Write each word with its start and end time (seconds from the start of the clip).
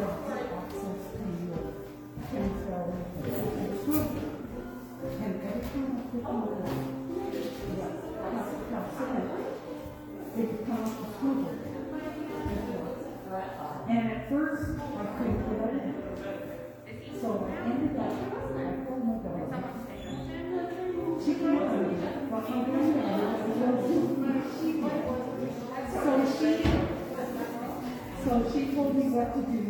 And 0.00 0.08
at 14.10 14.30
first, 14.30 14.70
I 14.80 15.04
couldn't 15.18 15.40
get 15.50 15.68
it 15.68 15.82
in. 15.84 15.94
So 17.20 17.28
I 17.44 17.60
told 17.66 17.92
oh 18.88 18.96
my 19.04 19.16
daughter, 19.20 19.46
so 28.24 28.30
she 28.52 28.62
told 28.74 28.94
me 28.96 29.04
what 29.10 29.28
to 29.34 29.40
do. 29.52 29.69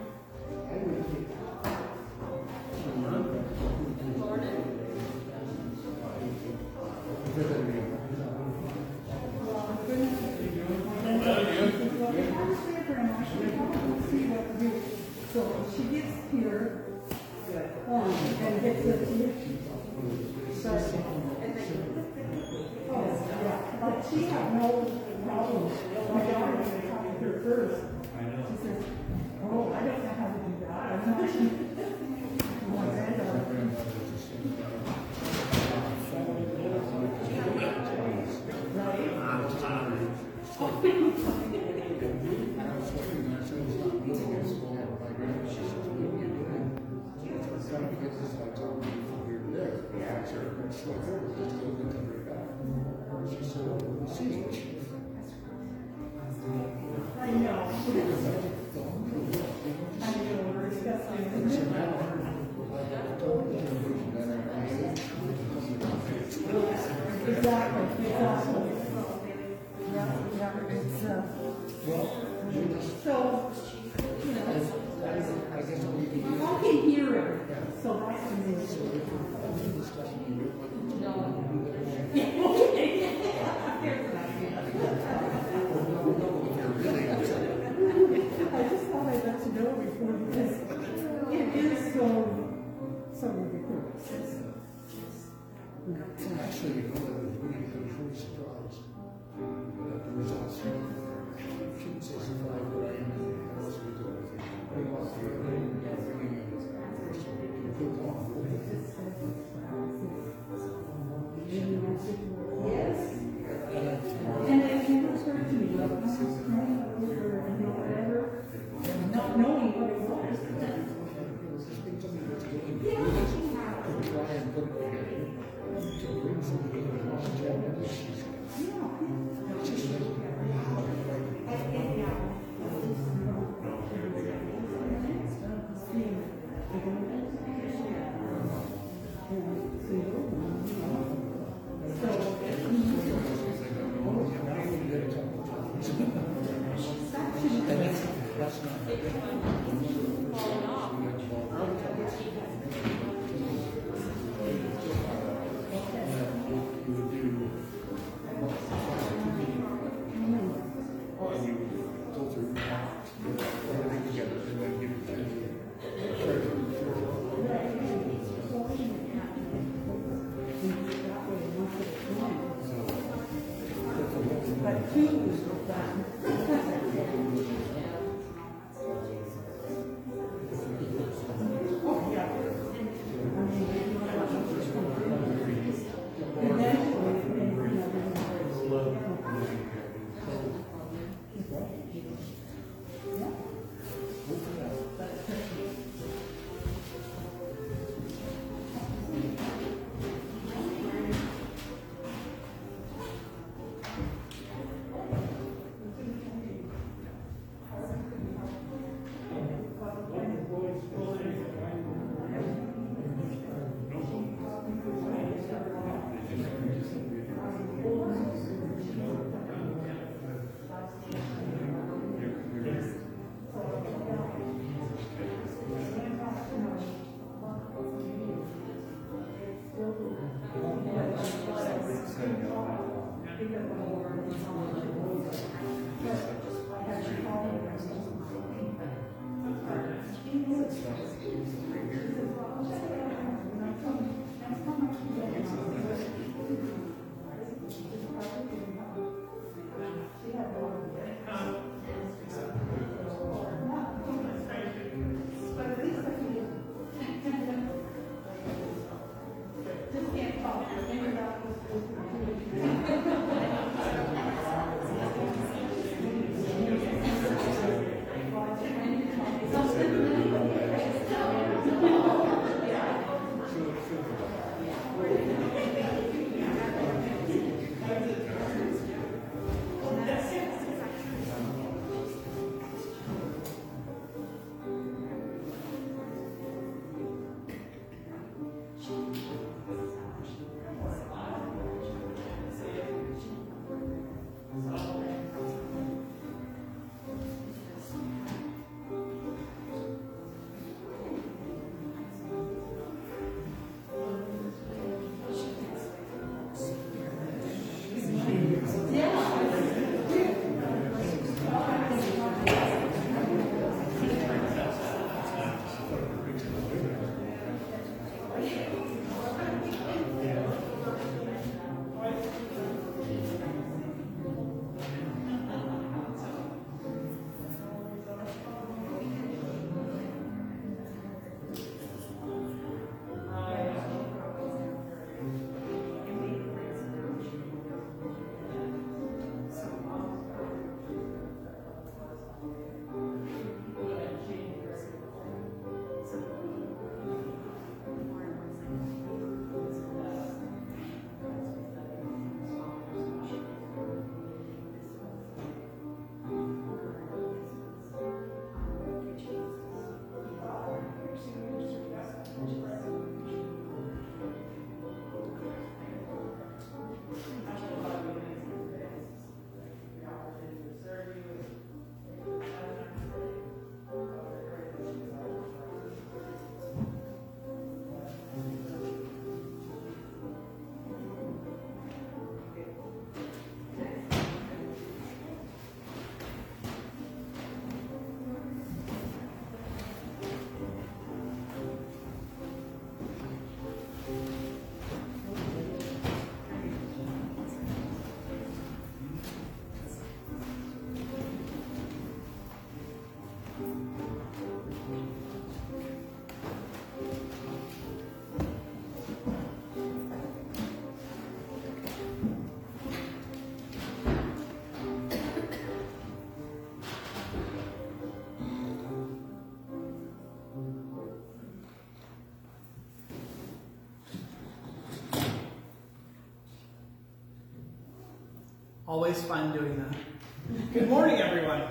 Always 429.11 429.25
fun 429.25 429.51
doing 429.51 429.75
that. 429.75 430.71
Good 430.71 430.87
morning, 430.87 431.17
everyone. 431.17 431.63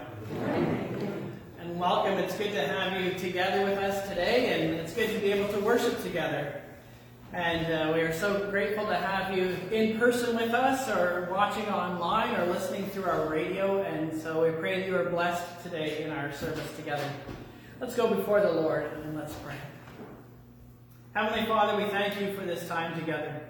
And 1.58 1.80
welcome. 1.80 2.18
It's 2.18 2.36
good 2.36 2.52
to 2.52 2.60
have 2.60 3.00
you 3.00 3.18
together 3.18 3.64
with 3.64 3.78
us 3.78 4.06
today, 4.10 4.52
and 4.52 4.74
it's 4.74 4.92
good 4.92 5.08
to 5.14 5.18
be 5.20 5.32
able 5.32 5.50
to 5.54 5.60
worship 5.60 6.02
together. 6.02 6.60
And 7.32 7.72
uh, 7.72 7.92
we 7.94 8.02
are 8.02 8.12
so 8.12 8.50
grateful 8.50 8.84
to 8.88 8.94
have 8.94 9.34
you 9.34 9.56
in 9.72 9.98
person 9.98 10.36
with 10.36 10.50
us, 10.50 10.86
or 10.90 11.28
watching 11.30 11.64
online, 11.70 12.38
or 12.38 12.44
listening 12.44 12.90
through 12.90 13.04
our 13.04 13.26
radio. 13.26 13.84
And 13.84 14.20
so 14.20 14.44
we 14.44 14.50
pray 14.50 14.86
you 14.86 14.94
are 14.96 15.08
blessed 15.08 15.62
today 15.62 16.02
in 16.02 16.10
our 16.10 16.32
service 16.32 16.70
together. 16.76 17.08
Let's 17.80 17.96
go 17.96 18.14
before 18.14 18.42
the 18.42 18.52
Lord 18.52 18.84
and 19.02 19.16
let's 19.16 19.32
pray. 19.36 19.56
Heavenly 21.14 21.46
Father, 21.46 21.82
we 21.82 21.88
thank 21.88 22.20
you 22.20 22.34
for 22.34 22.44
this 22.44 22.68
time 22.68 23.00
together. 23.00 23.40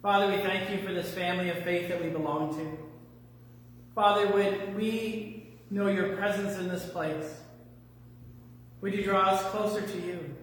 Father, 0.00 0.34
we 0.34 0.40
thank 0.42 0.70
you 0.70 0.78
for 0.86 0.94
this 0.94 1.12
family 1.12 1.50
of 1.50 1.58
faith 1.58 1.90
that 1.90 2.02
we 2.02 2.08
belong 2.08 2.56
to. 2.56 2.85
Father, 3.96 4.26
would 4.26 4.76
we 4.76 5.54
know 5.70 5.88
your 5.88 6.16
presence 6.16 6.58
in 6.58 6.68
this 6.68 6.84
place? 6.84 7.40
Would 8.82 8.92
you 8.92 9.02
draw 9.02 9.22
us 9.22 9.42
closer 9.44 9.80
to 9.80 10.00
you? 10.02 10.36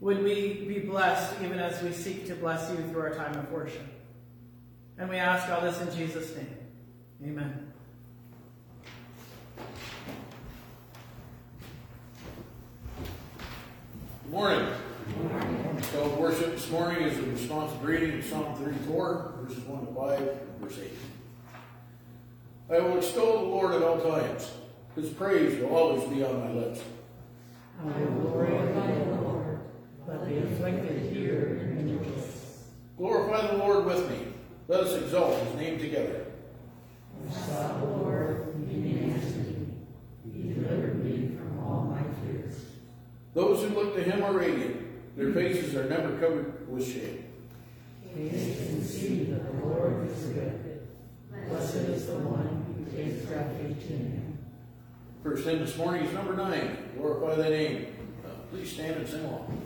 Would 0.00 0.24
we 0.24 0.64
be 0.66 0.78
blessed 0.78 1.34
even 1.42 1.58
as 1.58 1.82
we 1.82 1.92
seek 1.92 2.26
to 2.28 2.34
bless 2.34 2.70
you 2.70 2.78
through 2.88 3.02
our 3.02 3.14
time 3.14 3.36
of 3.36 3.52
worship? 3.52 3.84
And 4.96 5.10
we 5.10 5.18
ask 5.18 5.50
all 5.50 5.60
this 5.60 5.82
in 5.82 5.94
Jesus' 5.94 6.34
name. 6.34 6.56
Amen. 7.22 7.72
Good 14.22 14.32
morning. 14.32 14.66
So 15.92 16.08
worship 16.18 16.52
this 16.52 16.70
morning 16.70 17.02
is 17.02 17.18
a 17.18 17.22
responsive 17.22 17.84
reading 17.84 18.18
of 18.18 18.24
Psalm 18.24 18.54
34, 18.54 19.34
verses 19.42 19.62
1 19.64 19.86
to 19.86 19.92
5, 19.92 20.40
verse 20.62 20.78
8. 20.82 20.90
I 22.70 22.78
will 22.78 22.98
extol 22.98 23.40
the 23.40 23.46
Lord 23.46 23.74
at 23.74 23.82
all 23.82 23.98
times. 24.00 24.52
His 24.94 25.10
praise 25.10 25.60
will 25.60 25.74
always 25.74 26.04
be 26.04 26.22
on 26.22 26.38
my 26.38 26.52
lips. 26.52 26.80
I 27.82 28.00
will 28.00 28.30
glorify 28.30 28.92
the 28.92 29.20
Lord, 29.22 29.60
but 30.06 30.28
the 30.28 30.38
afflicted 30.44 31.12
hear 31.12 31.58
and 31.62 32.00
rejoice. 32.00 32.64
Glorify 32.96 33.48
the 33.48 33.58
Lord 33.58 33.86
with 33.86 34.08
me. 34.08 34.28
Let 34.68 34.80
us 34.80 35.02
exalt 35.02 35.42
his 35.42 35.54
name 35.56 35.80
together. 35.80 36.26
I 37.28 37.32
sought 37.32 37.80
the 37.80 37.86
Lord, 37.86 38.54
he 38.70 39.00
answered 39.00 39.46
me. 39.48 39.66
He 40.32 40.54
delivered 40.54 41.04
me 41.04 41.36
from 41.36 41.58
all 41.58 41.82
my 41.82 42.02
fears. 42.22 42.54
Those 43.34 43.62
who 43.62 43.74
look 43.74 43.96
to 43.96 44.02
him 44.02 44.22
are 44.22 44.32
radiant. 44.32 45.16
Their 45.16 45.32
faces 45.32 45.74
are 45.74 45.88
never 45.88 46.16
covered 46.18 46.70
with 46.70 46.86
shame. 46.86 47.24
Taste 48.14 48.60
and 48.60 48.86
see 48.86 49.24
that 49.24 49.44
the 49.44 49.66
Lord 49.66 50.08
is 50.08 50.24
good. 50.26 50.86
Blessed 51.48 51.74
is 51.74 52.06
the 52.06 52.18
one 52.18 52.59
First 55.22 55.44
hymn 55.44 55.60
this 55.60 55.76
morning 55.76 56.04
is 56.06 56.12
number 56.12 56.34
nine. 56.34 56.76
Glorify 56.96 57.36
thy 57.36 57.50
name. 57.50 57.86
Uh, 58.24 58.30
please 58.50 58.72
stand 58.72 58.96
and 58.96 59.08
sing 59.08 59.24
along. 59.24 59.60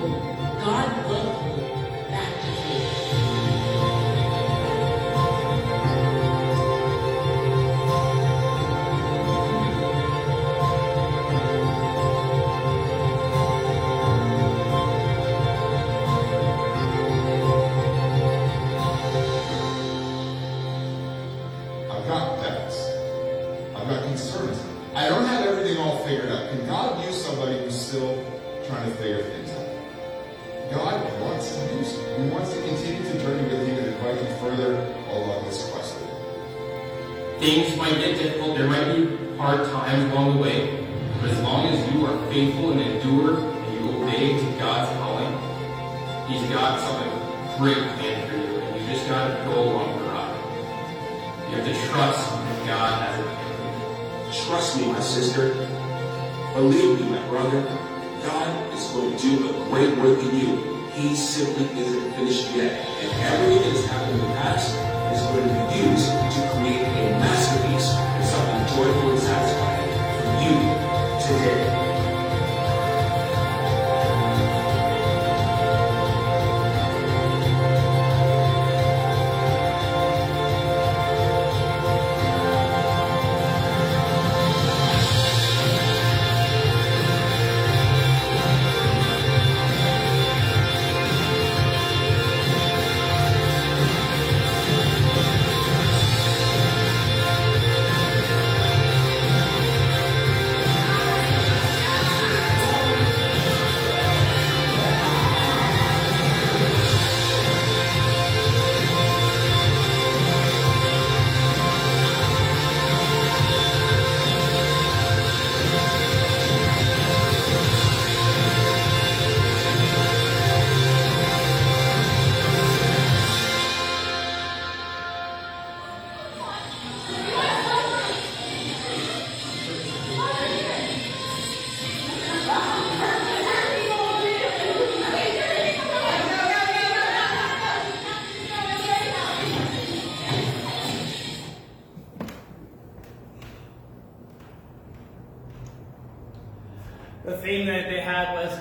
God 0.00 1.09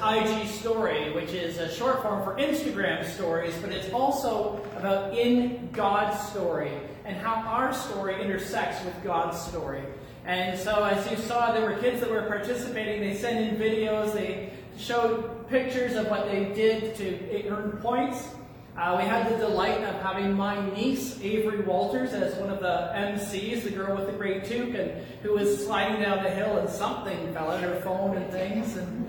IG 0.10 0.48
Story, 0.48 1.14
which 1.14 1.34
is 1.34 1.60
a 1.60 1.72
short 1.72 2.02
form 2.02 2.24
for 2.24 2.36
Instagram 2.38 3.06
stories, 3.06 3.56
but 3.62 3.72
it's 3.72 3.94
also 3.94 4.60
about 4.76 5.16
in 5.16 5.70
God's 5.72 6.20
story 6.30 6.72
and 7.06 7.16
how 7.16 7.36
our 7.48 7.74
story 7.74 8.20
intersects 8.20 8.84
with 8.84 9.04
God's 9.04 9.40
story. 9.40 9.84
And 10.26 10.58
so, 10.58 10.84
as 10.84 11.10
you 11.12 11.18
saw, 11.18 11.52
there 11.52 11.64
were 11.64 11.78
kids 11.78 12.00
that 12.00 12.10
were 12.10 12.24
participating. 12.24 13.02
They 13.02 13.16
sent 13.16 13.38
in 13.38 13.60
videos, 13.60 14.14
they 14.14 14.52
showed 14.78 15.48
pictures 15.48 15.96
of 15.96 16.08
what 16.08 16.26
they 16.26 16.46
did 16.56 16.96
to 16.96 17.48
earn 17.50 17.74
points. 17.74 18.30
Uh, 18.76 18.96
we 18.98 19.04
had 19.04 19.30
the 19.32 19.38
delight 19.38 19.84
of 19.84 20.02
having 20.02 20.34
my 20.34 20.70
niece, 20.74 21.20
Avery 21.22 21.62
Walters, 21.62 22.14
as 22.14 22.34
one 22.36 22.50
of 22.50 22.62
the 22.62 22.92
MCs, 22.96 23.64
the 23.64 23.72
girl 23.72 23.96
with 23.96 24.06
the 24.08 24.14
great 24.14 24.46
toque, 24.46 24.74
and 24.74 25.06
who 25.22 25.34
was 25.34 25.66
sliding 25.66 26.02
down 26.02 26.24
the 26.24 26.30
hill 26.30 26.58
and 26.58 26.70
something 26.70 27.34
fell 27.34 27.52
out 27.52 27.62
her 27.62 27.76
phone 27.82 28.16
and 28.16 28.32
things. 28.32 28.78
And 28.78 29.09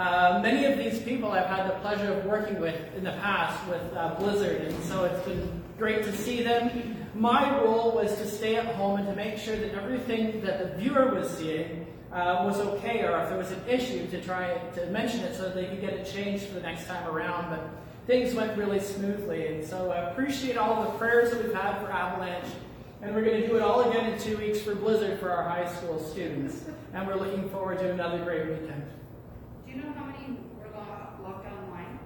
uh, 0.00 0.40
many 0.42 0.64
of 0.64 0.78
these 0.78 0.98
people 1.02 1.30
I've 1.30 1.44
had 1.44 1.68
the 1.68 1.74
pleasure 1.80 2.10
of 2.14 2.24
working 2.24 2.58
with 2.58 2.74
in 2.96 3.04
the 3.04 3.12
past 3.12 3.68
with 3.68 3.82
uh, 3.94 4.14
Blizzard, 4.14 4.62
and 4.62 4.84
so 4.84 5.04
it's 5.04 5.22
been 5.26 5.62
great 5.76 6.04
to 6.04 6.16
see 6.16 6.42
them. 6.42 6.96
My 7.14 7.54
role 7.60 7.92
was 7.92 8.16
to 8.16 8.26
stay 8.26 8.56
at 8.56 8.64
home 8.76 8.98
and 8.98 9.06
to 9.08 9.14
make 9.14 9.36
sure 9.36 9.56
that 9.56 9.74
everything 9.74 10.40
that 10.40 10.58
the 10.58 10.78
viewer 10.78 11.14
was 11.14 11.28
seeing 11.28 11.86
uh, 12.12 12.44
was 12.46 12.58
okay, 12.60 13.04
or 13.04 13.20
if 13.20 13.28
there 13.28 13.36
was 13.36 13.50
an 13.50 13.62
issue, 13.68 14.06
to 14.06 14.22
try 14.22 14.54
to 14.74 14.86
mention 14.86 15.20
it 15.20 15.36
so 15.36 15.42
that 15.42 15.54
they 15.54 15.66
could 15.66 15.82
get 15.82 15.92
it 15.92 16.10
changed 16.10 16.44
for 16.44 16.54
the 16.54 16.62
next 16.62 16.86
time 16.86 17.06
around. 17.06 17.50
But 17.50 17.68
things 18.06 18.34
went 18.34 18.56
really 18.56 18.80
smoothly, 18.80 19.48
and 19.48 19.62
so 19.62 19.90
I 19.90 20.10
appreciate 20.10 20.56
all 20.56 20.82
the 20.82 20.92
prayers 20.92 21.30
that 21.30 21.44
we've 21.44 21.54
had 21.54 21.78
for 21.78 21.92
Avalanche. 21.92 22.48
And 23.02 23.14
we're 23.14 23.24
going 23.24 23.42
to 23.42 23.46
do 23.46 23.56
it 23.56 23.62
all 23.62 23.90
again 23.90 24.10
in 24.10 24.18
two 24.18 24.38
weeks 24.38 24.62
for 24.62 24.74
Blizzard 24.74 25.20
for 25.20 25.30
our 25.30 25.46
high 25.46 25.70
school 25.74 25.98
students. 25.98 26.64
And 26.94 27.06
we're 27.06 27.16
looking 27.16 27.50
forward 27.50 27.80
to 27.80 27.90
another 27.90 28.24
great 28.24 28.48
weekend. 28.48 28.82
Do 29.70 29.76
you 29.76 29.84
know 29.84 29.92
how 29.92 30.06
many 30.06 30.36
were 30.58 30.66
lo- 30.74 31.28
locked 31.28 31.46
online? 31.46 31.98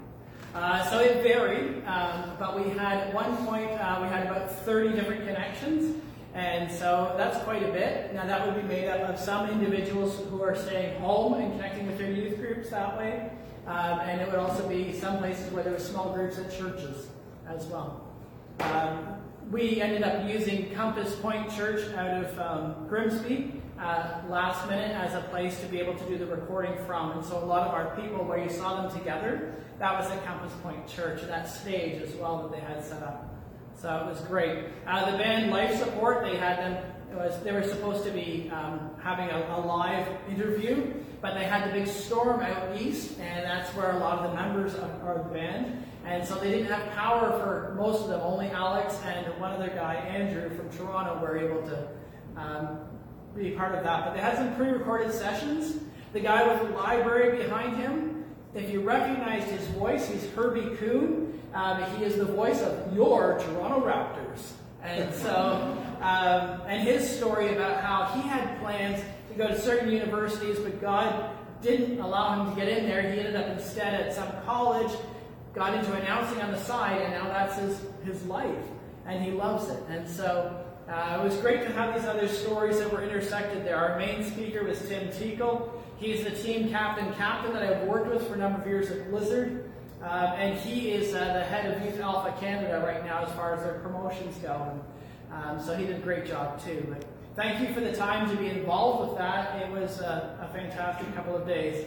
Uh, 0.55 0.91
so 0.91 0.99
it 0.99 1.23
varied, 1.23 1.83
um, 1.87 2.33
but 2.39 2.59
we 2.59 2.69
had 2.77 2.99
at 2.99 3.15
one 3.15 3.35
point 3.47 3.71
uh, 3.71 4.01
we 4.03 4.09
had 4.09 4.27
about 4.27 4.51
30 4.51 4.95
different 4.95 5.25
connections, 5.25 5.97
and 6.35 6.71
so 6.71 7.15
that's 7.17 7.43
quite 7.45 7.63
a 7.63 7.73
bit. 7.73 8.13
Now 8.13 8.27
that 8.27 8.47
would 8.47 8.61
be 8.61 8.69
made 8.69 8.89
up 8.89 9.09
of 9.09 9.19
some 9.19 9.49
individuals 9.49 10.21
who 10.29 10.43
are 10.43 10.55
staying 10.55 11.01
home 11.01 11.35
and 11.35 11.53
connecting 11.53 11.87
with 11.87 11.97
their 11.97 12.11
youth 12.11 12.37
groups 12.37 12.69
that 12.69 12.99
way, 12.99 13.31
um, 13.67 14.01
and 14.01 14.21
it 14.21 14.27
would 14.27 14.39
also 14.39 14.69
be 14.69 14.93
some 14.93 15.17
places 15.17 15.51
where 15.51 15.63
there 15.63 15.73
were 15.73 15.79
small 15.79 16.13
groups 16.13 16.39
at 16.39 16.51
churches 16.51 17.07
as 17.49 17.65
well. 17.67 18.07
Um, 18.61 19.17
we 19.51 19.81
ended 19.81 20.03
up 20.03 20.29
using 20.29 20.71
Compass 20.75 21.15
Point 21.17 21.51
Church 21.51 21.95
out 21.95 22.25
of 22.25 22.39
um, 22.39 22.87
Grimsby 22.89 23.63
uh, 23.85 24.23
last 24.31 24.67
minute 24.69 24.93
as 24.93 25.15
a 25.15 25.21
place 25.29 25.61
to 25.61 25.67
be 25.67 25.79
able 25.79 25.95
to 25.95 26.05
do 26.07 26.17
the 26.17 26.27
recording 26.27 26.75
from. 26.87 27.13
And 27.13 27.25
so 27.25 27.39
a 27.39 27.45
lot 27.45 27.69
of 27.69 27.75
our 27.75 27.95
people, 27.95 28.25
where 28.25 28.43
you 28.43 28.49
saw 28.49 28.83
them 28.83 28.99
together, 28.99 29.55
that 29.79 29.93
was 29.99 30.11
at 30.11 30.25
Compass 30.25 30.53
Point 30.63 30.89
Church, 30.89 31.21
that 31.23 31.49
stage 31.49 32.01
as 32.01 32.15
well 32.15 32.43
that 32.43 32.53
they 32.53 32.65
had 32.65 32.83
set 32.83 33.03
up. 33.03 33.35
So 33.77 33.95
it 33.95 34.07
was 34.07 34.21
great. 34.23 34.65
Uh, 34.87 35.11
the 35.11 35.19
band 35.19 35.51
Life 35.51 35.77
Support, 35.79 36.25
they 36.25 36.37
had 36.37 36.59
them. 36.59 36.85
It 37.13 37.17
was 37.17 37.39
they 37.43 37.53
were 37.53 37.63
supposed 37.63 38.05
to 38.05 38.11
be 38.11 38.51
um, 38.53 38.91
having 39.03 39.29
a, 39.29 39.57
a 39.57 39.61
live 39.61 40.09
interview, 40.29 40.95
but 41.21 41.35
they 41.35 41.45
had 41.45 41.69
the 41.69 41.73
big 41.79 41.87
storm 41.87 42.41
out 42.41 42.81
east, 42.81 43.19
and 43.21 43.45
that's 43.45 43.69
where 43.77 43.91
a 43.91 43.99
lot 43.99 44.19
of 44.19 44.31
the 44.31 44.37
members 44.37 44.75
of 44.75 44.91
our 45.05 45.19
band. 45.25 45.85
And 46.07 46.27
so 46.27 46.37
they 46.37 46.51
didn't 46.51 46.67
have 46.67 46.91
power 46.93 47.39
for 47.39 47.75
most 47.77 48.03
of 48.03 48.09
them. 48.09 48.21
Only 48.23 48.51
Alex 48.51 48.99
and 49.05 49.27
one 49.39 49.53
other 49.53 49.69
guy, 49.69 49.95
Andrew 49.95 50.49
from 50.57 50.71
Toronto, 50.71 51.21
were 51.21 51.39
able 51.39 51.63
to 51.69 51.89
um, 52.37 52.79
be 53.35 53.51
part 53.51 53.75
of 53.75 53.85
that. 53.85 54.05
But 54.05 54.15
they 54.15 54.21
had 54.21 54.37
some 54.37 54.55
pre-recorded 54.57 55.13
sessions. 55.13 55.79
The 56.13 56.21
guy 56.21 56.47
with 56.47 56.69
the 56.69 56.77
library 56.77 57.43
behind 57.43 57.77
him, 57.77 58.25
if 58.55 58.71
you 58.71 58.81
recognized 58.81 59.49
his 59.49 59.67
voice, 59.69 60.09
he's 60.09 60.29
Herbie 60.31 60.77
Kuhn. 60.77 61.41
Um, 61.53 61.83
he 61.97 62.05
is 62.05 62.17
the 62.17 62.25
voice 62.25 62.61
of 62.63 62.95
your 62.95 63.39
Toronto 63.41 63.81
Raptors. 63.81 64.53
And 64.83 65.13
so, 65.15 65.77
um, 66.01 66.61
and 66.67 66.87
his 66.87 67.09
story 67.09 67.55
about 67.55 67.83
how 67.83 68.05
he 68.15 68.29
had 68.29 68.61
plans 68.61 69.03
to 69.31 69.35
go 69.35 69.49
to 69.49 69.59
certain 69.59 69.91
universities, 69.91 70.59
but 70.59 70.81
God 70.81 71.31
didn't 71.63 72.01
allow 72.01 72.45
him 72.45 72.55
to 72.55 72.61
get 72.61 72.69
in 72.69 72.87
there. 72.87 73.03
He 73.03 73.19
ended 73.19 73.37
up 73.37 73.49
instead 73.49 73.95
at 73.95 74.13
some 74.13 74.29
college 74.45 74.91
got 75.55 75.75
into 75.75 75.93
announcing 75.93 76.41
on 76.43 76.51
the 76.51 76.59
side, 76.59 77.01
and 77.01 77.13
now 77.13 77.29
that's 77.29 77.57
his, 77.57 77.81
his 78.05 78.25
life, 78.27 78.65
and 79.07 79.25
he 79.25 79.31
loves 79.31 79.69
it. 79.71 79.81
And 79.89 80.09
so 80.09 80.64
uh, 80.89 81.19
it 81.19 81.25
was 81.25 81.37
great 81.39 81.63
to 81.63 81.73
have 81.73 81.95
these 81.95 82.05
other 82.05 82.29
stories 82.29 82.79
that 82.79 82.93
were 82.93 83.03
intersected 83.03 83.65
there. 83.65 83.77
Our 83.77 83.99
main 83.99 84.23
speaker 84.23 84.65
was 84.65 84.81
Tim 84.87 85.09
Teakle. 85.09 85.71
He's 85.97 86.25
the 86.25 86.31
team 86.31 86.69
captain 86.69 87.13
captain 87.15 87.55
that 87.55 87.63
I've 87.63 87.87
worked 87.87 88.09
with 88.13 88.27
for 88.27 88.35
a 88.35 88.37
number 88.37 88.61
of 88.61 88.67
years 88.67 88.91
at 88.91 89.11
Blizzard. 89.11 89.71
Um, 90.03 90.33
and 90.35 90.59
he 90.59 90.91
is 90.91 91.15
uh, 91.15 91.33
the 91.33 91.43
head 91.45 91.75
of 91.75 91.83
Youth 91.83 91.99
Alpha 91.99 92.39
Canada 92.39 92.83
right 92.85 93.03
now 93.05 93.25
as 93.25 93.33
far 93.33 93.55
as 93.55 93.63
their 93.63 93.79
promotions 93.79 94.37
go. 94.39 94.79
Um, 95.33 95.59
so 95.59 95.75
he 95.75 95.87
did 95.87 95.97
a 95.97 96.01
great 96.01 96.27
job 96.27 96.63
too. 96.63 96.87
But 96.91 97.07
thank 97.35 97.67
you 97.67 97.75
for 97.75 97.81
the 97.81 97.93
time 97.93 98.29
to 98.29 98.37
be 98.37 98.49
involved 98.49 99.09
with 99.09 99.19
that. 99.19 99.63
It 99.63 99.71
was 99.71 100.01
a, 100.01 100.39
a 100.43 100.53
fantastic 100.53 101.15
couple 101.15 101.35
of 101.35 101.47
days. 101.47 101.87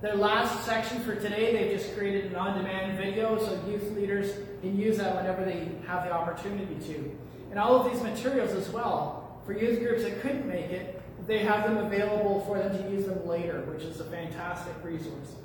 Their 0.00 0.14
last 0.14 0.64
section 0.64 1.00
for 1.00 1.16
today, 1.16 1.52
they've 1.52 1.76
just 1.76 1.96
created 1.96 2.26
an 2.26 2.36
on-demand 2.36 2.98
video 2.98 3.38
so 3.38 3.58
youth 3.68 3.90
leaders 3.96 4.30
can 4.60 4.78
use 4.78 4.98
that 4.98 5.16
whenever 5.16 5.44
they 5.44 5.68
have 5.86 6.04
the 6.04 6.12
opportunity 6.12 6.76
to. 6.86 7.18
And 7.56 7.64
all 7.64 7.76
of 7.76 7.90
these 7.90 8.02
materials 8.02 8.52
as 8.52 8.68
well, 8.68 9.40
for 9.46 9.54
youth 9.54 9.78
groups 9.78 10.02
that 10.02 10.20
couldn't 10.20 10.46
make 10.46 10.66
it, 10.66 11.00
they 11.26 11.38
have 11.38 11.64
them 11.64 11.78
available 11.86 12.44
for 12.46 12.58
them 12.58 12.70
to 12.76 12.90
use 12.90 13.06
them 13.06 13.26
later, 13.26 13.62
which 13.62 13.82
is 13.82 13.98
a 13.98 14.04
fantastic 14.04 14.74
resource. 14.82 15.36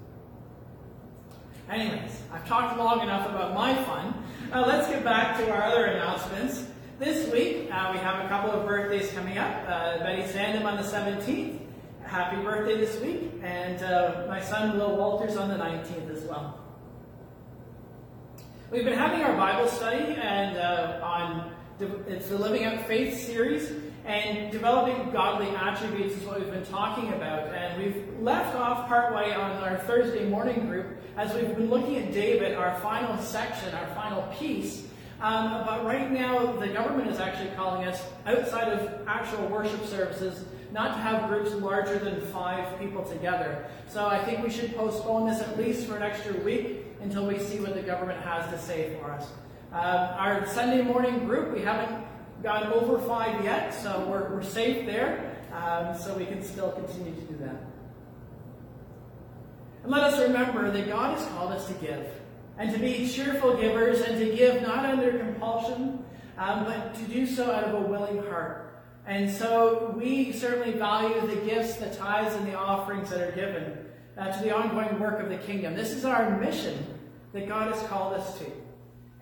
Anyways, 1.69 2.21
I've 2.33 2.45
talked 2.45 2.77
long 2.77 2.99
enough 2.99 3.29
about 3.29 3.53
my 3.53 3.81
fun. 3.85 4.25
Uh, 4.51 4.65
let's 4.67 4.89
get 4.89 5.05
back 5.05 5.37
to 5.37 5.49
our 5.51 5.63
other 5.63 5.85
announcements. 5.85 6.67
This 6.99 7.31
week, 7.31 7.69
uh, 7.71 7.91
we 7.93 7.99
have 7.99 8.25
a 8.25 8.27
couple 8.27 8.51
of 8.51 8.67
birthdays 8.67 9.09
coming 9.13 9.37
up. 9.37 9.63
Uh, 9.65 9.99
Betty 9.99 10.23
Sandham 10.23 10.65
on 10.65 10.75
the 10.75 10.83
17th. 10.83 11.59
Happy 12.03 12.41
birthday 12.43 12.75
this 12.75 12.99
week. 12.99 13.31
And 13.41 13.81
uh, 13.83 14.25
my 14.27 14.41
son, 14.41 14.77
Will 14.77 14.97
Walters, 14.97 15.37
on 15.37 15.47
the 15.47 15.55
19th 15.55 16.13
as 16.13 16.23
well. 16.25 16.59
We've 18.69 18.83
been 18.83 18.97
having 18.97 19.21
our 19.21 19.37
Bible 19.37 19.69
study 19.69 20.15
and 20.15 20.57
uh, 20.57 20.99
on 21.01 21.51
it's 21.81 22.29
the 22.29 22.37
Living 22.37 22.63
Out 22.63 22.85
Faith 22.85 23.25
series, 23.25 23.71
and 24.05 24.51
developing 24.51 25.11
godly 25.11 25.49
attributes 25.55 26.13
is 26.15 26.23
what 26.25 26.39
we've 26.39 26.51
been 26.51 26.65
talking 26.65 27.11
about. 27.13 27.47
And 27.53 27.81
we've 27.81 28.05
left 28.19 28.55
off 28.55 28.87
partway 28.87 29.31
on 29.31 29.51
our 29.63 29.77
Thursday 29.79 30.27
morning 30.29 30.67
group 30.67 30.85
as 31.17 31.33
we've 31.33 31.55
been 31.55 31.69
looking 31.69 31.95
at 31.97 32.11
David, 32.11 32.53
our 32.53 32.79
final 32.81 33.17
section, 33.17 33.73
our 33.73 33.87
final 33.95 34.21
piece. 34.37 34.87
Um, 35.21 35.65
but 35.65 35.83
right 35.85 36.11
now, 36.11 36.51
the 36.53 36.67
government 36.67 37.09
is 37.09 37.19
actually 37.19 37.51
calling 37.55 37.87
us 37.87 38.03
outside 38.25 38.67
of 38.73 39.07
actual 39.07 39.47
worship 39.47 39.83
services 39.85 40.45
not 40.71 40.95
to 40.95 41.01
have 41.01 41.29
groups 41.29 41.51
larger 41.53 41.97
than 41.99 42.21
five 42.27 42.79
people 42.79 43.03
together. 43.03 43.65
So 43.87 44.05
I 44.05 44.23
think 44.23 44.43
we 44.43 44.49
should 44.49 44.75
postpone 44.75 45.27
this 45.27 45.41
at 45.41 45.57
least 45.57 45.87
for 45.87 45.97
an 45.97 46.03
extra 46.03 46.33
week 46.41 46.85
until 47.01 47.25
we 47.25 47.39
see 47.39 47.59
what 47.59 47.73
the 47.73 47.81
government 47.81 48.21
has 48.21 48.51
to 48.51 48.59
say 48.59 48.97
for 48.99 49.11
us. 49.11 49.27
Uh, 49.71 50.15
our 50.17 50.45
Sunday 50.47 50.81
morning 50.81 51.25
group, 51.25 51.53
we 51.53 51.61
haven't 51.61 52.05
gone 52.43 52.73
over 52.73 52.99
five 53.07 53.41
yet, 53.41 53.73
so 53.73 54.05
we're, 54.09 54.29
we're 54.29 54.43
safe 54.43 54.85
there. 54.85 55.37
Um, 55.53 55.97
so 55.97 56.13
we 56.13 56.25
can 56.25 56.43
still 56.43 56.71
continue 56.71 57.13
to 57.13 57.21
do 57.21 57.37
that. 57.37 57.55
And 59.83 59.91
let 59.91 60.03
us 60.03 60.19
remember 60.19 60.71
that 60.71 60.87
God 60.87 61.17
has 61.17 61.27
called 61.29 61.51
us 61.51 61.67
to 61.67 61.73
give, 61.73 62.05
and 62.57 62.73
to 62.73 62.79
be 62.79 63.07
cheerful 63.07 63.57
givers, 63.57 64.01
and 64.01 64.17
to 64.19 64.35
give 64.35 64.61
not 64.61 64.85
under 64.85 65.17
compulsion, 65.17 66.03
um, 66.37 66.65
but 66.65 66.93
to 66.95 67.01
do 67.03 67.25
so 67.25 67.51
out 67.51 67.63
of 67.63 67.73
a 67.73 67.87
willing 67.87 68.17
heart. 68.23 68.83
And 69.07 69.31
so 69.31 69.93
we 69.97 70.33
certainly 70.33 70.73
value 70.73 71.19
the 71.27 71.41
gifts, 71.45 71.75
the 71.75 71.93
tithes, 71.95 72.35
and 72.35 72.45
the 72.45 72.55
offerings 72.55 73.09
that 73.09 73.21
are 73.21 73.31
given 73.31 73.77
uh, 74.17 74.37
to 74.37 74.43
the 74.43 74.55
ongoing 74.55 74.99
work 74.99 75.21
of 75.21 75.29
the 75.29 75.37
kingdom. 75.37 75.75
This 75.75 75.91
is 75.91 76.05
our 76.05 76.37
mission 76.39 76.85
that 77.33 77.47
God 77.47 77.73
has 77.73 77.81
called 77.87 78.13
us 78.13 78.37
to. 78.39 78.45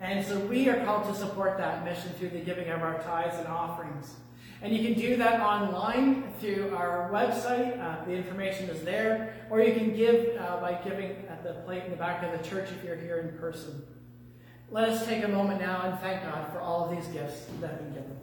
And 0.01 0.25
so 0.25 0.39
we 0.39 0.69
are 0.69 0.83
called 0.85 1.13
to 1.13 1.19
support 1.19 1.57
that 1.57 1.83
mission 1.83 2.11
through 2.17 2.29
the 2.29 2.39
giving 2.39 2.69
of 2.69 2.81
our 2.81 3.01
tithes 3.01 3.37
and 3.37 3.47
offerings. 3.47 4.15
And 4.61 4.75
you 4.75 4.83
can 4.83 4.99
do 4.99 5.17
that 5.17 5.39
online 5.41 6.33
through 6.39 6.75
our 6.75 7.09
website. 7.11 7.79
Uh, 7.81 8.03
the 8.05 8.11
information 8.11 8.69
is 8.69 8.83
there. 8.83 9.33
Or 9.49 9.61
you 9.61 9.73
can 9.73 9.95
give 9.95 10.37
uh, 10.37 10.57
by 10.57 10.73
giving 10.83 11.11
at 11.29 11.43
the 11.43 11.53
plate 11.65 11.83
in 11.85 11.91
the 11.91 11.97
back 11.97 12.23
of 12.23 12.31
the 12.37 12.47
church 12.47 12.69
if 12.71 12.83
you're 12.83 12.97
here 12.97 13.19
in 13.19 13.37
person. 13.39 13.85
Let 14.71 14.89
us 14.89 15.05
take 15.05 15.23
a 15.23 15.27
moment 15.27 15.61
now 15.61 15.81
and 15.89 15.99
thank 15.99 16.23
God 16.23 16.51
for 16.51 16.59
all 16.59 16.85
of 16.85 16.95
these 16.95 17.07
gifts 17.07 17.45
that 17.59 17.71
have 17.71 17.79
been 17.79 17.93
given. 17.93 18.19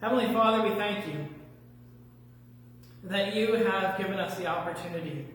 Heavenly 0.00 0.32
Father, 0.32 0.68
we 0.68 0.74
thank 0.76 1.06
you 1.06 1.26
that 3.04 3.34
you 3.34 3.54
have 3.54 3.98
given 3.98 4.18
us 4.18 4.36
the 4.38 4.46
opportunity 4.46 5.26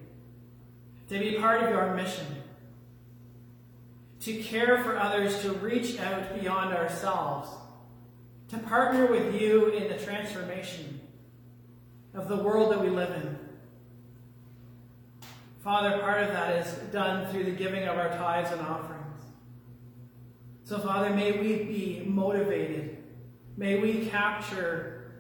to 1.10 1.20
be 1.20 1.38
part 1.38 1.64
of 1.64 1.70
your 1.70 1.94
mission 1.94 2.26
to 4.22 4.42
care 4.44 4.84
for 4.84 4.98
others, 4.98 5.42
to 5.42 5.52
reach 5.54 6.00
out 6.00 6.40
beyond 6.40 6.76
ourselves, 6.76 7.50
to 8.50 8.58
partner 8.60 9.08
with 9.08 9.40
you 9.40 9.70
in 9.70 9.88
the 9.88 9.98
transformation 10.04 11.02
of 12.14 12.28
the 12.28 12.38
world 12.38 12.72
that 12.72 12.82
we 12.82 12.90
live 12.90 13.12
in. 13.12 13.40
Father, 15.64 16.00
part 16.00 16.24
of 16.24 16.30
that 16.30 16.66
is 16.66 16.74
done 16.92 17.32
through 17.32 17.46
the 17.46 17.52
giving 17.52 17.88
of 17.88 17.98
our 17.98 18.10
tithes 18.10 18.52
and 18.52 18.62
offerings. 18.62 19.24
So, 20.64 20.80
Father, 20.80 21.10
may 21.12 21.34
we 21.34 21.64
be 21.64 22.04
motivated. 22.06 22.98
May 23.58 23.80
we 23.80 24.06
capture 24.08 25.12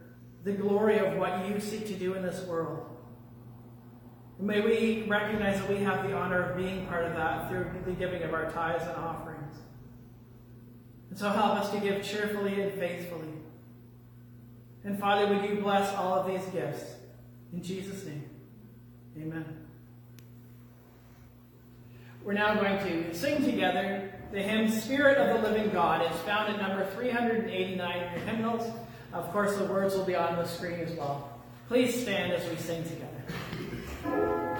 the 0.43 0.53
glory 0.53 0.97
of 0.97 1.17
what 1.17 1.47
you 1.47 1.59
seek 1.59 1.87
to 1.87 1.93
do 1.93 2.13
in 2.13 2.23
this 2.23 2.43
world. 2.45 2.90
May 4.41 4.60
we 4.62 5.04
recognize 5.08 5.60
that 5.60 5.69
we 5.69 5.77
have 5.84 6.08
the 6.08 6.15
honor 6.15 6.41
of 6.41 6.58
being 6.58 6.88
part 6.88 7.06
of 7.06 7.13
that 7.13 7.47
through 7.47 7.69
the 7.86 7.91
giving 7.91 8.23
of 8.23 8.34
our 8.34 8.49
tithes 8.49 8.84
and 8.84 8.97
offerings. 8.97 9.56
And 11.12 11.19
so 11.19 11.30
help 11.30 11.60
us 11.60 11.69
to 11.71 11.80
give 11.80 12.04
cheerfully 12.04 12.60
and 12.60 12.73
faithfully. 12.73 13.27
And 14.84 14.99
Father, 14.99 15.27
would 15.27 15.47
you 15.47 15.62
bless 15.62 15.93
all 15.93 16.15
of 16.15 16.25
these 16.25 16.43
gifts? 16.51 16.84
In 17.54 17.62
Jesus' 17.62 18.04
name, 18.04 18.23
amen. 19.15 19.45
We're 22.23 22.34
now 22.34 22.56
going 22.56 22.80
to 22.80 23.13
sing 23.13 23.43
together 23.43 24.12
the 24.32 24.41
hymn 24.41 24.71
Spirit 24.71 25.17
of 25.17 25.41
the 25.41 25.49
Living 25.49 25.71
God. 25.71 26.01
It's 26.10 26.19
found 26.21 26.54
at 26.54 26.60
number 26.60 26.89
389 26.95 28.04
in 28.04 28.13
your 28.13 28.27
hymnals. 28.27 28.71
Of 29.13 29.32
course, 29.32 29.56
the 29.58 29.65
words 29.65 29.95
will 29.95 30.06
be 30.06 30.15
on 30.15 30.36
the 30.38 30.45
screen 30.45 30.80
as 30.80 30.91
well. 30.93 31.30
Please 31.67 32.01
stand 32.01 32.32
as 32.32 32.49
we 32.49 32.56
sing 32.56 32.84
together. 32.84 33.08
Bye. 34.03 34.50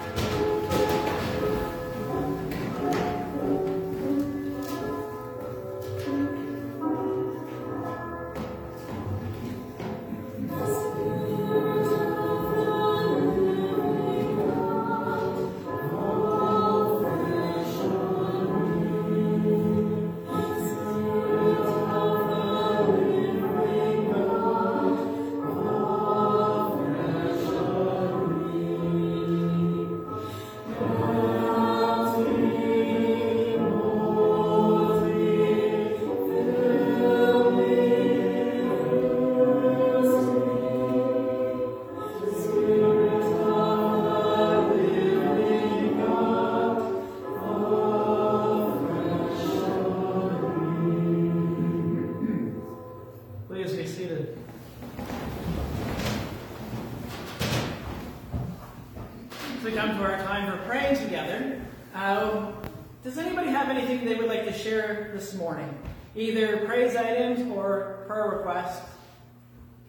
Either 66.14 66.66
praise 66.66 66.94
items 66.94 67.40
or 67.52 68.04
prayer 68.06 68.28
requests. 68.28 68.82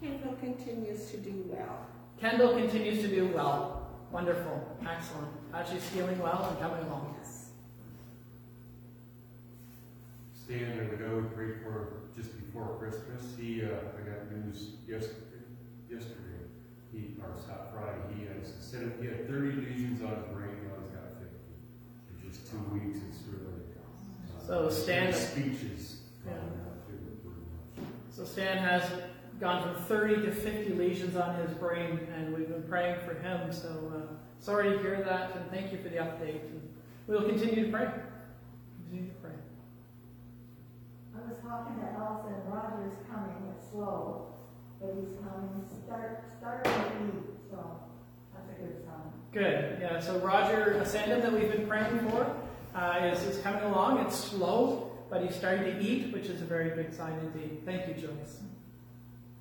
Kendall 0.02 0.34
continues 0.36 1.12
to 1.12 1.18
do 1.18 1.44
well. 1.48 1.86
Kendall 2.20 2.54
continues 2.54 3.02
to 3.02 3.08
do 3.08 3.28
well. 3.28 3.90
Wonderful. 4.12 4.78
Excellent. 4.88 5.28
Uh, 5.54 5.64
she's 5.66 5.84
feeling 5.84 6.18
well 6.20 6.48
and 6.50 6.60
coming 6.60 6.86
along. 6.86 7.14
Yes. 7.20 7.50
Stan 10.34 10.80
and 10.80 10.92
Miguel 10.92 11.16
we 11.16 11.24
prayed 11.36 11.56
for 11.62 11.94
just 12.16 12.32
before 12.46 12.78
Christmas. 12.80 13.22
He, 13.38 13.64
uh, 13.64 13.68
I 13.68 14.08
got 14.08 14.32
news 14.32 14.72
yesterday. 14.88 15.44
Yesterday, 15.90 16.48
he 16.92 17.16
or 17.22 17.36
Friday. 17.74 18.00
He 18.16 18.26
has 18.26 18.54
said 18.60 18.94
he 19.02 19.08
had 19.08 19.28
30 19.28 19.52
lesions 19.58 20.02
on 20.02 20.16
his 20.16 20.26
brain. 20.34 20.56
Now 20.64 20.80
he's 20.84 20.93
got 22.34 22.42
50. 22.42 22.42
They're 22.42 22.42
just 22.42 22.52
two 22.52 22.74
weeks, 22.74 23.00
it's 23.10 23.24
really. 23.28 23.64
uh, 24.38 24.46
So 24.46 24.70
Stan- 24.70 25.14
Speeches. 25.14 26.02
Yeah. 26.26 26.34
coming 26.34 26.60
out 26.66 26.88
too, 26.88 26.98
pretty 27.24 27.40
much. 27.86 27.94
So 28.10 28.24
Stan 28.26 28.58
has 28.58 28.90
gone 29.40 29.62
from 29.64 29.84
30 29.86 30.16
to 30.26 30.32
50 30.32 30.74
lesions 30.74 31.16
on 31.16 31.36
his 31.36 31.52
brain, 31.58 32.00
and 32.16 32.34
we've 32.34 32.48
been 32.50 32.64
praying 32.64 33.00
for 33.06 33.14
him. 33.14 33.52
So 33.52 33.92
uh, 33.96 34.14
sorry 34.40 34.72
to 34.72 34.80
hear 34.80 35.02
that, 35.04 35.36
and 35.36 35.50
thank 35.52 35.72
you 35.72 35.78
for 35.82 35.90
the 35.90 35.98
update. 35.98 36.42
And 36.42 36.62
we 37.08 37.16
will 37.16 37.24
continue 37.28 37.66
to 37.66 37.72
pray. 37.72 37.88
Continue 38.90 39.10
to 39.10 39.16
pray. 39.22 39.32
I 41.16 41.20
was 41.30 41.38
talking 41.42 41.76
to 41.80 41.88
Elsa 42.00 42.28
and 42.28 42.54
Roger's 42.54 42.94
coming, 43.12 43.54
it's 43.56 43.70
slow, 43.72 44.34
but 44.80 44.94
he's 44.96 45.10
coming, 45.20 45.64
start, 45.86 46.24
start 46.38 46.64
to 46.64 46.70
eat, 46.70 47.24
so 47.50 47.58
that's 47.58 47.90
a 47.90 47.93
good 49.34 49.80
Yeah. 49.82 50.00
So 50.00 50.20
Roger 50.20 50.80
Ascendon 50.80 51.22
that 51.22 51.34
we've 51.34 51.52
been 51.52 51.68
praying 51.68 52.00
for 52.10 52.36
uh, 52.76 53.12
is, 53.12 53.24
is 53.24 53.42
coming 53.42 53.64
along. 53.64 54.06
It's 54.06 54.16
slow, 54.16 54.92
but 55.10 55.24
he's 55.24 55.36
starting 55.36 55.64
to 55.64 55.82
eat, 55.82 56.14
which 56.14 56.26
is 56.26 56.42
a 56.42 56.46
very 56.46 56.70
big 56.70 56.94
sign 56.94 57.14
indeed. 57.20 57.64
Thank 57.66 57.88
you, 57.88 57.96
Joyce. 57.96 58.40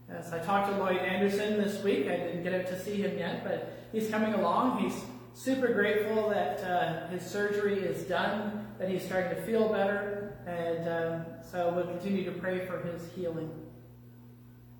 Yes, 0.09 0.33
I 0.33 0.39
talked 0.39 0.71
to 0.71 0.79
Lloyd 0.79 0.99
Anderson 0.99 1.63
this 1.63 1.83
week. 1.83 2.07
I 2.07 2.17
didn't 2.17 2.43
get 2.43 2.55
out 2.55 2.67
to 2.69 2.79
see 2.83 2.97
him 2.97 3.19
yet, 3.19 3.45
but 3.45 3.79
he's 3.93 4.11
coming 4.11 4.35
along. 4.35 4.79
He's 4.83 4.99
super 5.35 5.73
grateful 5.73 6.29
that 6.31 6.61
uh, 6.61 7.09
his 7.09 7.23
surgery 7.23 7.79
is 7.79 8.05
done, 8.05 8.67
that 8.79 8.89
he's 8.89 9.05
starting 9.05 9.35
to 9.37 9.43
feel 9.43 9.69
better, 9.69 10.37
and 10.47 10.89
um, 10.89 11.25
so 11.51 11.73
we'll 11.75 11.87
continue 11.87 12.25
to 12.25 12.33
pray 12.33 12.67
for 12.67 12.79
his 12.81 13.11
healing. 13.13 13.51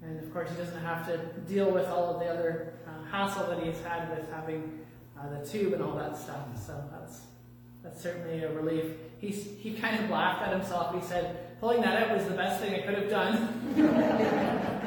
And 0.03 0.23
of 0.23 0.33
course, 0.33 0.51
he 0.51 0.57
doesn't 0.57 0.83
have 0.83 1.07
to 1.07 1.19
deal 1.47 1.71
with 1.71 1.87
all 1.87 2.15
of 2.15 2.21
the 2.21 2.27
other 2.27 2.75
uh, 2.87 3.11
hassle 3.11 3.47
that 3.47 3.63
he's 3.63 3.81
had 3.83 4.11
with 4.11 4.29
having 4.31 4.81
uh, 5.23 5.39
the 5.39 5.47
tube 5.47 5.73
and 5.73 5.83
all 5.83 5.97
that 5.97 6.17
stuff. 6.17 6.47
So 6.67 6.83
that's 6.93 7.21
that's 7.83 8.01
certainly 8.01 8.43
a 8.43 8.53
relief. 8.53 8.85
He's, 9.19 9.47
he 9.59 9.75
kind 9.75 10.03
of 10.03 10.11
laughed 10.11 10.43
at 10.43 10.53
himself. 10.53 10.95
He 10.95 11.01
said, 11.01 11.59
"Pulling 11.61 11.83
that 11.83 12.03
out 12.03 12.17
was 12.17 12.27
the 12.27 12.35
best 12.35 12.61
thing 12.61 12.75
I 12.75 12.81
could 12.87 12.99
have 12.99 13.11
done." 13.11 13.75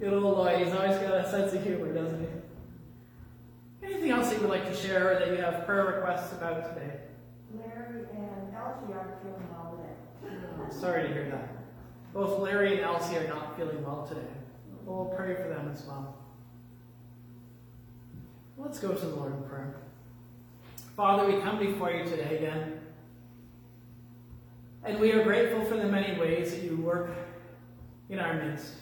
Good 0.00 0.12
old 0.12 0.36
Lloyd. 0.36 0.64
He's 0.64 0.74
always 0.74 0.96
got 0.98 1.14
a 1.14 1.30
sense 1.30 1.52
of 1.52 1.62
humor, 1.62 1.92
doesn't 1.92 2.20
he? 2.20 3.86
Anything 3.86 4.10
else 4.10 4.28
that 4.28 4.36
you 4.36 4.40
would 4.42 4.50
like 4.50 4.68
to 4.68 4.74
share 4.74 5.12
or 5.12 5.18
that 5.18 5.28
you 5.28 5.36
have 5.36 5.64
prayer 5.66 5.84
requests 5.86 6.32
about 6.32 6.74
today? 6.74 6.96
Larry 7.54 8.06
and 8.12 8.54
Elsie 8.54 8.92
aren't 8.92 9.22
feeling 9.22 9.48
well 9.52 9.76
today. 9.76 10.36
Sorry 10.70 11.06
to 11.06 11.12
hear 11.14 11.28
that. 11.30 11.48
Both 12.12 12.40
Larry 12.40 12.72
and 12.74 12.82
Elsie 12.82 13.16
are 13.16 13.28
not 13.28 13.56
feeling 13.56 13.82
well 13.84 14.06
today. 14.06 14.20
We'll 14.84 15.06
pray 15.16 15.34
for 15.34 15.48
them 15.48 15.70
as 15.72 15.84
well. 15.84 16.16
Let's 18.58 18.78
go 18.78 18.92
to 18.92 19.06
the 19.06 19.14
Lord 19.16 19.34
in 19.34 19.42
prayer. 19.44 19.74
Father, 20.96 21.26
we 21.26 21.40
come 21.40 21.58
before 21.58 21.90
you 21.90 22.04
today 22.04 22.36
again. 22.36 22.80
And 24.84 24.98
we 25.00 25.12
are 25.12 25.22
grateful 25.22 25.64
for 25.64 25.76
the 25.76 25.86
many 25.86 26.18
ways 26.18 26.52
that 26.52 26.62
you 26.62 26.76
work 26.76 27.10
in 28.10 28.18
our 28.18 28.34
midst. 28.34 28.74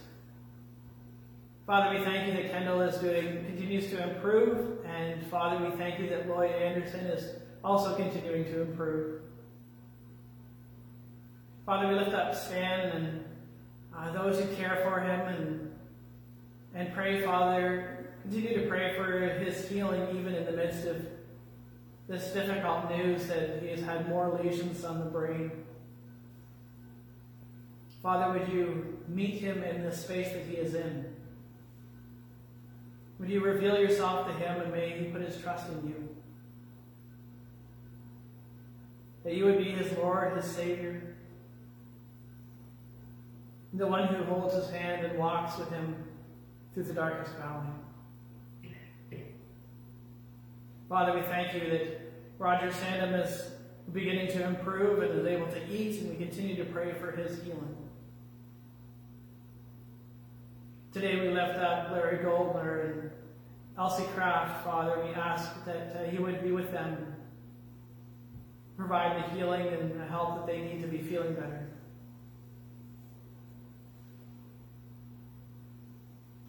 Father, 1.67 1.97
we 1.97 2.05
thank 2.05 2.27
you 2.27 2.33
that 2.35 2.51
Kendall 2.51 2.81
is 2.81 2.97
doing, 2.99 3.45
continues 3.45 3.91
to 3.91 4.03
improve. 4.03 4.85
And 4.85 5.25
Father, 5.29 5.65
we 5.65 5.77
thank 5.77 6.01
you 6.01 6.09
that 6.09 6.29
Lloyd 6.29 6.51
Anderson 6.51 7.07
is 7.07 7.41
also 7.63 7.95
continuing 7.95 8.45
to 8.47 8.63
improve. 8.63 9.21
Father, 11.65 11.89
we 11.89 11.95
lift 11.95 12.13
up 12.13 12.35
Stan 12.35 12.89
and 12.89 13.25
uh, 13.97 14.13
those 14.13 14.41
who 14.41 14.53
care 14.57 14.81
for 14.83 15.01
him 15.01 15.21
and, 15.29 15.71
and 16.75 16.93
pray, 16.93 17.23
Father, 17.23 18.00
continue 18.31 18.63
to 18.63 18.69
pray 18.69 18.95
for 18.95 19.19
his 19.43 19.69
healing 19.69 20.17
even 20.17 20.37
in 20.37 20.45
the 20.45 20.53
midst 20.53 20.87
of 20.87 21.05
this 22.07 22.33
difficult 22.33 22.89
news 22.89 23.27
that 23.27 23.61
he 23.61 23.69
has 23.71 23.81
had 23.81 24.09
more 24.09 24.41
lesions 24.41 24.85
on 24.85 25.01
the 25.01 25.05
brain. 25.05 25.51
Father, 28.01 28.39
would 28.39 28.49
you 28.49 28.99
meet 29.09 29.35
him 29.35 29.65
in 29.65 29.83
the 29.83 29.91
space 29.91 30.31
that 30.31 30.45
he 30.45 30.55
is 30.55 30.75
in? 30.75 31.13
Would 33.19 33.29
you 33.29 33.41
reveal 33.41 33.77
yourself 33.77 34.29
to 34.29 34.33
him 34.33 34.61
and 34.61 34.73
may 34.73 34.91
he 34.91 35.07
put 35.07 35.23
his 35.23 35.37
trust 35.37 35.69
in 35.69 35.89
you? 35.89 36.09
That 39.25 39.35
you 39.35 39.45
would 39.45 39.59
be 39.59 39.73
his 39.73 39.91
Lord, 39.99 40.37
his 40.37 40.45
Savior, 40.45 41.17
the 43.73 43.89
one 43.89 44.07
who 44.07 44.23
holds 44.23 44.55
his 44.55 44.71
hand 44.71 45.05
and 45.05 45.19
walks 45.19 45.59
with 45.59 45.71
him 45.71 45.97
through 46.73 46.85
the 46.85 46.95
darkest 46.95 47.37
valley. 47.37 47.67
Father, 50.91 51.15
we 51.15 51.23
thank 51.23 51.55
you 51.55 51.71
that 51.71 52.01
Roger 52.37 52.73
Sandham 52.73 53.15
is 53.15 53.53
beginning 53.93 54.27
to 54.33 54.45
improve 54.45 55.05
and 55.05 55.21
is 55.21 55.25
able 55.25 55.47
to 55.47 55.65
eat, 55.71 56.01
and 56.01 56.11
we 56.11 56.17
continue 56.17 56.57
to 56.57 56.65
pray 56.65 56.93
for 56.95 57.13
his 57.13 57.41
healing. 57.45 57.77
Today 60.93 61.21
we 61.21 61.29
left 61.29 61.61
out 61.61 61.93
Larry 61.93 62.25
Goldner 62.25 62.81
and 62.81 63.11
Elsie 63.79 64.09
Kraft, 64.17 64.65
Father. 64.65 65.01
We 65.05 65.15
ask 65.15 65.65
that 65.65 65.97
uh, 65.97 66.23
would 66.23 66.43
be 66.43 66.51
with 66.51 66.73
them, 66.73 67.15
provide 68.77 69.23
the 69.23 69.37
healing 69.37 69.69
and 69.69 69.93
the 69.93 70.07
help 70.07 70.39
that 70.39 70.47
they 70.49 70.61
need 70.61 70.83
to 70.83 70.89
be 70.89 70.99
feeling 70.99 71.35
better. 71.35 71.69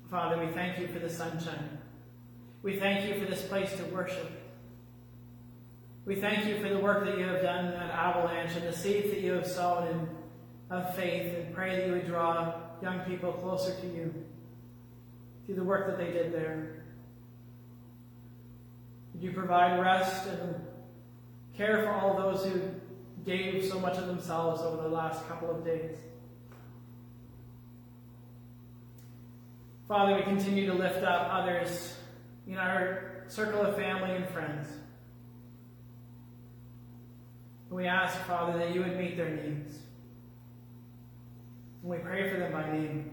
Father, 0.10 0.44
we 0.44 0.52
thank 0.52 0.80
you 0.80 0.88
for 0.88 0.98
the 0.98 1.12
sunshine. 1.12 1.81
We 2.64 2.80
thank 2.80 3.08
you 3.08 3.20
for 3.20 3.30
this 3.30 3.42
place 3.44 3.76
to 3.78 3.84
worship. 3.86 4.30
We 6.06 6.16
thank 6.16 6.46
you 6.46 6.60
for 6.62 6.70
the 6.70 6.80
work 6.80 7.06
that 7.06 7.18
you 7.18 7.26
have 7.26 7.42
done 7.42 7.68
at 7.74 7.90
Avalanche 7.92 8.56
and 8.56 8.68
the 8.68 8.76
seeds 8.76 9.10
that 9.10 9.22
you 9.22 9.34
have 9.34 9.48
sown 9.48 9.88
in, 9.88 10.10
of 10.70 10.96
faith 10.96 11.36
and 11.36 11.54
pray 11.56 11.76
that 11.76 11.88
you 11.88 11.94
would 11.94 12.08
draw 12.08 12.54
young 12.82 13.00
people 13.02 13.34
closer 13.34 13.74
to 13.82 13.88
you 13.88 14.14
through 15.46 15.56
the 15.56 15.64
work 15.64 15.88
that 15.88 15.98
they 15.98 16.12
did 16.12 16.34
there. 16.34 16.84
Would 19.14 19.24
you 19.24 19.32
provide 19.32 19.80
rest 19.80 20.28
and 20.28 20.56
care 21.56 21.84
for 21.84 21.92
all 21.92 22.16
those 22.16 22.46
who 22.46 22.62
gave 23.26 23.66
so 23.66 23.80
much 23.80 23.98
of 23.98 24.08
themselves 24.08 24.62
over 24.62 24.82
the 24.84 24.90
last 24.90 25.28
couple 25.28 25.52
of 25.52 25.66
days? 25.66 25.98
Father, 29.88 30.16
we 30.16 30.24
continue 30.24 30.66
to 30.68 30.74
lift 30.74 31.04
up 31.04 31.28
others 31.32 31.98
in 32.52 32.58
our 32.58 33.24
circle 33.28 33.62
of 33.62 33.78
family 33.78 34.14
and 34.14 34.28
friends. 34.30 34.68
We 37.70 37.88
ask, 37.88 38.18
Father, 38.26 38.60
that 38.60 38.76
you 38.76 38.82
would 38.82 38.98
meet 38.98 39.16
their 39.16 39.30
needs. 39.30 39.78
And 41.82 41.92
we 41.92 41.98
pray 42.00 42.30
for 42.30 42.40
them 42.40 42.52
by 42.52 42.70
name. 42.74 43.12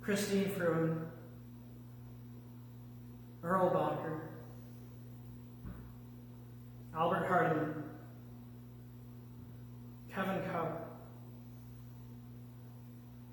Christine 0.00 0.50
Fruin, 0.50 1.02
Earl 3.44 3.70
Bacher, 3.70 4.20
Albert 6.96 7.26
Hardiman, 7.28 7.84
Kevin 10.10 10.40
Cup, 10.50 10.98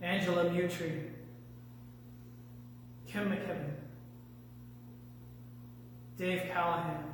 Angela 0.02 0.50
Mutry, 0.50 1.17
Kim 3.08 3.30
McKibben, 3.30 3.72
Dave 6.18 6.50
Callahan, 6.52 7.14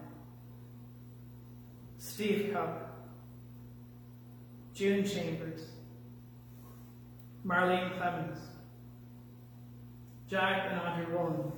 Steve 1.99 2.51
Cup, 2.51 2.97
June 4.73 5.05
Chambers, 5.05 5.61
Marlene 7.45 7.95
Clemens, 7.97 8.39
Jack 10.27 10.71
and 10.71 10.81
Audrey 10.81 11.13
Rowland, 11.13 11.51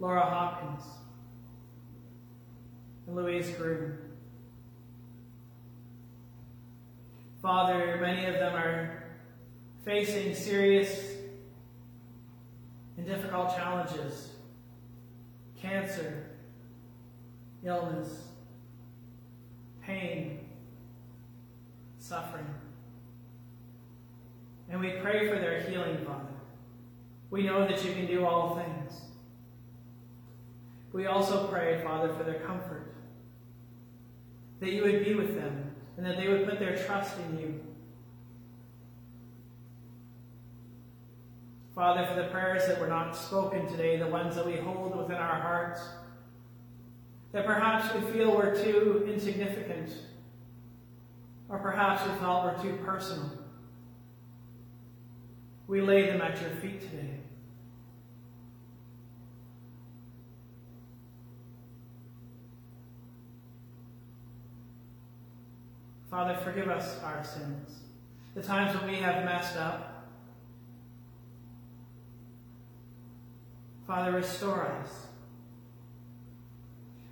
Laura 0.00 0.22
Hopkins, 0.22 0.84
and 3.06 3.14
Louise 3.14 3.50
Groom. 3.50 3.98
Father, 7.40 7.98
many 8.00 8.26
of 8.26 8.34
them 8.34 8.54
are 8.56 9.04
facing 9.84 10.34
serious 10.34 11.19
and 12.96 13.06
difficult 13.06 13.54
challenges 13.56 14.30
cancer, 15.60 16.24
illness, 17.62 18.28
pain, 19.82 20.40
suffering. 21.98 22.46
And 24.70 24.80
we 24.80 24.92
pray 25.02 25.28
for 25.28 25.38
their 25.38 25.60
healing, 25.60 25.98
Father. 26.06 26.24
We 27.30 27.42
know 27.42 27.66
that 27.66 27.84
you 27.84 27.92
can 27.92 28.06
do 28.06 28.24
all 28.24 28.56
things. 28.56 29.00
We 30.92 31.06
also 31.06 31.46
pray, 31.48 31.82
Father, 31.84 32.12
for 32.14 32.24
their 32.24 32.40
comfort, 32.40 32.94
that 34.60 34.72
you 34.72 34.82
would 34.82 35.04
be 35.04 35.14
with 35.14 35.34
them 35.36 35.70
and 35.96 36.06
that 36.06 36.16
they 36.16 36.28
would 36.28 36.48
put 36.48 36.58
their 36.58 36.76
trust 36.76 37.16
in 37.18 37.38
you. 37.38 37.60
Father, 41.80 42.06
for 42.06 42.14
the 42.14 42.28
prayers 42.28 42.66
that 42.66 42.78
were 42.78 42.86
not 42.86 43.16
spoken 43.16 43.66
today, 43.66 43.96
the 43.96 44.06
ones 44.06 44.34
that 44.34 44.44
we 44.44 44.54
hold 44.56 44.94
within 44.94 45.16
our 45.16 45.40
hearts, 45.40 45.80
that 47.32 47.46
perhaps 47.46 47.94
we 47.94 48.02
feel 48.12 48.36
we're 48.36 48.54
too 48.54 49.08
insignificant, 49.10 49.90
or 51.48 51.58
perhaps 51.58 52.06
we 52.06 52.14
felt 52.18 52.44
we're 52.44 52.62
too 52.62 52.76
personal. 52.84 53.30
We 55.68 55.80
lay 55.80 56.04
them 56.04 56.20
at 56.20 56.38
your 56.42 56.50
feet 56.50 56.82
today. 56.82 57.16
Father, 66.10 66.38
forgive 66.44 66.68
us 66.68 67.02
our 67.02 67.24
sins, 67.24 67.80
the 68.34 68.42
times 68.42 68.78
when 68.78 68.90
we 68.90 68.96
have 68.98 69.24
messed 69.24 69.56
up. 69.56 69.89
Father, 73.90 74.12
restore 74.12 74.68
us. 74.68 75.06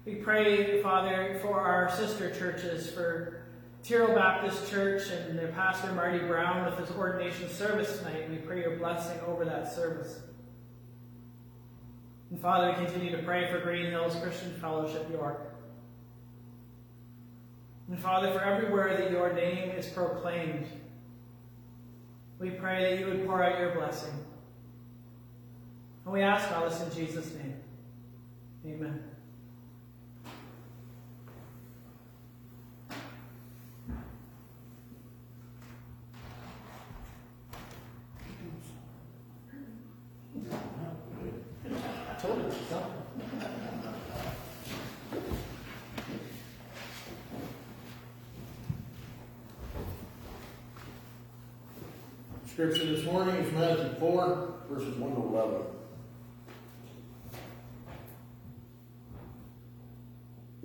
We 0.05 0.15
pray, 0.15 0.81
Father, 0.81 1.37
for 1.43 1.61
our 1.61 1.91
sister 1.91 2.31
churches, 2.31 2.89
for 2.89 3.43
Tyrrell 3.83 4.15
Baptist 4.15 4.71
Church 4.71 5.11
and 5.11 5.37
their 5.37 5.49
pastor 5.49 5.91
Marty 5.91 6.21
Brown 6.21 6.65
with 6.65 6.79
his 6.79 6.97
ordination 6.97 7.49
service 7.49 7.99
tonight. 7.99 8.31
We 8.31 8.37
pray 8.37 8.61
your 8.61 8.77
blessing 8.77 9.19
over 9.27 9.45
that 9.45 9.75
service. 9.75 10.21
And 12.31 12.41
Father, 12.41 12.69
we 12.69 12.87
continue 12.87 13.11
to 13.11 13.25
pray 13.25 13.51
for 13.51 13.59
Green 13.59 13.91
Hills 13.91 14.15
Christian 14.23 14.55
Fellowship 14.61 15.11
York. 15.11 15.53
And 17.89 17.99
Father, 17.99 18.31
for 18.31 18.41
everywhere 18.41 18.97
that 18.97 19.11
your 19.11 19.33
name 19.33 19.73
is 19.73 19.89
proclaimed, 19.89 20.69
we 22.39 22.51
pray 22.51 22.95
that 22.95 23.01
you 23.01 23.07
would 23.07 23.27
pour 23.27 23.43
out 23.43 23.59
your 23.59 23.75
blessing. 23.75 24.15
And 26.09 26.15
we 26.15 26.23
ask 26.23 26.51
all 26.53 26.67
this 26.67 26.81
in 26.81 27.07
Jesus' 27.07 27.35
name. 27.35 27.61
Amen. 28.65 29.05
Scripture 52.47 52.87
this 52.87 53.05
morning 53.05 53.37
is 53.37 53.53
Matthew 53.53 53.93
4, 54.01 54.55
verses 54.71 54.97
1 54.97 55.15
to 55.15 55.21
11. 55.21 55.68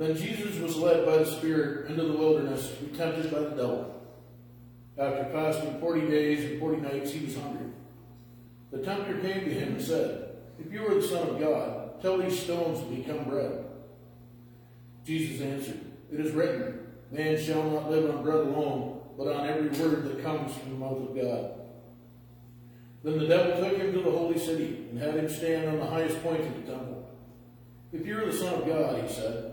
Then 0.04 0.18
Jesus 0.18 0.60
was 0.60 0.76
led 0.76 1.06
by 1.06 1.20
the 1.20 1.26
Spirit 1.26 1.90
into 1.90 2.04
the 2.04 2.18
wilderness 2.18 2.68
to 2.68 2.84
be 2.84 2.98
tempted 2.98 3.32
by 3.32 3.40
the 3.40 3.52
devil. 3.52 4.02
After 4.98 5.24
fasting 5.32 5.80
forty 5.80 6.02
days 6.02 6.44
and 6.44 6.60
forty 6.60 6.82
nights, 6.82 7.12
he 7.12 7.24
was 7.24 7.38
hungry. 7.38 7.68
The 8.74 8.80
tempter 8.80 9.14
came 9.20 9.46
to 9.46 9.54
him 9.54 9.76
and 9.76 9.82
said, 9.82 10.36
If 10.60 10.74
you 10.74 10.86
are 10.86 10.96
the 10.96 11.08
Son 11.08 11.30
of 11.30 11.40
God, 11.40 12.02
tell 12.02 12.18
these 12.18 12.38
stones 12.38 12.80
to 12.80 12.86
become 12.94 13.24
bread. 13.24 13.64
Jesus 15.06 15.40
answered, 15.40 15.80
It 16.12 16.20
is 16.20 16.34
written, 16.34 16.86
Man 17.10 17.42
shall 17.42 17.64
not 17.64 17.90
live 17.90 18.14
on 18.14 18.24
bread 18.24 18.42
alone, 18.42 19.00
but 19.18 19.34
on 19.34 19.48
every 19.48 19.70
word 19.70 20.04
that 20.04 20.22
comes 20.22 20.54
from 20.54 20.72
the 20.72 20.80
mouth 20.80 20.98
of 20.98 21.16
God. 21.16 21.52
Then 23.06 23.20
the 23.20 23.28
devil 23.28 23.64
took 23.64 23.78
him 23.78 23.94
to 23.94 24.02
the 24.02 24.12
holy 24.12 24.38
city 24.38 24.86
and 24.90 25.00
had 25.00 25.16
him 25.16 25.30
stand 25.30 25.70
on 25.70 25.80
the 25.80 25.86
highest 25.86 26.22
point 26.22 26.42
of 26.42 26.56
the 26.56 26.74
temple. 26.74 27.10
If 27.94 28.06
you 28.06 28.18
are 28.18 28.26
the 28.26 28.38
Son 28.38 28.56
of 28.56 28.68
God, 28.68 29.02
he 29.02 29.08
said, 29.08 29.53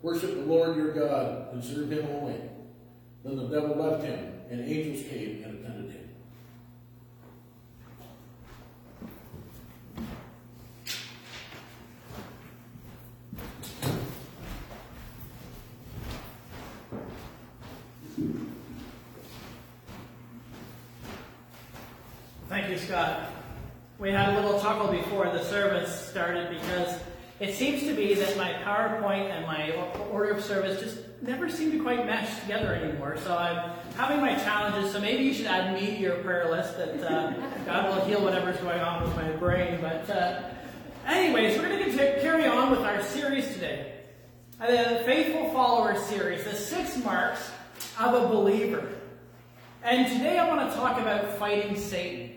Worship 0.00 0.34
the 0.34 0.42
Lord 0.42 0.76
your 0.76 0.92
God 0.92 1.52
and 1.52 1.62
serve 1.62 1.90
him 1.90 2.06
only. 2.06 2.40
Then 3.24 3.36
the 3.36 3.48
devil 3.48 3.76
left 3.76 4.04
him, 4.04 4.32
and 4.48 4.60
angels 4.60 5.06
came 5.08 5.42
and 5.42 5.58
attended 5.58 5.90
him. 5.90 6.08
Thank 22.48 22.70
you, 22.70 22.78
Scott. 22.78 23.30
We 23.98 24.12
had 24.12 24.34
a 24.34 24.40
little 24.40 24.60
chuckle 24.60 24.92
before 24.92 25.24
the 25.26 25.42
service 25.42 26.08
started 26.08 26.50
because 26.50 26.97
it 27.40 27.54
seems 27.54 27.82
to 27.84 27.94
be 27.94 28.14
that 28.14 28.36
my 28.36 28.52
PowerPoint 28.64 29.30
and 29.30 29.46
my 29.46 29.72
order 30.10 30.30
of 30.30 30.44
service 30.44 30.80
just 30.80 30.98
never 31.22 31.48
seem 31.48 31.70
to 31.70 31.82
quite 31.82 32.04
mesh 32.04 32.40
together 32.40 32.74
anymore. 32.74 33.16
So 33.18 33.36
I'm 33.36 33.70
having 33.96 34.20
my 34.20 34.34
challenges. 34.36 34.92
So 34.92 35.00
maybe 35.00 35.22
you 35.22 35.32
should 35.32 35.46
add 35.46 35.72
me 35.72 35.86
to 35.86 36.00
your 36.00 36.16
prayer 36.16 36.50
list 36.50 36.76
that 36.78 37.00
uh, 37.02 37.32
God 37.64 37.94
will 37.94 38.04
heal 38.06 38.22
whatever's 38.22 38.56
going 38.58 38.80
on 38.80 39.02
with 39.02 39.14
my 39.14 39.30
brain. 39.32 39.78
But 39.80 40.10
uh, 40.10 40.42
anyways, 41.06 41.58
we're 41.58 41.68
going 41.68 41.96
to 41.96 42.20
carry 42.20 42.46
on 42.46 42.70
with 42.70 42.80
our 42.80 43.02
series 43.02 43.52
today. 43.52 43.94
The 44.58 45.02
Faithful 45.06 45.52
Follower 45.52 45.96
series, 45.96 46.42
the 46.42 46.54
six 46.54 46.96
marks 47.04 47.50
of 48.00 48.14
a 48.14 48.28
believer. 48.28 48.88
And 49.84 50.12
today 50.12 50.38
I 50.38 50.48
want 50.48 50.68
to 50.68 50.76
talk 50.76 51.00
about 51.00 51.38
fighting 51.38 51.76
Satan. 51.76 52.30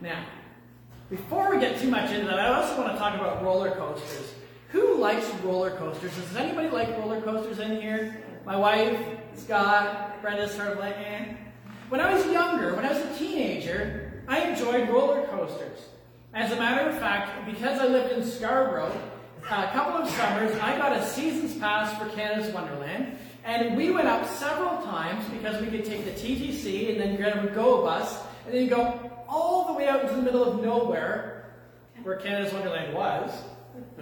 Now, 0.00 0.24
before 1.12 1.50
we 1.50 1.60
get 1.60 1.78
too 1.78 1.90
much 1.90 2.10
into 2.10 2.24
that, 2.24 2.38
I 2.38 2.48
also 2.54 2.80
want 2.80 2.90
to 2.90 2.98
talk 2.98 3.14
about 3.14 3.44
roller 3.44 3.72
coasters. 3.72 4.32
Who 4.68 4.96
likes 4.96 5.28
roller 5.44 5.72
coasters? 5.72 6.10
Does 6.16 6.36
anybody 6.36 6.70
like 6.70 6.88
roller 6.96 7.20
coasters 7.20 7.58
in 7.58 7.82
here? 7.82 8.24
My 8.46 8.56
wife, 8.56 8.98
Scott, 9.36 10.22
Brenda's 10.22 10.52
sort 10.52 10.68
of 10.68 10.78
like, 10.78 10.96
eh. 10.96 11.34
When 11.90 12.00
I 12.00 12.14
was 12.14 12.24
younger, 12.32 12.74
when 12.74 12.86
I 12.86 12.94
was 12.94 13.02
a 13.02 13.18
teenager, 13.18 14.22
I 14.26 14.40
enjoyed 14.40 14.88
roller 14.88 15.26
coasters. 15.26 15.80
As 16.32 16.50
a 16.50 16.56
matter 16.56 16.88
of 16.88 16.98
fact, 16.98 17.44
because 17.44 17.78
I 17.78 17.88
lived 17.88 18.14
in 18.14 18.24
Scarborough, 18.24 18.98
a 19.42 19.70
couple 19.74 20.00
of 20.00 20.08
summers, 20.08 20.58
I 20.60 20.78
got 20.78 20.96
a 20.96 21.06
season's 21.06 21.58
pass 21.58 21.92
for 21.98 22.08
Canada's 22.16 22.54
Wonderland, 22.54 23.18
and 23.44 23.76
we 23.76 23.90
went 23.90 24.08
up 24.08 24.26
several 24.26 24.80
times 24.80 25.26
because 25.28 25.60
we 25.60 25.66
could 25.66 25.84
take 25.84 26.06
the 26.06 26.12
TTC 26.12 26.92
and 26.92 26.98
then 26.98 27.16
get 27.18 27.44
a 27.44 27.48
GO 27.48 27.82
bus, 27.82 28.18
and 28.44 28.54
then 28.54 28.62
you 28.62 28.70
go 28.70 29.10
all 29.28 29.66
the 29.68 29.72
way 29.74 29.88
out 29.88 30.02
into 30.02 30.14
the 30.14 30.22
middle 30.22 30.44
of 30.44 30.62
nowhere, 30.62 31.54
where 32.02 32.16
Canada's 32.16 32.52
Wonderland 32.52 32.94
was. 32.94 33.30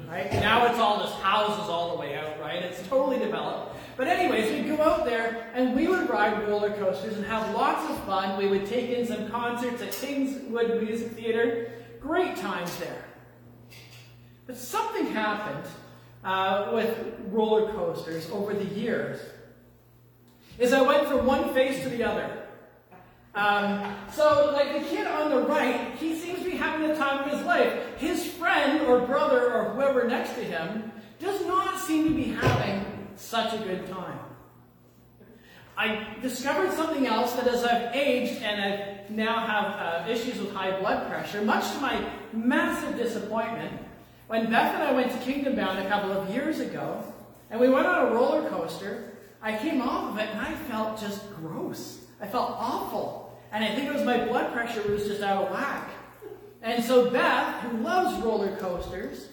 Right? 0.08 0.32
Now 0.32 0.66
it's 0.66 0.78
all 0.78 1.00
just 1.00 1.14
houses 1.20 1.68
all 1.68 1.94
the 1.94 2.00
way 2.00 2.16
out, 2.16 2.40
right? 2.40 2.56
It's 2.64 2.84
totally 2.88 3.18
developed. 3.18 3.76
But 3.96 4.08
anyways, 4.08 4.50
we'd 4.50 4.76
go 4.76 4.82
out 4.82 5.04
there 5.04 5.52
and 5.54 5.76
we 5.76 5.86
would 5.86 6.08
ride 6.10 6.48
roller 6.48 6.72
coasters 6.72 7.16
and 7.16 7.24
have 7.26 7.54
lots 7.54 7.88
of 7.88 7.96
fun. 8.04 8.36
We 8.36 8.48
would 8.48 8.66
take 8.66 8.90
in 8.90 9.06
some 9.06 9.30
concerts 9.30 9.80
at 9.82 9.92
Kingswood 9.92 10.82
Music 10.82 11.12
Theater. 11.12 11.70
Great 12.00 12.36
times 12.36 12.74
there. 12.78 13.04
But 14.46 14.56
something 14.56 15.06
happened 15.12 15.70
uh, 16.24 16.70
with 16.72 16.96
roller 17.28 17.70
coasters 17.72 18.28
over 18.30 18.52
the 18.52 18.64
years. 18.64 19.20
Is 20.58 20.72
I 20.72 20.82
went 20.82 21.06
from 21.06 21.24
one 21.24 21.54
phase 21.54 21.82
to 21.84 21.88
the 21.88 22.02
other. 22.02 22.39
Um, 23.34 23.94
so, 24.12 24.50
like 24.52 24.72
the 24.72 24.88
kid 24.88 25.06
on 25.06 25.30
the 25.30 25.42
right, 25.42 25.94
he 25.98 26.18
seems 26.18 26.40
to 26.40 26.44
be 26.44 26.56
having 26.56 26.88
the 26.88 26.96
time 26.96 27.24
of 27.24 27.30
his 27.30 27.46
life. 27.46 27.96
His 27.96 28.26
friend 28.26 28.82
or 28.86 29.00
brother 29.06 29.52
or 29.52 29.70
whoever 29.70 30.08
next 30.08 30.34
to 30.34 30.44
him 30.44 30.90
does 31.20 31.46
not 31.46 31.78
seem 31.78 32.08
to 32.08 32.14
be 32.14 32.24
having 32.24 32.84
such 33.14 33.54
a 33.54 33.58
good 33.58 33.86
time. 33.88 34.18
I 35.76 36.14
discovered 36.20 36.72
something 36.72 37.06
else 37.06 37.32
that 37.34 37.46
as 37.46 37.64
I've 37.64 37.94
aged 37.94 38.42
and 38.42 38.60
I 38.60 39.00
now 39.08 39.46
have 39.46 40.06
uh, 40.06 40.10
issues 40.10 40.38
with 40.38 40.52
high 40.52 40.78
blood 40.78 41.08
pressure, 41.08 41.40
much 41.42 41.70
to 41.72 41.78
my 41.78 42.04
massive 42.32 42.96
disappointment, 42.96 43.72
when 44.26 44.50
Beth 44.50 44.74
and 44.74 44.82
I 44.82 44.92
went 44.92 45.10
to 45.12 45.18
Kingdom 45.18 45.56
Bound 45.56 45.78
a 45.78 45.88
couple 45.88 46.12
of 46.12 46.28
years 46.30 46.60
ago, 46.60 47.02
and 47.50 47.60
we 47.60 47.68
went 47.68 47.86
on 47.86 48.08
a 48.08 48.14
roller 48.14 48.48
coaster, 48.48 49.12
I 49.42 49.56
came 49.56 49.80
off 49.80 50.12
of 50.12 50.18
it 50.18 50.28
and 50.28 50.40
I 50.40 50.54
felt 50.54 51.00
just 51.00 51.34
gross. 51.36 52.04
I 52.20 52.26
felt 52.26 52.50
awful. 52.58 53.19
And 53.52 53.64
I 53.64 53.74
think 53.74 53.88
it 53.88 53.92
was 53.92 54.04
my 54.04 54.24
blood 54.26 54.52
pressure 54.52 54.82
was 54.90 55.06
just 55.06 55.22
out 55.22 55.44
of 55.44 55.50
whack. 55.50 55.90
And 56.62 56.84
so 56.84 57.10
Beth, 57.10 57.62
who 57.62 57.78
loves 57.78 58.22
roller 58.22 58.56
coasters, 58.56 59.28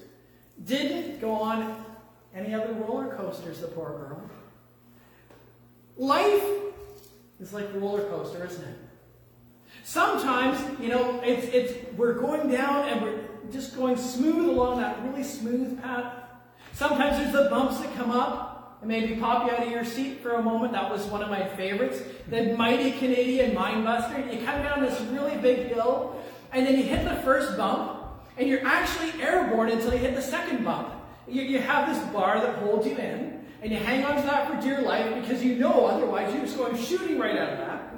Didn't 0.64 1.22
go 1.22 1.32
on 1.32 1.86
any 2.34 2.54
other 2.54 2.74
roller 2.74 3.16
coasters, 3.16 3.60
the 3.60 3.68
poor 3.68 3.90
girl. 3.90 4.22
Life 5.98 6.44
is 7.40 7.54
like 7.54 7.66
a 7.74 7.80
roller 7.80 8.04
coaster, 8.10 8.46
isn't 8.46 8.64
it? 8.64 8.76
Sometimes, 9.84 10.60
you 10.80 10.90
know, 10.90 11.20
it's, 11.24 11.48
it's, 11.48 11.94
we're 11.96 12.14
going 12.14 12.50
down 12.50 12.90
and 12.90 13.02
we're 13.02 13.20
just 13.52 13.76
going 13.76 13.98
smooth 13.98 14.50
along 14.50 14.82
that 14.82 15.02
really 15.04 15.24
smooth 15.24 15.82
path. 15.82 16.14
Sometimes 16.74 17.18
there's 17.18 17.32
the 17.32 17.50
bumps 17.50 17.80
that 17.80 17.96
come 17.96 18.12
up 18.12 18.57
and 18.82 18.88
maybe 18.88 19.16
pop 19.16 19.46
you 19.46 19.52
out 19.52 19.64
of 19.64 19.72
your 19.72 19.86
seat 19.86 20.22
for 20.22 20.34
a 20.34 20.42
moment. 20.42 20.74
That 20.74 20.90
was 20.90 21.06
one 21.06 21.22
of 21.22 21.30
my 21.30 21.48
favorites. 21.56 22.02
The 22.30 22.56
mighty 22.56 22.92
Canadian 22.92 23.56
Minebuster. 23.56 24.32
You 24.32 24.46
come 24.46 24.62
down 24.64 24.82
this 24.82 25.00
really 25.12 25.38
big 25.38 25.68
hill 25.68 26.22
and 26.52 26.66
then 26.66 26.78
you 26.78 26.84
hit 26.84 27.04
the 27.04 27.22
first 27.24 27.58
bump 27.58 28.04
and 28.38 28.48
you're 28.48 28.66
actually 28.66 29.22
airborne 29.22 29.70
until 29.70 29.94
you 29.94 30.00
hit 30.00 30.16
the 30.16 30.22
second 30.22 30.64
bump. 30.64 30.94
You, 31.28 31.42
you 31.42 31.60
have 31.60 31.94
this 31.94 32.14
bar 32.14 32.40
that 32.40 32.60
holds 32.60 32.86
you 32.86 32.96
in 32.96 33.46
and 33.62 33.72
you 33.72 33.78
hang 33.78 34.06
on 34.06 34.16
to 34.18 34.22
that 34.22 34.50
for 34.50 34.62
dear 34.62 34.82
life 34.82 35.14
because 35.22 35.44
you 35.44 35.56
know 35.56 35.88
otherwise 35.88 36.34
you're 36.34 36.44
just 36.44 36.58
going 36.58 36.78
shooting 36.78 37.18
right 37.18 37.38
out 37.38 37.54
of 37.54 37.58
that. 37.58 37.94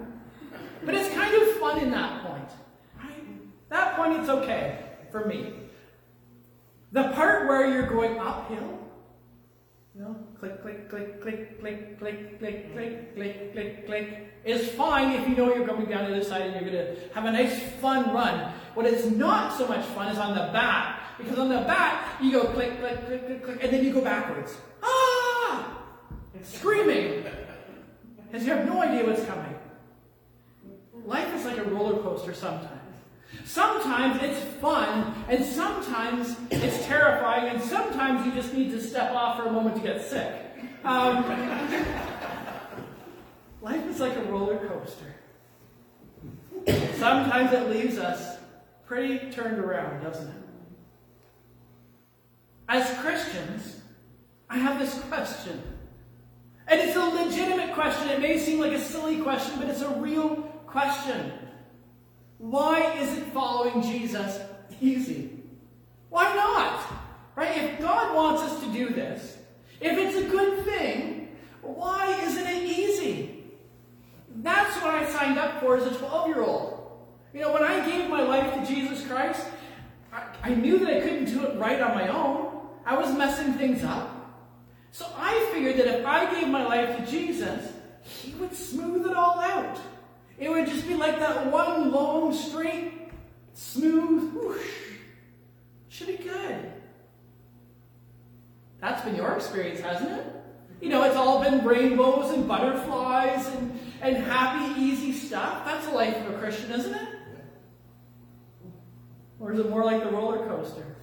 But 0.85 0.95
it's 0.95 1.13
kind 1.13 1.33
of 1.35 1.57
fun 1.57 1.79
in 1.79 1.91
that 1.91 2.23
point. 2.23 2.49
Right? 2.97 3.69
That 3.69 3.95
point, 3.95 4.19
it's 4.19 4.29
okay 4.29 4.79
for 5.11 5.25
me. 5.25 5.53
The 6.91 7.09
part 7.09 7.47
where 7.47 7.67
you're 7.67 7.87
going 7.87 8.17
uphill, 8.19 8.79
you 9.99 10.05
know, 10.05 10.15
click, 10.39 10.61
click, 10.61 10.89
click, 10.89 11.21
click, 11.21 11.59
click, 11.59 11.99
click, 11.99 12.39
click, 12.39 12.73
click, 12.73 13.15
click, 13.15 13.51
click, 13.51 13.85
click, 13.85 14.33
is 14.45 14.69
fine 14.69 15.11
if 15.11 15.27
you 15.27 15.35
know 15.35 15.53
you're 15.53 15.67
coming 15.67 15.87
down 15.87 16.09
the 16.09 16.15
other 16.15 16.23
side 16.23 16.43
and 16.43 16.53
you're 16.53 16.73
going 16.73 16.95
to 16.95 17.13
have 17.13 17.25
a 17.25 17.31
nice 17.31 17.59
fun 17.81 18.13
run. 18.13 18.53
What 18.75 18.85
is 18.85 19.11
not 19.11 19.57
so 19.57 19.67
much 19.67 19.85
fun 19.87 20.07
is 20.07 20.17
on 20.17 20.35
the 20.35 20.53
back, 20.53 21.17
because 21.17 21.37
on 21.37 21.49
the 21.49 21.59
back 21.67 22.21
you 22.21 22.31
go 22.31 22.45
click, 22.45 22.79
click, 22.79 23.05
click, 23.07 23.25
click, 23.25 23.43
click, 23.43 23.59
and 23.61 23.73
then 23.73 23.83
you 23.83 23.91
go 23.91 23.99
backwards. 23.99 24.55
Ah! 24.81 25.83
Screaming, 26.43 27.25
because 28.31 28.47
you 28.47 28.53
have 28.53 28.65
no 28.65 28.81
idea 28.81 29.05
what's 29.05 29.25
coming. 29.25 29.53
Life 31.03 31.35
is 31.35 31.43
like 31.43 31.57
a 31.57 31.63
roller 31.63 32.01
coaster 32.01 32.33
sometimes. 32.33 32.78
Sometimes 33.45 34.21
it's 34.21 34.39
fun, 34.59 35.13
and 35.27 35.43
sometimes 35.43 36.35
it's 36.51 36.85
terrifying, 36.85 37.55
and 37.55 37.61
sometimes 37.61 38.25
you 38.25 38.31
just 38.31 38.53
need 38.53 38.71
to 38.71 38.81
step 38.81 39.11
off 39.11 39.37
for 39.37 39.47
a 39.47 39.51
moment 39.51 39.75
to 39.75 39.81
get 39.81 40.01
sick. 40.01 40.33
Um, 40.83 41.23
life 43.61 43.85
is 43.87 43.99
like 43.99 44.15
a 44.15 44.23
roller 44.23 44.57
coaster. 44.67 45.15
Sometimes 46.97 47.53
it 47.53 47.69
leaves 47.69 47.97
us 47.97 48.37
pretty 48.85 49.31
turned 49.31 49.59
around, 49.59 50.03
doesn't 50.03 50.27
it? 50.27 50.43
As 52.67 52.97
Christians, 52.99 53.81
I 54.49 54.57
have 54.57 54.79
this 54.79 54.99
question. 55.03 55.61
And 56.67 56.79
it's 56.79 56.95
a 56.95 56.99
legitimate 56.99 57.73
question. 57.73 58.09
It 58.09 58.19
may 58.21 58.37
seem 58.37 58.59
like 58.59 58.73
a 58.73 58.79
silly 58.79 59.17
question, 59.17 59.59
but 59.59 59.69
it's 59.69 59.81
a 59.81 59.89
real 59.89 60.35
question. 60.67 61.33
Why 62.39 62.93
isn't 62.93 63.33
following 63.33 63.81
Jesus 63.83 64.39
easy? 64.81 65.29
Why 66.09 66.33
not? 66.33 66.83
Right? 67.35 67.55
If 67.57 67.79
God 67.79 68.15
wants 68.15 68.41
us 68.41 68.63
to 68.63 68.73
do 68.73 68.89
this, 68.89 69.37
if 69.81 69.97
it's 69.97 70.17
a 70.17 70.29
good 70.29 70.63
thing, 70.65 71.37
why 71.61 72.19
isn't 72.23 72.47
it 72.47 72.63
easy? 72.63 73.43
That's 74.37 74.75
what 74.77 74.95
I 74.95 75.09
signed 75.09 75.37
up 75.37 75.59
for 75.59 75.77
as 75.77 75.85
a 75.85 75.93
12 75.97 76.27
year 76.29 76.41
old. 76.41 76.91
You 77.33 77.41
know, 77.41 77.53
when 77.53 77.63
I 77.63 77.85
gave 77.85 78.09
my 78.09 78.21
life 78.21 78.53
to 78.55 78.65
Jesus 78.65 79.05
Christ, 79.05 79.45
I, 80.11 80.23
I 80.41 80.53
knew 80.53 80.79
that 80.79 80.97
I 80.97 81.01
couldn't 81.01 81.25
do 81.25 81.45
it 81.45 81.57
right 81.59 81.79
on 81.81 81.93
my 81.93 82.07
own. 82.07 82.61
I 82.85 82.97
was 82.97 83.15
messing 83.15 83.53
things 83.53 83.83
up. 83.83 84.15
So 84.91 85.05
I 85.15 85.49
figured 85.53 85.77
that 85.77 85.99
if 85.99 86.05
I 86.05 86.33
gave 86.33 86.47
my 86.47 86.65
life 86.65 86.97
to 86.97 87.11
Jesus, 87.11 87.71
He 88.01 88.33
would 88.35 88.55
smooth 88.55 89.05
it 89.05 89.15
all 89.15 89.39
out. 89.39 89.77
It 90.39 90.49
would 90.49 90.67
just 90.67 90.87
be 90.87 90.95
like 90.95 91.19
that 91.19 91.51
one 91.51 91.91
long, 91.91 92.33
straight, 92.33 92.93
smooth 93.53 94.33
whoosh. 94.33 94.71
Should 95.89 96.07
be 96.07 96.17
good. 96.17 96.71
That's 98.79 99.03
been 99.03 99.15
your 99.15 99.33
experience, 99.33 99.81
hasn't 99.81 100.11
it? 100.11 100.25
You 100.81 100.87
know, 100.89 101.03
it's 101.03 101.17
all 101.17 101.43
been 101.43 101.65
rainbows 101.65 102.31
and 102.31 102.47
butterflies 102.47 103.45
and, 103.47 103.77
and 104.01 104.15
happy, 104.15 104.79
easy 104.79 105.11
stuff. 105.11 105.65
That's 105.65 105.87
the 105.87 105.93
life 105.93 106.15
of 106.15 106.33
a 106.33 106.37
Christian, 106.37 106.71
isn't 106.71 106.93
it? 106.93 107.09
Or 109.41 109.51
is 109.51 109.59
it 109.59 109.69
more 109.69 109.83
like 109.83 110.03
the 110.03 110.09
roller 110.09 110.45
coaster? 110.47 110.95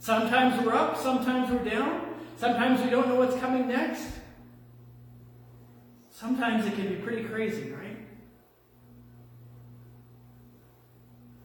Sometimes 0.00 0.64
we're 0.64 0.74
up, 0.74 0.96
sometimes 0.96 1.50
we're 1.50 1.70
down, 1.70 2.14
sometimes 2.36 2.80
we 2.82 2.90
don't 2.90 3.08
know 3.08 3.16
what's 3.16 3.36
coming 3.36 3.68
next. 3.68 4.17
Sometimes 6.18 6.66
it 6.66 6.74
can 6.74 6.88
be 6.88 6.96
pretty 6.96 7.22
crazy, 7.22 7.70
right? 7.70 7.96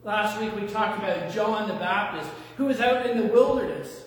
Last 0.02 0.40
week 0.40 0.52
we 0.56 0.66
talked 0.66 0.98
about 0.98 1.32
John 1.32 1.68
the 1.68 1.74
Baptist, 1.74 2.28
who 2.56 2.64
was 2.64 2.80
out 2.80 3.06
in 3.06 3.18
the 3.18 3.32
wilderness. 3.32 4.06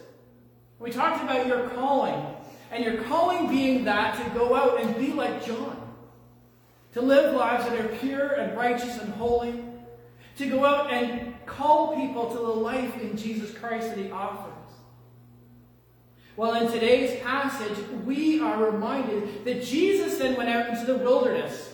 We 0.78 0.92
talked 0.92 1.24
about 1.24 1.48
your 1.48 1.70
calling, 1.70 2.22
and 2.70 2.84
your 2.84 3.02
calling 3.04 3.48
being 3.48 3.86
that 3.86 4.22
to 4.22 4.38
go 4.38 4.56
out 4.56 4.82
and 4.82 4.94
be 4.98 5.14
like 5.14 5.46
John, 5.46 5.90
to 6.96 7.02
live 7.02 7.34
lives 7.34 7.64
that 7.64 7.80
are 7.80 7.96
pure 8.00 8.34
and 8.34 8.58
righteous 8.58 8.98
and 8.98 9.14
holy, 9.14 9.64
to 10.36 10.48
go 10.48 10.66
out 10.66 10.92
and 10.92 11.34
call 11.46 11.96
people 11.96 12.30
to 12.30 12.36
the 12.36 12.42
life 12.42 12.94
in 13.00 13.16
Jesus 13.16 13.58
Christ 13.58 13.88
that 13.88 13.98
he 13.98 14.12
offers. 14.12 14.54
Well, 16.38 16.54
in 16.54 16.72
today's 16.72 17.20
passage, 17.22 17.76
we 18.06 18.40
are 18.40 18.70
reminded 18.70 19.44
that 19.44 19.64
Jesus 19.64 20.20
then 20.20 20.36
went 20.36 20.50
out 20.50 20.70
into 20.70 20.86
the 20.86 20.96
wilderness. 20.96 21.74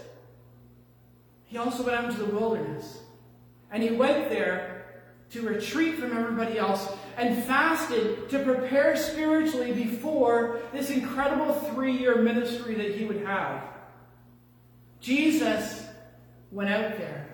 He 1.43 1.57
also 1.57 1.83
went 1.83 1.97
out 1.97 2.05
into 2.05 2.23
the 2.23 2.33
wilderness. 2.33 3.01
And 3.71 3.83
he 3.83 3.91
went 3.91 4.29
there 4.29 4.85
to 5.31 5.41
retreat 5.41 5.95
from 5.95 6.17
everybody 6.17 6.57
else 6.57 6.89
and 7.17 7.43
fasted 7.43 8.29
to 8.29 8.39
prepare 8.39 8.95
spiritually 8.95 9.73
before 9.73 10.61
this 10.71 10.89
incredible 10.89 11.53
three 11.73 11.97
year 11.97 12.21
ministry 12.21 12.73
that 12.75 12.95
he 12.95 13.03
would 13.03 13.25
have. 13.25 13.63
Jesus 15.01 15.85
went 16.51 16.69
out 16.69 16.97
there 16.97 17.27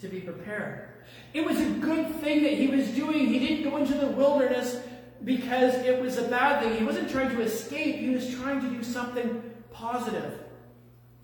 to 0.00 0.08
be 0.08 0.20
prepared. 0.20 0.90
It 1.32 1.46
was 1.46 1.58
a 1.58 1.70
good 1.70 2.14
thing 2.16 2.42
that 2.42 2.52
he 2.52 2.66
was 2.66 2.88
doing. 2.88 3.28
He 3.28 3.38
didn't 3.38 3.70
go 3.70 3.78
into 3.78 3.94
the 3.94 4.08
wilderness 4.08 4.82
because 5.24 5.74
it 5.74 6.00
was 6.00 6.18
a 6.18 6.28
bad 6.28 6.62
thing. 6.62 6.76
He 6.76 6.84
wasn't 6.84 7.10
trying 7.10 7.30
to 7.30 7.42
escape, 7.42 7.96
he 7.96 8.10
was 8.10 8.34
trying 8.34 8.60
to 8.60 8.68
do 8.68 8.82
something 8.82 9.42
positive. 9.72 10.38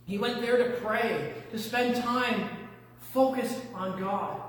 He 0.06 0.18
went 0.18 0.40
there 0.40 0.56
to 0.56 0.80
pray, 0.80 1.34
to 1.50 1.58
spend 1.58 1.96
time 1.96 2.48
focused 3.12 3.60
on 3.74 4.00
God. 4.00 4.40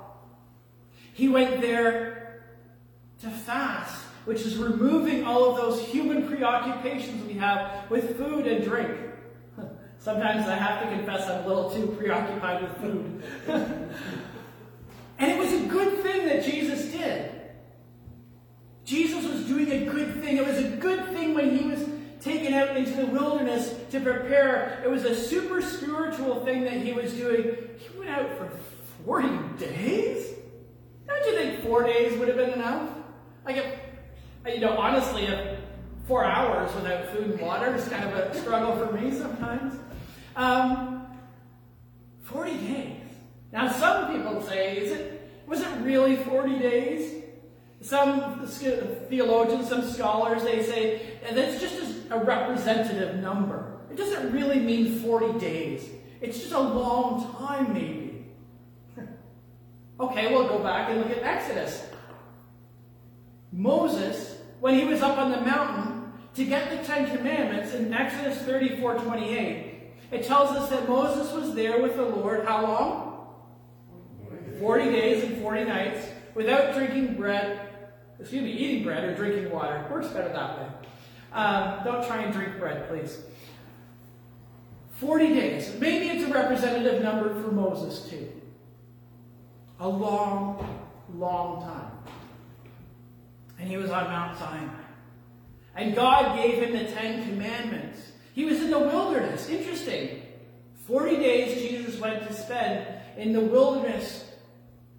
He 1.14 1.28
went 1.28 1.60
there 1.60 2.44
to 3.22 3.30
fast, 3.30 4.02
which 4.24 4.42
is 4.42 4.56
removing 4.56 5.26
all 5.26 5.50
of 5.50 5.58
those 5.58 5.86
human 5.86 6.28
preoccupations 6.28 7.26
we 7.26 7.34
have 7.34 7.90
with 7.90 8.18
food 8.18 8.48
and 8.48 8.64
drink. 8.64 8.98
Sometimes 10.00 10.48
I 10.48 10.56
have 10.56 10.84
to 10.84 10.96
confess 10.96 11.28
I'm 11.28 11.44
a 11.44 11.48
little 11.48 11.70
too 11.70 11.88
preoccupied 12.00 12.62
with 12.62 12.78
food. 12.78 13.24
and 15.20 15.32
it 15.32 15.38
was 15.38 15.52
a 15.52 15.66
good 15.66 16.02
thing 16.02 16.26
that 16.28 16.46
Jesus 16.46 16.92
did. 16.92 17.39
Jesus 18.90 19.24
was 19.24 19.44
doing 19.44 19.72
a 19.72 19.86
good 19.86 20.20
thing. 20.20 20.38
It 20.38 20.48
was 20.48 20.58
a 20.58 20.70
good 20.78 21.06
thing 21.10 21.36
when 21.36 21.56
he 21.56 21.66
was 21.66 21.88
taken 22.22 22.56
out 22.56 22.76
into 22.76 22.92
the 22.94 23.06
wilderness 23.06 23.76
to 23.92 24.00
prepare. 24.00 24.82
It 24.84 24.90
was 24.90 25.06
a 25.06 25.14
super 25.14 25.62
spiritual 25.62 26.44
thing 26.44 26.64
that 26.64 26.74
he 26.74 26.92
was 26.92 27.14
doing. 27.14 27.56
He 27.78 28.00
went 28.00 28.10
out 28.10 28.28
for 28.36 28.50
40 29.06 29.28
days? 29.60 30.34
Don't 31.08 31.24
you 31.24 31.36
think 31.36 31.64
four 31.64 31.84
days 31.84 32.18
would 32.18 32.30
have 32.30 32.38
been 32.38 32.54
enough? 32.54 32.90
Like, 33.46 33.58
if, 33.58 34.56
you 34.56 34.60
know, 34.60 34.76
honestly, 34.76 35.26
if 35.26 35.60
four 36.08 36.26
hours 36.26 36.74
without 36.74 37.10
food 37.10 37.30
and 37.30 37.40
water 37.40 37.76
is 37.76 37.88
kind 37.90 38.10
of 38.10 38.16
a 38.16 38.42
struggle 38.42 38.76
for 38.76 38.92
me 38.94 39.12
sometimes. 39.12 39.76
Um, 40.36 41.06
40 42.24 42.58
days. 42.58 43.02
Now, 43.52 43.72
some 43.72 44.16
people 44.16 44.42
say, 44.42 44.78
is 44.78 44.92
it, 44.92 45.32
was 45.46 45.62
it 45.62 45.70
really 45.82 46.16
40 46.16 46.58
days? 46.58 47.19
Some 47.82 48.46
theologians, 49.10 49.70
some 49.70 49.90
scholars, 49.90 50.44
they 50.44 50.64
say 50.64 51.20
that's 51.32 51.62
just 51.62 52.10
a 52.10 52.20
representative 52.20 53.16
number. 53.18 53.80
It 53.90 53.98
doesn't 53.98 54.32
really 54.32 54.60
mean 54.60 55.00
40 55.00 55.40
days. 55.40 55.90
It's 56.22 56.40
just 56.40 56.52
a 56.52 56.60
long 56.60 57.36
time, 57.38 57.74
maybe. 57.74 58.26
okay, 60.00 60.34
we'll 60.34 60.48
go 60.48 60.60
back 60.60 60.90
and 60.90 61.00
look 61.00 61.12
at 61.12 61.24
Exodus. 61.24 61.88
Moses, 63.52 64.38
when 64.60 64.78
he 64.78 64.84
was 64.84 65.02
up 65.02 65.18
on 65.18 65.32
the 65.32 65.42
mountain 65.42 66.12
to 66.36 66.46
get 66.46 66.70
the 66.70 66.86
Ten 66.86 67.16
Commandments 67.16 67.74
in 67.74 67.94
Exodus 67.94 68.38
34 68.40 69.00
28, 69.00 69.84
it 70.12 70.24
tells 70.24 70.56
us 70.56 70.70
that 70.70 70.88
Moses 70.90 71.32
was 71.32 71.56
there 71.56 71.82
with 71.82 71.96
the 71.96 72.04
Lord 72.04 72.46
how 72.46 72.64
long? 72.64 73.06
40 74.60 74.92
days 74.92 75.24
and 75.24 75.42
40 75.42 75.64
nights 75.64 76.06
without 76.36 76.74
drinking 76.74 77.16
bread 77.16 77.69
excuse 78.20 78.44
me, 78.44 78.52
eating 78.52 78.84
bread 78.84 79.04
or 79.04 79.16
drinking 79.16 79.50
water. 79.52 79.86
Works 79.90 80.08
better 80.08 80.30
that 80.30 80.60
way. 80.60 80.68
Um, 81.32 81.82
don't 81.84 82.06
try 82.06 82.24
and 82.24 82.34
drink 82.34 82.58
bread, 82.60 82.88
please. 82.90 83.20
40 85.00 85.28
days. 85.30 85.76
Maybe 85.80 86.10
it's 86.10 86.30
a 86.30 86.34
representative 86.34 87.02
number 87.02 87.42
for 87.42 87.52
Moses, 87.52 88.10
too. 88.10 88.30
A 89.80 89.88
long, 89.88 90.86
long 91.16 91.62
time. 91.62 91.92
And 93.58 93.70
he 93.70 93.78
was 93.78 93.92
on 93.92 94.06
Mount 94.06 94.38
Sinai. 94.38 94.84
And 95.76 95.96
God 95.96 96.36
gave 96.36 96.62
him 96.62 96.74
the 96.74 96.92
Ten 96.92 97.24
Commandments. 97.24 98.12
He 98.34 98.44
was 98.44 98.62
in 98.62 98.70
the 98.70 98.80
wilderness. 98.80 99.48
Interesting. 99.48 100.22
40 100.86 101.18
days 101.18 101.62
Jesus 101.62 102.00
went 102.00 102.28
to 102.28 102.34
spend 102.34 102.86
in 103.16 103.32
the 103.32 103.40
wilderness 103.40 104.26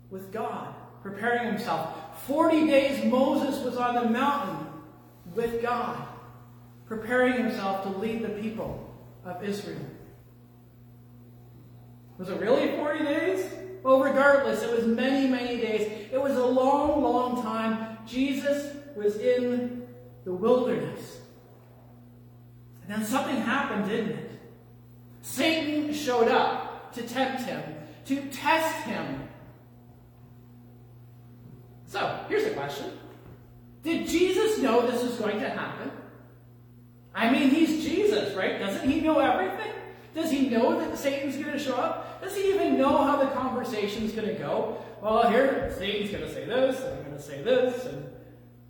with 0.09 0.33
God, 0.33 0.75
preparing 1.03 1.47
himself. 1.47 1.95
40 2.27 2.66
days 2.66 3.05
Moses 3.05 3.64
was 3.64 3.77
on 3.77 3.95
the 3.95 4.11
mountain 4.11 4.66
with 5.35 5.62
God, 5.62 6.07
preparing 6.87 7.35
himself 7.35 7.83
to 7.85 7.89
lead 7.91 8.23
the 8.23 8.29
people 8.29 8.95
of 9.25 9.43
Israel. 9.45 9.81
Was 12.18 12.29
it 12.29 12.41
really 12.41 12.77
40 12.77 13.05
days? 13.05 13.47
Well, 13.83 14.01
regardless, 14.01 14.62
it 14.62 14.71
was 14.77 14.87
many, 14.87 15.27
many 15.27 15.57
days. 15.57 16.09
It 16.12 16.21
was 16.21 16.37
a 16.37 16.45
long, 16.45 17.03
long 17.03 17.43
time. 17.43 17.97
Jesus 18.07 18.77
was 18.95 19.16
in 19.16 19.87
the 20.25 20.33
wilderness. 20.33 21.21
And 22.83 22.93
then 22.93 23.05
something 23.05 23.37
happened, 23.37 23.89
didn't 23.89 24.11
it? 24.11 24.31
Satan 25.23 25.95
showed 25.95 26.29
up 26.29 26.93
to 26.93 27.03
tempt 27.03 27.43
him, 27.43 27.62
to 28.07 28.21
test 28.29 28.85
him. 28.85 29.29
So, 31.91 32.24
here's 32.28 32.45
a 32.45 32.51
question. 32.51 32.86
Did 33.82 34.07
Jesus 34.07 34.59
know 34.59 34.88
this 34.88 35.03
was 35.03 35.16
going 35.16 35.41
to 35.41 35.51
happen? 35.51 35.91
I 37.12 37.28
mean, 37.32 37.51
he's 37.51 37.82
Jesus, 37.82 38.32
right? 38.36 38.61
Doesn't 38.61 38.88
he 38.88 39.01
know 39.01 39.18
everything? 39.18 39.72
Does 40.14 40.30
he 40.30 40.49
know 40.49 40.78
that 40.78 40.97
Satan's 40.97 41.34
going 41.34 41.51
to 41.51 41.59
show 41.59 41.74
up? 41.74 42.22
Does 42.22 42.36
he 42.36 42.51
even 42.51 42.78
know 42.78 42.97
how 42.97 43.16
the 43.16 43.30
conversation's 43.32 44.12
going 44.12 44.28
to 44.28 44.34
go? 44.34 44.80
Well, 45.03 45.28
here, 45.30 45.74
Satan's 45.80 46.12
going 46.12 46.22
to 46.22 46.32
say 46.32 46.45
this, 46.45 46.80
and 46.80 46.97
I'm 46.97 47.05
going 47.07 47.16
to 47.16 47.22
say 47.22 47.43
this, 47.43 47.84
and 47.86 48.09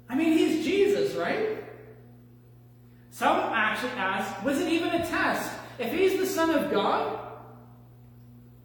I 0.08 0.14
mean, 0.14 0.32
he's 0.32 0.64
Jesus, 0.64 1.14
right? 1.14 1.62
Some 3.10 3.36
actually 3.36 3.92
ask, 3.98 4.42
was 4.42 4.58
it 4.62 4.72
even 4.72 4.88
a 4.98 5.06
test? 5.06 5.52
If 5.78 5.92
he's 5.92 6.18
the 6.18 6.26
Son 6.26 6.48
of 6.48 6.70
God, 6.70 7.18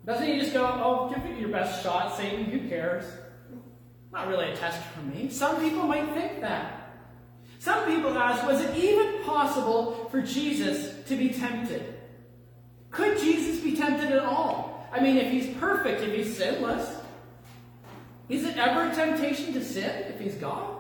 doesn't 0.06 0.26
he 0.26 0.40
just 0.40 0.54
go, 0.54 0.66
oh, 0.66 1.14
give 1.14 1.26
it 1.26 1.38
your 1.42 1.50
best 1.50 1.84
shot, 1.84 2.16
Satan, 2.16 2.46
who 2.46 2.70
cares? 2.70 3.04
Not 4.16 4.30
really 4.30 4.50
a 4.50 4.56
test 4.56 4.82
for 4.82 5.02
me. 5.02 5.30
Some 5.30 5.60
people 5.60 5.84
might 5.84 6.10
think 6.14 6.40
that. 6.40 6.90
Some 7.60 7.86
people 7.86 8.18
ask, 8.18 8.48
was 8.48 8.62
it 8.62 8.74
even 8.78 9.22
possible 9.24 10.08
for 10.10 10.22
Jesus 10.22 11.04
to 11.10 11.18
be 11.18 11.30
tempted? 11.30 11.96
Could 12.92 13.20
Jesus 13.20 13.62
be 13.62 13.76
tempted 13.76 14.14
at 14.14 14.24
all? 14.24 14.88
I 14.94 15.02
mean, 15.02 15.18
if 15.18 15.30
he's 15.30 15.54
perfect, 15.58 16.02
if 16.02 16.14
he's 16.14 16.38
sinless, 16.38 16.98
is 18.30 18.46
it 18.46 18.56
ever 18.56 18.90
a 18.90 18.96
temptation 18.96 19.52
to 19.52 19.64
sin 19.64 20.06
if 20.08 20.18
he's 20.18 20.36
God? 20.36 20.78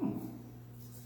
Hmm. 0.00 0.18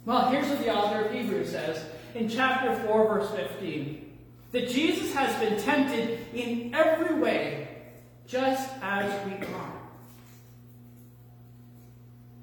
Well, 0.06 0.30
here's 0.30 0.48
what 0.48 0.60
the 0.60 0.74
author 0.74 1.04
of 1.04 1.12
Hebrews 1.12 1.50
says 1.50 1.84
in 2.14 2.30
chapter 2.30 2.74
4, 2.86 3.08
verse 3.08 3.30
15 3.32 4.06
that 4.52 4.70
Jesus 4.70 5.12
has 5.12 5.38
been 5.38 5.60
tempted 5.60 6.18
in 6.34 6.74
every 6.74 7.14
way, 7.20 7.68
just 8.26 8.70
as 8.80 9.26
we 9.26 9.34
are. 9.46 9.79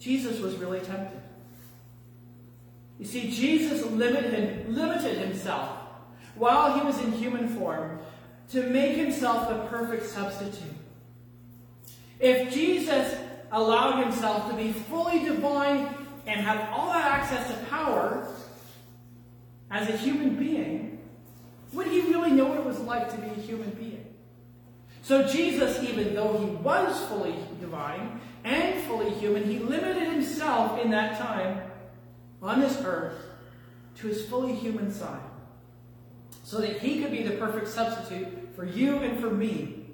Jesus 0.08 0.40
was 0.40 0.56
really 0.56 0.80
tempted. 0.80 1.20
You 2.98 3.06
see, 3.06 3.30
Jesus 3.30 3.86
limited, 3.92 4.70
limited 4.70 5.18
himself 5.18 5.80
while 6.36 6.80
he 6.80 6.86
was 6.86 6.98
in 7.00 7.12
human 7.12 7.50
form 7.50 8.00
to 8.52 8.70
make 8.70 8.96
himself 8.96 9.50
the 9.50 9.66
perfect 9.66 10.06
substitute. 10.06 10.72
If 12.22 12.54
Jesus 12.54 13.18
allowed 13.52 14.02
himself 14.02 14.50
to 14.50 14.56
be 14.56 14.72
fully 14.72 15.26
divine 15.26 15.94
and 16.26 16.40
have 16.40 16.70
all 16.72 16.94
that 16.94 17.12
access 17.12 17.46
to 17.50 17.66
power 17.66 18.34
as 19.70 19.90
a 19.90 19.98
human 19.98 20.38
being, 20.38 21.00
would 21.74 21.88
he 21.88 22.00
really 22.00 22.32
know 22.32 22.46
what 22.46 22.60
it 22.60 22.66
was 22.66 22.80
like 22.80 23.12
to 23.12 23.18
be 23.18 23.28
a 23.28 23.44
human 23.44 23.72
being? 23.72 24.06
So 25.04 25.28
Jesus, 25.28 25.84
even 25.84 26.16
though 26.16 26.38
he 26.38 26.46
was 26.46 26.98
fully 27.10 27.36
divine 27.60 28.22
and 28.48 28.82
fully 28.84 29.10
human, 29.12 29.44
he 29.44 29.60
limited 29.60 30.08
himself 30.08 30.80
in 30.80 30.90
that 30.92 31.20
time 31.20 31.62
on 32.42 32.62
this 32.62 32.82
earth 32.84 33.20
to 33.98 34.08
his 34.08 34.26
fully 34.26 34.56
human 34.56 34.92
side 34.92 35.20
so 36.44 36.62
that 36.62 36.78
he 36.80 37.02
could 37.02 37.12
be 37.12 37.24
the 37.24 37.36
perfect 37.36 37.68
substitute 37.68 38.56
for 38.56 38.64
you 38.64 39.00
and 39.00 39.20
for 39.20 39.30
me. 39.30 39.88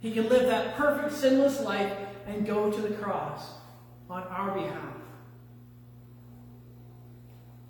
He 0.00 0.12
could 0.12 0.26
live 0.26 0.46
that 0.48 0.76
perfect 0.76 1.14
sinless 1.14 1.60
life 1.62 1.96
and 2.26 2.46
go 2.46 2.70
to 2.70 2.80
the 2.80 2.94
cross 2.96 3.54
on 4.10 4.22
our 4.24 4.54
behalf. 4.54 4.94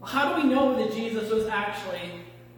How 0.04 0.34
do 0.34 0.42
we 0.42 0.52
know 0.52 0.74
that 0.76 0.94
Jesus 0.94 1.30
was 1.30 1.46
actually 1.46 2.10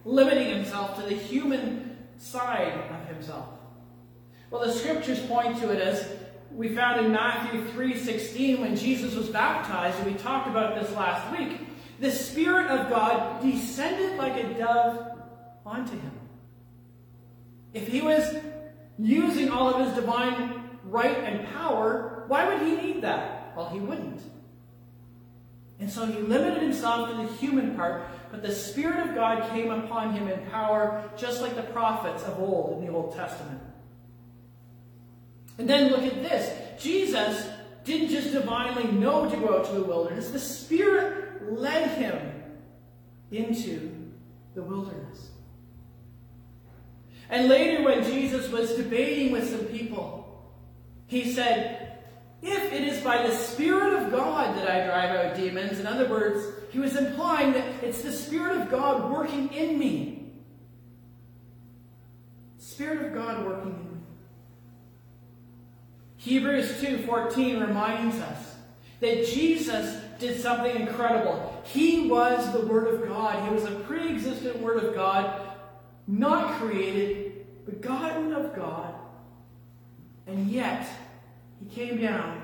limiting 0.03 0.49
himself 0.55 0.95
to 0.95 1.07
the 1.07 1.15
human 1.15 1.97
side 2.17 2.73
of 2.89 3.07
himself? 3.07 3.49
Well, 4.49 4.65
the 4.65 4.73
scriptures 4.73 5.19
point 5.21 5.59
to 5.59 5.71
it 5.71 5.79
as 5.79 6.07
we 6.55 6.75
found 6.75 7.05
in 7.05 7.11
Matthew 7.11 7.63
3:16 7.65 8.61
when 8.61 8.75
Jesus 8.75 9.15
was 9.15 9.29
baptized, 9.29 9.97
and 9.99 10.07
we 10.07 10.17
talked 10.17 10.47
about 10.47 10.79
this 10.79 10.93
last 10.95 11.31
week. 11.37 11.59
The 11.99 12.11
Spirit 12.11 12.67
of 12.71 12.89
God 12.89 13.41
descended 13.41 14.17
like 14.17 14.35
a 14.35 14.53
dove 14.55 15.19
onto 15.65 15.93
him. 15.93 16.11
If 17.73 17.87
he 17.87 18.01
was 18.01 18.35
using 18.97 19.49
all 19.49 19.73
of 19.73 19.85
his 19.85 19.95
divine 19.95 20.69
right 20.83 21.17
and 21.17 21.47
power, 21.53 22.25
why 22.27 22.47
would 22.47 22.61
he 22.67 22.75
need 22.75 23.03
that? 23.03 23.53
Well, 23.55 23.69
he 23.69 23.79
wouldn't. 23.79 24.21
And 25.79 25.89
so 25.89 26.05
he 26.05 26.19
limited 26.19 26.61
himself 26.61 27.09
to 27.09 27.15
the 27.15 27.27
human 27.33 27.75
part, 27.75 28.03
but 28.29 28.43
the 28.43 28.53
Spirit 28.53 29.09
of 29.09 29.15
God 29.15 29.49
came 29.51 29.71
upon 29.71 30.13
him 30.13 30.27
in 30.27 30.39
power, 30.51 31.03
just 31.17 31.41
like 31.41 31.55
the 31.55 31.63
prophets 31.63 32.23
of 32.23 32.39
old 32.39 32.79
in 32.79 32.85
the 32.85 32.93
Old 32.93 33.15
Testament. 33.15 33.61
And 35.61 35.69
then 35.69 35.91
look 35.91 36.01
at 36.01 36.23
this 36.23 36.81
Jesus 36.81 37.47
didn't 37.83 38.09
just 38.09 38.31
divinely 38.31 38.91
know 38.93 39.29
to 39.29 39.37
go 39.37 39.59
out 39.59 39.65
to 39.67 39.73
the 39.73 39.83
wilderness, 39.83 40.31
the 40.31 40.39
Spirit 40.39 41.51
led 41.53 41.87
him 41.99 42.33
into 43.29 44.11
the 44.55 44.63
wilderness. 44.63 45.29
And 47.29 47.47
later, 47.47 47.83
when 47.83 48.03
Jesus 48.03 48.49
was 48.49 48.73
debating 48.73 49.31
with 49.31 49.51
some 49.51 49.65
people, 49.65 50.51
he 51.05 51.31
said, 51.31 51.99
If 52.41 52.73
it 52.73 52.83
is 52.83 53.03
by 53.03 53.27
the 53.27 53.33
Spirit 53.33 54.01
of 54.01 54.11
God 54.11 54.57
that 54.57 54.67
I 54.67 54.87
drive 54.87 55.11
out 55.11 55.35
demons, 55.35 55.79
in 55.79 55.85
other 55.85 56.09
words, 56.09 56.43
he 56.71 56.79
was 56.79 56.95
implying 56.95 57.53
that 57.53 57.83
it's 57.83 58.01
the 58.01 58.11
Spirit 58.11 58.61
of 58.61 58.71
God 58.71 59.11
working 59.11 59.53
in 59.53 59.77
me. 59.77 60.33
Spirit 62.57 63.05
of 63.05 63.13
God 63.13 63.45
working 63.45 63.75
in 63.75 63.85
me. 63.85 63.90
Hebrews 66.21 66.79
2:14 66.79 67.59
reminds 67.59 68.19
us 68.19 68.55
that 68.99 69.25
Jesus 69.25 69.99
did 70.19 70.39
something 70.39 70.75
incredible. 70.75 71.63
He 71.65 72.07
was 72.07 72.53
the 72.53 72.67
Word 72.67 72.93
of 72.93 73.07
God. 73.07 73.43
He 73.47 73.51
was 73.51 73.63
a 73.63 73.71
pre-existent 73.71 74.59
Word 74.59 74.83
of 74.83 74.93
God 74.93 75.41
not 76.07 76.59
created, 76.59 77.65
begotten 77.65 78.33
of 78.33 78.55
God, 78.55 78.93
and 80.27 80.47
yet 80.47 80.87
he 81.59 81.65
came 81.73 81.99
down 81.99 82.39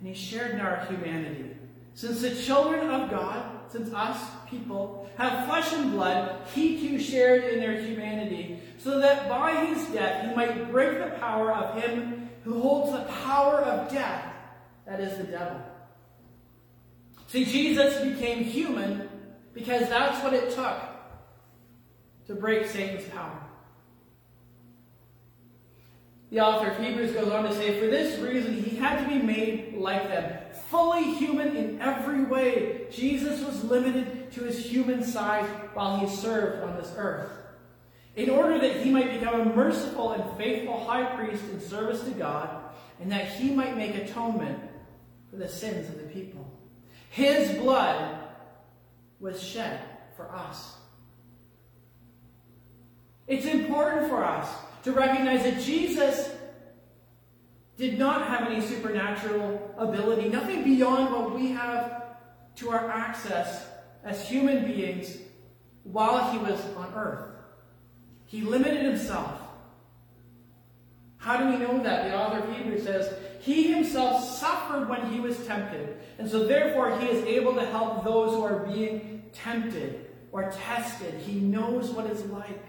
and 0.00 0.08
he 0.08 0.14
shared 0.14 0.50
in 0.50 0.60
our 0.60 0.84
humanity. 0.90 1.56
Since 1.94 2.20
the 2.20 2.34
children 2.34 2.90
of 2.90 3.10
God, 3.10 3.44
since 3.68 3.94
us 3.94 4.20
people, 4.46 5.08
have 5.16 5.48
flesh 5.48 5.72
and 5.72 5.92
blood, 5.92 6.36
he 6.54 6.86
too 6.86 7.00
shared 7.00 7.44
in 7.44 7.60
their 7.60 7.80
humanity, 7.80 8.60
so 8.76 9.00
that 9.00 9.26
by 9.30 9.64
his 9.64 9.86
death 9.88 10.28
he 10.28 10.36
might 10.36 10.70
break 10.70 10.98
the 10.98 11.16
power 11.18 11.50
of 11.50 11.82
him 11.82 12.27
who 12.48 12.62
holds 12.62 12.92
the 12.92 13.04
power 13.24 13.58
of 13.58 13.92
death, 13.92 14.24
that 14.86 15.00
is 15.00 15.18
the 15.18 15.24
devil. 15.24 15.60
See, 17.26 17.44
Jesus 17.44 18.02
became 18.02 18.42
human 18.42 19.06
because 19.52 19.86
that's 19.90 20.24
what 20.24 20.32
it 20.32 20.50
took 20.54 20.80
to 22.26 22.34
break 22.34 22.66
Satan's 22.66 23.06
power. 23.10 23.38
The 26.30 26.40
author 26.40 26.70
of 26.70 26.82
Hebrews 26.82 27.12
goes 27.12 27.28
on 27.28 27.44
to 27.44 27.54
say, 27.54 27.78
For 27.78 27.86
this 27.86 28.18
reason 28.18 28.62
he 28.62 28.76
had 28.76 29.02
to 29.02 29.08
be 29.08 29.22
made 29.22 29.74
like 29.74 30.08
them, 30.08 30.38
fully 30.70 31.04
human 31.04 31.54
in 31.54 31.82
every 31.82 32.24
way. 32.24 32.86
Jesus 32.90 33.44
was 33.44 33.62
limited 33.64 34.32
to 34.32 34.44
his 34.44 34.64
human 34.64 35.04
size 35.04 35.46
while 35.74 35.98
he 35.98 36.06
served 36.06 36.64
on 36.64 36.78
this 36.78 36.94
earth. 36.96 37.30
In 38.18 38.30
order 38.30 38.58
that 38.58 38.82
he 38.82 38.90
might 38.90 39.12
become 39.12 39.40
a 39.40 39.54
merciful 39.54 40.10
and 40.10 40.36
faithful 40.36 40.84
high 40.84 41.04
priest 41.14 41.44
in 41.52 41.60
service 41.60 42.02
to 42.02 42.10
God, 42.10 42.50
and 43.00 43.12
that 43.12 43.28
he 43.28 43.54
might 43.54 43.76
make 43.76 43.94
atonement 43.94 44.58
for 45.30 45.36
the 45.36 45.48
sins 45.48 45.88
of 45.88 45.98
the 45.98 46.08
people. 46.08 46.44
His 47.10 47.56
blood 47.58 48.18
was 49.20 49.40
shed 49.40 49.80
for 50.16 50.34
us. 50.34 50.74
It's 53.28 53.46
important 53.46 54.08
for 54.08 54.24
us 54.24 54.48
to 54.82 54.90
recognize 54.90 55.44
that 55.44 55.62
Jesus 55.62 56.28
did 57.76 58.00
not 58.00 58.26
have 58.26 58.50
any 58.50 58.60
supernatural 58.60 59.76
ability, 59.78 60.28
nothing 60.28 60.64
beyond 60.64 61.12
what 61.12 61.36
we 61.36 61.52
have 61.52 62.16
to 62.56 62.70
our 62.70 62.90
access 62.90 63.64
as 64.02 64.28
human 64.28 64.66
beings 64.66 65.18
while 65.84 66.32
he 66.32 66.38
was 66.38 66.60
on 66.76 66.92
earth. 66.96 67.37
He 68.28 68.42
limited 68.42 68.82
himself. 68.82 69.40
How 71.16 71.38
do 71.38 71.48
we 71.48 71.56
know 71.56 71.82
that? 71.82 72.04
The 72.04 72.16
author 72.16 72.46
of 72.46 72.56
Hebrews 72.56 72.84
says, 72.84 73.12
He 73.40 73.72
himself 73.72 74.22
suffered 74.22 74.88
when 74.88 75.10
he 75.10 75.18
was 75.18 75.36
tempted, 75.46 75.96
and 76.18 76.30
so 76.30 76.46
therefore 76.46 76.98
he 77.00 77.06
is 77.06 77.24
able 77.24 77.54
to 77.54 77.64
help 77.66 78.04
those 78.04 78.34
who 78.34 78.42
are 78.42 78.66
being 78.66 79.22
tempted 79.32 80.06
or 80.30 80.52
tested. 80.52 81.14
He 81.20 81.40
knows 81.40 81.90
what 81.90 82.06
it's 82.06 82.24
like. 82.26 82.66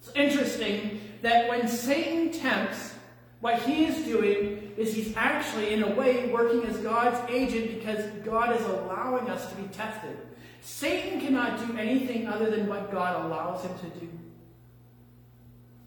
It's 0.00 0.10
interesting 0.14 1.00
that 1.22 1.48
when 1.48 1.68
Satan 1.68 2.32
tempts, 2.32 2.94
what 3.40 3.62
he 3.62 3.84
is 3.84 4.04
doing 4.04 4.72
is 4.76 4.92
he's 4.92 5.16
actually, 5.16 5.72
in 5.72 5.84
a 5.84 5.94
way, 5.94 6.30
working 6.30 6.64
as 6.64 6.78
God's 6.78 7.30
agent 7.30 7.78
because 7.78 8.04
God 8.24 8.58
is 8.58 8.66
allowing 8.66 9.30
us 9.30 9.48
to 9.50 9.54
be 9.54 9.68
tested. 9.68 10.16
Satan 10.64 11.20
cannot 11.20 11.58
do 11.66 11.76
anything 11.76 12.26
other 12.26 12.50
than 12.50 12.66
what 12.66 12.90
God 12.90 13.26
allows 13.26 13.62
him 13.62 13.78
to 13.78 14.00
do. 14.00 14.08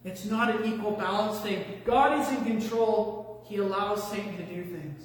It's 0.06 0.24
not 0.26 0.56
an 0.56 0.72
equal 0.72 0.92
balance 0.92 1.40
thing. 1.40 1.66
God 1.84 2.22
is 2.22 2.30
in 2.30 2.46
control. 2.46 3.44
He 3.50 3.58
allows 3.58 4.10
Satan 4.10 4.38
to 4.38 4.44
do 4.44 4.64
things. 4.64 5.04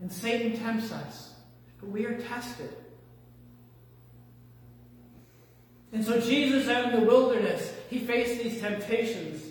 And 0.00 0.10
Satan 0.10 0.58
tempts 0.58 0.90
us. 0.90 1.34
But 1.78 1.90
we 1.90 2.06
are 2.06 2.18
tested. 2.18 2.74
And 5.92 6.02
so 6.02 6.18
Jesus 6.18 6.66
out 6.66 6.94
in 6.94 7.00
the 7.00 7.06
wilderness, 7.06 7.74
he 7.90 7.98
faced 7.98 8.42
these 8.42 8.58
temptations. 8.58 9.44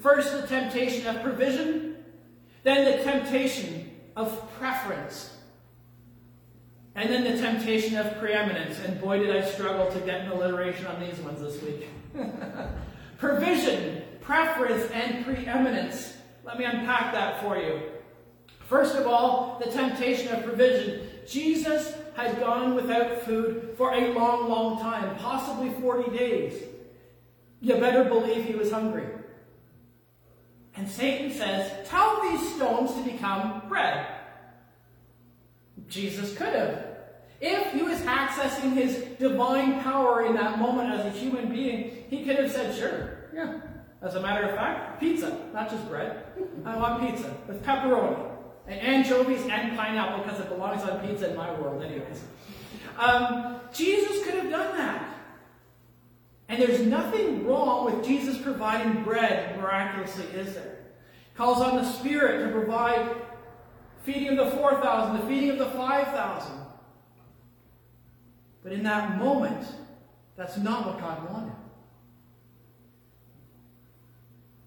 First, 0.00 0.32
the 0.32 0.46
temptation 0.46 1.06
of 1.06 1.22
provision, 1.22 1.96
then 2.62 2.84
the 2.84 3.02
temptation 3.02 3.90
of 4.16 4.52
preference, 4.58 5.31
and 6.94 7.10
then 7.10 7.24
the 7.24 7.40
temptation 7.40 7.96
of 7.96 8.18
preeminence. 8.18 8.78
And 8.80 9.00
boy, 9.00 9.18
did 9.18 9.34
I 9.34 9.48
struggle 9.48 9.90
to 9.90 10.00
get 10.00 10.22
an 10.22 10.32
alliteration 10.32 10.86
on 10.86 11.00
these 11.00 11.18
ones 11.20 11.40
this 11.40 11.62
week. 11.62 11.88
Provision, 13.18 14.02
preference, 14.20 14.90
and 14.90 15.24
preeminence. 15.24 16.14
Let 16.44 16.58
me 16.58 16.64
unpack 16.64 17.12
that 17.12 17.40
for 17.42 17.56
you. 17.56 17.80
First 18.66 18.96
of 18.96 19.06
all, 19.06 19.60
the 19.64 19.70
temptation 19.70 20.34
of 20.34 20.44
provision. 20.44 21.06
Jesus 21.26 21.94
had 22.14 22.40
gone 22.40 22.74
without 22.74 23.22
food 23.22 23.74
for 23.76 23.92
a 23.92 24.12
long, 24.12 24.48
long 24.48 24.80
time, 24.80 25.16
possibly 25.16 25.70
40 25.80 26.16
days. 26.16 26.62
You 27.60 27.76
better 27.76 28.04
believe 28.04 28.44
he 28.44 28.54
was 28.54 28.72
hungry. 28.72 29.06
And 30.74 30.88
Satan 30.88 31.30
says, 31.30 31.88
Tell 31.88 32.22
these 32.22 32.54
stones 32.54 32.92
to 32.94 33.02
become 33.02 33.62
bread. 33.68 34.06
Jesus 35.92 36.36
could 36.36 36.54
have. 36.54 36.86
If 37.40 37.72
he 37.72 37.82
was 37.82 37.98
accessing 38.00 38.74
his 38.74 38.96
divine 39.18 39.80
power 39.80 40.26
in 40.26 40.34
that 40.34 40.58
moment 40.58 40.90
as 40.90 41.06
a 41.06 41.10
human 41.10 41.48
being, 41.48 42.04
he 42.08 42.24
could 42.24 42.36
have 42.36 42.50
said, 42.50 42.74
Sure, 42.74 43.28
yeah. 43.34 43.60
As 44.00 44.16
a 44.16 44.20
matter 44.20 44.48
of 44.48 44.56
fact, 44.56 44.98
pizza, 44.98 45.38
not 45.52 45.70
just 45.70 45.88
bread. 45.88 46.24
I 46.64 46.76
want 46.76 47.00
pizza 47.02 47.36
with 47.46 47.64
pepperoni 47.64 48.30
and 48.66 48.80
anchovies 48.80 49.42
and 49.42 49.76
pineapple 49.76 50.24
because 50.24 50.40
it 50.40 50.48
belongs 50.48 50.82
on 50.82 51.06
pizza 51.06 51.30
in 51.30 51.36
my 51.36 51.52
world, 51.60 51.82
anyways. 51.82 52.24
Um, 52.98 53.60
Jesus 53.72 54.24
could 54.24 54.34
have 54.34 54.50
done 54.50 54.76
that. 54.76 55.08
And 56.48 56.60
there's 56.60 56.80
nothing 56.80 57.46
wrong 57.46 57.84
with 57.84 58.04
Jesus 58.04 58.36
providing 58.38 59.04
bread 59.04 59.56
miraculously, 59.58 60.24
is 60.38 60.54
there? 60.54 60.78
Calls 61.36 61.60
on 61.62 61.76
the 61.76 61.84
Spirit 61.84 62.44
to 62.44 62.52
provide 62.52 63.08
feeding 64.04 64.38
of 64.38 64.50
the 64.50 64.56
4,000, 64.56 65.20
the 65.20 65.26
feeding 65.26 65.50
of 65.50 65.58
the 65.58 65.66
5,000. 65.66 66.52
But 68.62 68.72
in 68.72 68.82
that 68.84 69.18
moment, 69.18 69.66
that's 70.36 70.56
not 70.56 70.86
what 70.86 71.00
God 71.00 71.30
wanted. 71.30 71.52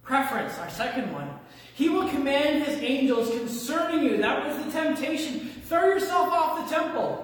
Preference, 0.04 0.58
our 0.60 0.70
second 0.70 1.12
one. 1.12 1.30
He 1.74 1.90
will 1.90 2.08
command 2.10 2.64
his 2.64 2.80
angels 2.80 3.30
concerning 3.30 4.04
you. 4.04 4.18
That 4.18 4.46
was 4.46 4.64
the 4.64 4.72
temptation. 4.72 5.50
Throw 5.66 5.88
yourself 5.88 6.30
off 6.30 6.70
the 6.70 6.76
temple. 6.76 7.22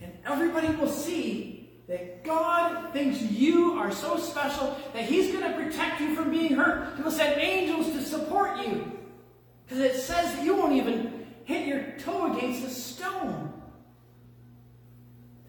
And 0.00 0.12
everybody 0.26 0.68
will 0.76 0.90
see 0.90 1.70
that 1.88 2.22
God 2.22 2.92
thinks 2.92 3.22
you 3.22 3.72
are 3.78 3.90
so 3.90 4.18
special 4.18 4.76
that 4.92 5.04
he's 5.04 5.32
going 5.32 5.50
to 5.50 5.56
protect 5.56 6.00
you 6.00 6.14
from 6.14 6.30
being 6.30 6.54
hurt. 6.54 6.96
He 6.96 7.02
will 7.02 7.10
send 7.10 7.40
angels 7.40 7.90
to 7.92 8.02
support 8.02 8.58
you. 8.58 8.97
Because 9.68 9.84
it 9.84 10.00
says 10.00 10.34
that 10.34 10.44
you 10.44 10.56
won't 10.56 10.72
even 10.72 11.26
hit 11.44 11.66
your 11.66 11.82
toe 11.98 12.34
against 12.34 12.66
a 12.66 12.70
stone. 12.70 13.52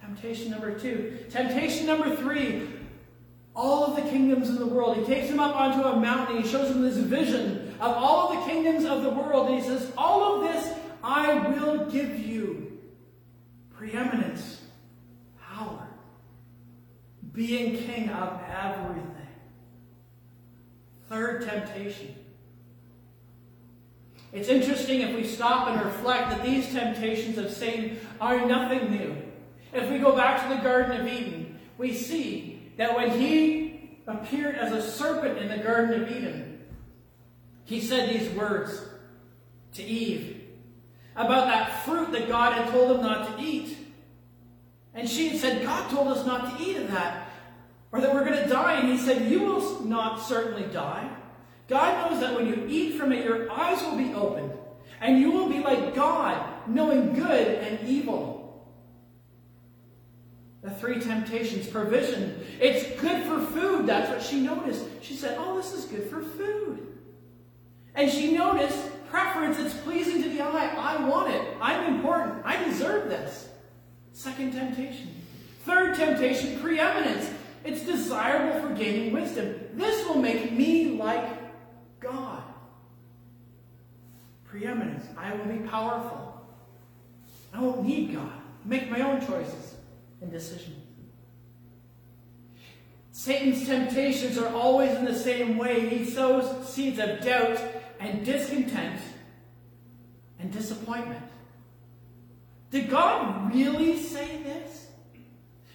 Temptation 0.01 0.51
number 0.51 0.78
two. 0.78 1.17
Temptation 1.30 1.86
number 1.86 2.13
three. 2.17 2.67
All 3.55 3.86
of 3.86 3.95
the 3.95 4.09
kingdoms 4.09 4.49
in 4.49 4.57
the 4.57 4.65
world. 4.65 4.97
He 4.97 5.05
takes 5.05 5.30
them 5.30 5.39
up 5.39 5.55
onto 5.55 5.88
a 5.88 5.97
mountain. 5.97 6.41
He 6.41 6.47
shows 6.47 6.70
them 6.70 6.82
this 6.82 6.97
vision 6.97 7.74
of 7.80 7.95
all 7.95 8.30
of 8.30 8.39
the 8.39 8.51
kingdoms 8.51 8.84
of 8.86 9.03
the 9.03 9.09
world. 9.09 9.47
And 9.47 9.61
he 9.61 9.65
says, 9.65 9.91
All 9.97 10.36
of 10.36 10.51
this 10.51 10.74
I 11.01 11.36
will 11.49 11.89
give 11.89 12.20
you. 12.20 12.78
Preeminence, 13.78 14.61
power, 15.41 15.88
being 17.32 17.78
king 17.78 18.09
of 18.09 18.41
everything. 18.61 19.05
Third 21.07 21.47
temptation. 21.47 22.18
It's 24.32 24.47
interesting 24.47 25.01
if 25.01 25.15
we 25.15 25.23
stop 25.23 25.67
and 25.69 25.84
reflect 25.84 26.30
that 26.30 26.43
these 26.43 26.71
temptations 26.71 27.38
of 27.38 27.51
Satan 27.51 27.99
are 28.21 28.45
nothing 28.45 28.91
new. 28.91 29.15
If 29.73 29.89
we 29.89 29.97
go 29.97 30.15
back 30.15 30.43
to 30.43 30.55
the 30.55 30.61
Garden 30.61 31.01
of 31.01 31.07
Eden, 31.07 31.59
we 31.77 31.93
see 31.93 32.71
that 32.77 32.95
when 32.95 33.19
he 33.19 33.99
appeared 34.07 34.55
as 34.55 34.71
a 34.71 34.82
serpent 34.82 35.38
in 35.39 35.47
the 35.47 35.63
Garden 35.63 36.03
of 36.03 36.11
Eden, 36.11 36.59
he 37.65 37.82
said 37.82 38.09
these 38.09 38.30
words 38.32 38.84
to 39.73 39.84
Eve 39.84 40.41
about 41.15 41.47
that 41.47 41.84
fruit 41.84 42.11
that 42.11 42.27
God 42.27 42.53
had 42.53 42.71
told 42.71 42.97
him 42.97 43.01
not 43.01 43.38
to 43.38 43.43
eat. 43.43 43.77
And 44.93 45.07
she 45.07 45.30
had 45.30 45.39
said, 45.39 45.63
God 45.63 45.89
told 45.91 46.07
us 46.07 46.25
not 46.25 46.57
to 46.57 46.63
eat 46.63 46.77
of 46.77 46.89
that, 46.91 47.30
or 47.91 48.01
that 48.01 48.13
we're 48.13 48.25
going 48.25 48.41
to 48.41 48.49
die. 48.49 48.80
And 48.80 48.89
he 48.89 48.97
said, 48.97 49.30
You 49.30 49.41
will 49.41 49.82
not 49.82 50.21
certainly 50.21 50.71
die. 50.71 51.09
God 51.70 52.11
knows 52.11 52.20
that 52.22 52.36
when 52.36 52.47
you 52.47 52.65
eat 52.67 52.95
from 52.95 53.11
it, 53.11 53.24
your 53.24 53.51
eyes 53.51 53.82
will 53.84 53.95
be 53.95 54.13
opened, 54.13 54.51
and 54.99 55.20
you 55.20 55.32
will 55.32 55.47
be 55.47 55.59
like 55.59 55.93
God, 55.95 56.67
knowing 56.67 57.13
good 57.13 57.59
and 57.59 57.88
evil. 57.88 58.39
The 60.61 60.72
three 60.72 60.99
temptations, 60.99 61.67
provision. 61.67 62.43
It's 62.59 62.99
good 62.99 63.24
for 63.24 63.39
food. 63.53 63.88
That's 63.88 64.09
what 64.09 64.22
she 64.22 64.41
noticed. 64.41 64.86
She 65.01 65.15
said, 65.15 65.38
Oh, 65.39 65.55
this 65.55 65.74
is 65.74 65.86
good 65.86 66.09
for 66.09 66.22
food. 66.22 66.86
And 67.95 68.11
she 68.11 68.34
noticed 68.34 68.78
preference. 69.09 69.57
It's 69.57 69.74
pleasing 69.82 70.22
to 70.22 70.30
the 70.30 70.41
eye. 70.41 70.76
I 70.78 71.07
want 71.07 71.34
it. 71.34 71.41
I'm 71.61 71.95
important. 71.95 72.45
I 72.45 72.61
deserve 72.65 73.09
this. 73.09 73.47
Second 74.11 74.51
temptation. 74.51 75.15
Third 75.65 75.95
temptation, 75.95 76.59
preeminence. 76.59 77.30
It's 77.63 77.86
desirable 77.86 78.59
for 78.61 78.74
gaining 78.76 79.13
wisdom. 79.13 79.55
This 79.76 80.05
will 80.07 80.17
make 80.17 80.51
me 80.51 80.97
like 80.97 81.38
God. 81.99 82.43
Preeminence. 84.45 85.05
I 85.17 85.33
will 85.35 85.45
be 85.45 85.67
powerful. 85.67 86.45
I 87.53 87.61
won't 87.61 87.83
need 87.83 88.13
God. 88.13 88.31
Make 88.65 88.89
my 88.89 89.01
own 89.01 89.25
choices 89.25 89.75
and 90.21 90.31
decisions. 90.31 90.75
Satan's 93.11 93.65
temptations 93.65 94.37
are 94.37 94.53
always 94.53 94.91
in 94.95 95.03
the 95.03 95.13
same 95.13 95.57
way. 95.57 95.89
He 95.89 96.09
sows 96.09 96.67
seeds 96.69 96.99
of 96.99 97.21
doubt 97.21 97.59
and 97.99 98.25
discontent 98.25 99.01
and 100.39 100.51
disappointment. 100.53 101.21
Did 102.71 102.89
God 102.89 103.53
really 103.53 104.01
say 104.01 104.41
this? 104.43 104.87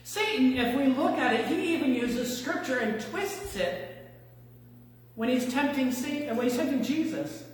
Satan, 0.04 0.56
if 0.56 0.76
we 0.76 0.86
look 0.86 1.18
at 1.18 1.34
it, 1.34 1.46
he 1.46 1.74
even 1.74 1.94
uses 1.94 2.38
scripture 2.38 2.78
and 2.78 3.00
twists 3.00 3.56
it 3.56 3.93
when 5.14 5.28
he's 5.28 5.52
tempting 5.52 5.92
Satan, 5.92 6.36
when 6.36 6.48
he's 6.48 6.56
tempting 6.56 6.82
Jesus. 6.82 7.44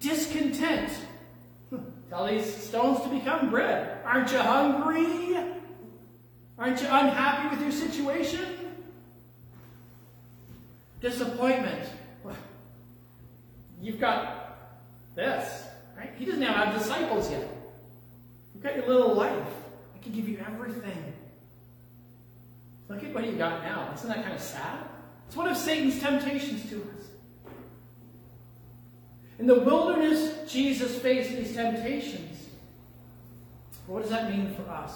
Discontent. 0.00 0.92
Tell 2.10 2.26
these 2.26 2.54
stones 2.54 3.00
to 3.02 3.08
become 3.08 3.50
bread. 3.50 3.98
Aren't 4.04 4.30
you 4.32 4.38
hungry? 4.38 5.36
Aren't 6.58 6.80
you 6.80 6.88
unhappy 6.90 7.54
with 7.54 7.62
your 7.62 7.72
situation? 7.72 8.56
disappointment. 11.00 11.88
You've 13.80 14.00
got 14.00 14.58
this, 15.14 15.64
right? 15.96 16.10
He 16.18 16.24
doesn't 16.24 16.42
have 16.42 16.76
disciples 16.76 17.30
yet. 17.30 17.46
You've 18.54 18.62
got 18.62 18.74
your 18.74 18.86
little 18.86 19.14
life. 19.14 19.48
I 19.94 20.02
can 20.02 20.12
give 20.12 20.28
you 20.28 20.38
everything. 20.38 21.12
Look 22.88 23.02
at 23.02 23.12
what 23.12 23.26
you 23.26 23.32
got 23.32 23.62
now. 23.62 23.90
Isn't 23.94 24.08
that 24.08 24.22
kind 24.22 24.34
of 24.34 24.40
sad? 24.40 24.78
It's 25.26 25.36
one 25.36 25.48
of 25.48 25.56
Satan's 25.56 26.00
temptations 26.00 26.68
to 26.70 26.76
us. 26.76 27.06
In 29.38 29.46
the 29.46 29.60
wilderness, 29.60 30.50
Jesus 30.50 30.98
faced 30.98 31.30
these 31.30 31.54
temptations. 31.54 32.48
What 33.86 34.02
does 34.02 34.10
that 34.10 34.30
mean 34.30 34.54
for 34.54 34.70
us? 34.70 34.94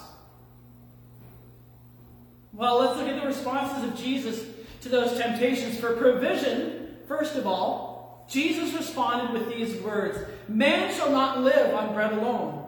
Well, 2.53 2.79
let's 2.79 2.97
look 2.97 3.07
at 3.07 3.21
the 3.21 3.27
responses 3.27 3.89
of 3.89 3.97
Jesus 3.97 4.45
to 4.81 4.89
those 4.89 5.17
temptations. 5.17 5.79
For 5.79 5.95
provision, 5.95 6.97
first 7.07 7.35
of 7.35 7.47
all, 7.47 8.25
Jesus 8.29 8.73
responded 8.73 9.33
with 9.33 9.49
these 9.49 9.81
words 9.81 10.17
Man 10.47 10.93
shall 10.93 11.11
not 11.11 11.41
live 11.41 11.73
on 11.73 11.93
bread 11.93 12.13
alone, 12.13 12.65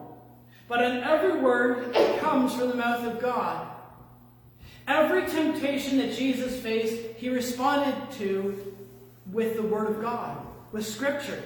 but 0.67 0.83
on 0.83 0.97
every 0.97 1.39
word 1.39 1.93
that 1.93 2.19
comes 2.19 2.53
from 2.53 2.69
the 2.69 2.75
mouth 2.75 3.05
of 3.05 3.21
God. 3.21 3.72
Every 4.87 5.25
temptation 5.27 5.97
that 5.99 6.13
Jesus 6.13 6.59
faced, 6.59 7.17
he 7.17 7.29
responded 7.29 7.95
to 8.17 8.75
with 9.31 9.55
the 9.55 9.63
Word 9.63 9.89
of 9.89 10.01
God, 10.01 10.45
with 10.71 10.85
Scripture. 10.85 11.41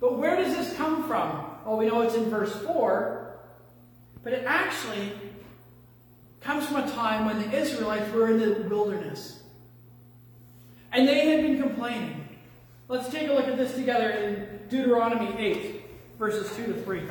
But 0.00 0.18
where 0.18 0.36
does 0.36 0.56
this 0.56 0.76
come 0.76 1.06
from? 1.06 1.46
Well, 1.64 1.76
we 1.76 1.86
know 1.86 2.00
it's 2.00 2.16
in 2.16 2.28
verse 2.28 2.52
4, 2.66 3.36
but 4.24 4.32
it 4.32 4.44
actually 4.46 5.12
comes 6.40 6.66
from 6.66 6.76
a 6.76 6.90
time 6.90 7.24
when 7.24 7.38
the 7.38 7.56
Israelites 7.56 8.12
were 8.12 8.28
in 8.28 8.38
the 8.40 8.68
wilderness. 8.68 9.42
And 10.92 11.06
they 11.06 11.28
had 11.28 11.42
been 11.42 11.62
complaining. 11.62 12.28
Let's 12.88 13.08
take 13.10 13.28
a 13.30 13.32
look 13.32 13.46
at 13.46 13.56
this 13.56 13.74
together 13.74 14.10
in 14.10 14.68
Deuteronomy 14.68 15.34
8, 15.38 15.84
verses 16.18 16.54
2 16.56 16.66
to 16.66 16.82
3. 16.82 17.02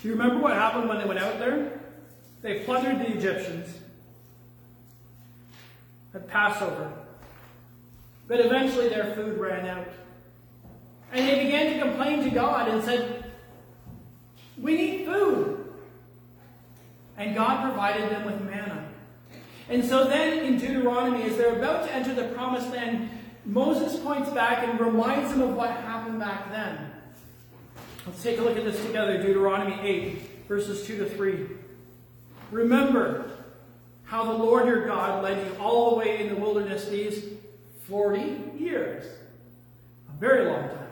Do 0.00 0.08
you 0.08 0.14
remember 0.14 0.38
what 0.38 0.54
happened 0.54 0.88
when 0.88 0.98
they 0.98 1.04
went 1.04 1.18
out 1.18 1.38
there? 1.38 1.80
They 2.42 2.60
plundered 2.60 3.00
the 3.00 3.16
Egyptians 3.16 3.76
at 6.14 6.28
Passover. 6.28 6.92
But 8.28 8.40
eventually 8.40 8.88
their 8.88 9.14
food 9.14 9.38
ran 9.38 9.66
out. 9.66 9.88
And 11.12 11.26
they 11.26 11.44
began 11.44 11.72
to 11.72 11.84
complain 11.84 12.22
to 12.24 12.30
God 12.30 12.68
and 12.68 12.82
said, 12.84 13.24
We 14.60 14.76
need 14.76 15.06
food. 15.06 15.72
And 17.16 17.34
God 17.34 17.64
provided 17.64 18.10
them 18.10 18.24
with 18.24 18.40
manna. 18.42 18.88
And 19.68 19.84
so 19.84 20.04
then 20.04 20.44
in 20.44 20.58
Deuteronomy, 20.58 21.24
as 21.24 21.36
they're 21.36 21.56
about 21.56 21.86
to 21.86 21.94
enter 21.94 22.14
the 22.14 22.28
promised 22.34 22.70
land, 22.70 23.10
Moses 23.44 23.98
points 24.00 24.30
back 24.30 24.66
and 24.66 24.78
reminds 24.78 25.30
them 25.30 25.40
of 25.42 25.54
what 25.54 25.70
happened 25.70 26.20
back 26.20 26.50
then. 26.52 26.92
Let's 28.08 28.22
take 28.22 28.38
a 28.38 28.42
look 28.42 28.56
at 28.56 28.64
this 28.64 28.82
together 28.86 29.20
Deuteronomy 29.20 29.78
8, 29.82 30.46
verses 30.48 30.86
2 30.86 30.96
to 30.96 31.10
3. 31.10 31.46
Remember 32.50 33.30
how 34.04 34.24
the 34.24 34.32
Lord 34.32 34.66
your 34.66 34.86
God 34.86 35.22
led 35.22 35.46
you 35.46 35.60
all 35.60 35.90
the 35.90 35.96
way 35.96 36.22
in 36.22 36.34
the 36.34 36.40
wilderness 36.40 36.88
these 36.88 37.22
40 37.82 38.52
years. 38.58 39.04
A 40.08 40.18
very 40.18 40.46
long 40.46 40.70
time. 40.70 40.88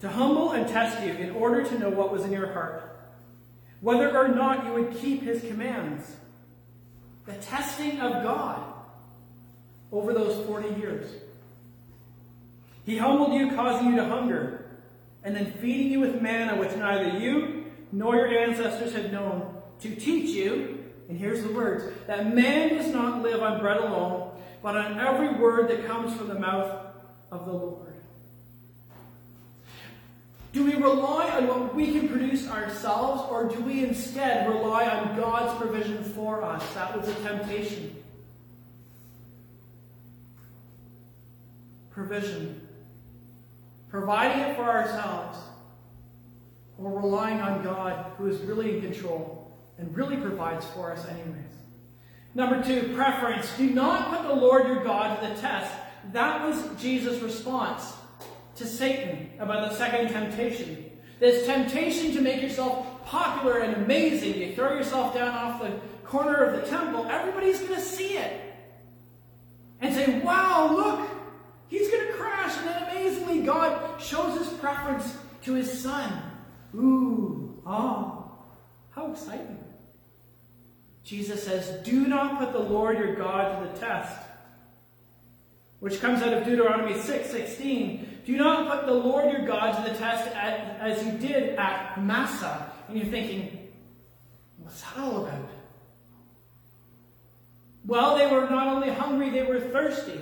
To 0.00 0.10
humble 0.10 0.52
and 0.52 0.68
test 0.68 1.02
you 1.02 1.14
in 1.14 1.30
order 1.30 1.64
to 1.64 1.78
know 1.78 1.88
what 1.88 2.12
was 2.12 2.24
in 2.24 2.32
your 2.32 2.52
heart, 2.52 2.82
whether 3.80 4.14
or 4.14 4.28
not 4.28 4.66
you 4.66 4.74
would 4.74 4.98
keep 4.98 5.22
his 5.22 5.40
commands. 5.40 6.14
The 7.24 7.32
testing 7.36 8.00
of 8.00 8.22
God 8.22 8.62
over 9.92 10.12
those 10.12 10.46
40 10.46 10.78
years. 10.78 11.10
He 12.84 12.98
humbled 12.98 13.32
you, 13.32 13.52
causing 13.52 13.88
you 13.88 13.96
to 13.96 14.04
hunger 14.04 14.59
and 15.24 15.36
then 15.36 15.52
feeding 15.52 15.92
you 15.92 16.00
with 16.00 16.20
manna 16.20 16.56
which 16.56 16.74
neither 16.76 17.18
you 17.18 17.64
nor 17.92 18.16
your 18.16 18.38
ancestors 18.38 18.92
had 18.92 19.12
known, 19.12 19.56
to 19.80 19.94
teach 19.94 20.30
you, 20.30 20.84
and 21.08 21.18
here's 21.18 21.42
the 21.42 21.52
words, 21.52 21.84
that 22.06 22.34
man 22.34 22.76
does 22.76 22.88
not 22.88 23.22
live 23.22 23.42
on 23.42 23.60
bread 23.60 23.78
alone, 23.78 24.30
but 24.62 24.76
on 24.76 24.98
every 24.98 25.34
word 25.40 25.68
that 25.68 25.86
comes 25.86 26.14
from 26.16 26.28
the 26.28 26.38
mouth 26.38 26.86
of 27.32 27.46
the 27.46 27.52
Lord. 27.52 27.92
Do 30.52 30.64
we 30.64 30.74
rely 30.74 31.30
on 31.30 31.46
what 31.46 31.74
we 31.74 31.92
can 31.92 32.08
produce 32.08 32.48
ourselves, 32.48 33.22
or 33.30 33.48
do 33.48 33.60
we 33.60 33.84
instead 33.84 34.48
rely 34.48 34.88
on 34.88 35.16
God's 35.16 35.56
provision 35.58 36.02
for 36.02 36.42
us? 36.42 36.62
That 36.74 36.96
was 36.96 37.08
a 37.08 37.14
temptation. 37.22 37.96
Provision 41.90 42.68
providing 43.90 44.40
it 44.42 44.56
for 44.56 44.62
ourselves, 44.62 45.38
or 46.78 47.00
relying 47.00 47.40
on 47.40 47.62
God 47.62 48.12
who 48.16 48.26
is 48.26 48.40
really 48.40 48.76
in 48.76 48.82
control 48.82 49.52
and 49.78 49.94
really 49.96 50.16
provides 50.16 50.64
for 50.66 50.92
us 50.92 51.06
anyways. 51.06 51.36
Number 52.34 52.62
two, 52.62 52.94
preference. 52.94 53.52
Do 53.56 53.68
not 53.70 54.10
put 54.10 54.28
the 54.28 54.34
Lord 54.34 54.66
your 54.66 54.84
God 54.84 55.20
to 55.20 55.28
the 55.28 55.40
test. 55.40 55.74
That 56.12 56.46
was 56.46 56.80
Jesus' 56.80 57.20
response 57.20 57.92
to 58.56 58.66
Satan 58.66 59.30
about 59.38 59.70
the 59.70 59.76
second 59.76 60.08
temptation. 60.08 60.90
This 61.18 61.44
temptation 61.46 62.12
to 62.14 62.20
make 62.20 62.40
yourself 62.40 63.04
popular 63.04 63.58
and 63.58 63.84
amazing. 63.84 64.40
You 64.40 64.54
throw 64.54 64.74
yourself 64.74 65.14
down 65.14 65.34
off 65.34 65.60
the 65.60 65.80
corner 66.04 66.44
of 66.44 66.60
the 66.60 66.68
temple, 66.68 67.06
everybody's 67.06 67.60
going 67.60 67.74
to 67.74 67.80
see 67.80 68.16
it. 68.16 68.40
And 69.80 69.94
say, 69.94 70.20
wow, 70.20 70.74
look, 70.74 71.08
he's 71.70 71.88
going 71.90 72.06
to 72.08 72.12
crash. 72.14 72.56
And 72.58 72.68
then 72.68 72.82
amazingly, 72.82 73.40
God 73.40 74.00
shows 74.00 74.38
his 74.38 74.48
preference 74.58 75.16
to 75.44 75.54
his 75.54 75.82
son. 75.82 76.22
Ooh, 76.74 77.62
ah, 77.64 78.24
how 78.90 79.12
exciting. 79.12 79.58
Jesus 81.02 81.42
says, 81.42 81.82
Do 81.84 82.06
not 82.06 82.38
put 82.38 82.52
the 82.52 82.58
Lord 82.58 82.98
your 82.98 83.14
God 83.14 83.64
to 83.64 83.72
the 83.72 83.78
test. 83.78 84.16
Which 85.78 86.00
comes 86.00 86.20
out 86.22 86.34
of 86.34 86.44
Deuteronomy 86.44 87.00
6 87.00 87.30
16. 87.30 88.18
Do 88.26 88.36
not 88.36 88.70
put 88.70 88.86
the 88.86 88.92
Lord 88.92 89.32
your 89.32 89.46
God 89.46 89.82
to 89.82 89.90
the 89.90 89.96
test 89.96 90.30
as 90.36 91.02
you 91.04 91.12
did 91.12 91.58
at 91.58 92.02
Massah. 92.02 92.70
And 92.88 92.98
you're 92.98 93.06
thinking, 93.06 93.70
What's 94.58 94.82
that 94.82 94.98
all 94.98 95.24
about? 95.24 95.48
Well, 97.86 98.16
they 98.16 98.26
were 98.26 98.48
not 98.48 98.68
only 98.68 98.90
hungry, 98.90 99.30
they 99.30 99.42
were 99.42 99.58
thirsty. 99.58 100.20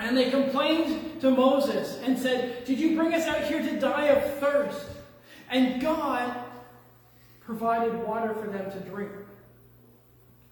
And 0.00 0.16
they 0.16 0.30
complained 0.30 1.20
to 1.20 1.30
Moses 1.30 2.00
and 2.02 2.18
said, 2.18 2.64
Did 2.64 2.78
you 2.80 2.96
bring 2.96 3.12
us 3.12 3.26
out 3.26 3.44
here 3.44 3.60
to 3.60 3.78
die 3.78 4.06
of 4.06 4.38
thirst? 4.38 4.86
And 5.50 5.80
God 5.80 6.34
provided 7.40 7.94
water 8.02 8.34
for 8.34 8.46
them 8.46 8.70
to 8.70 8.80
drink. 8.88 9.12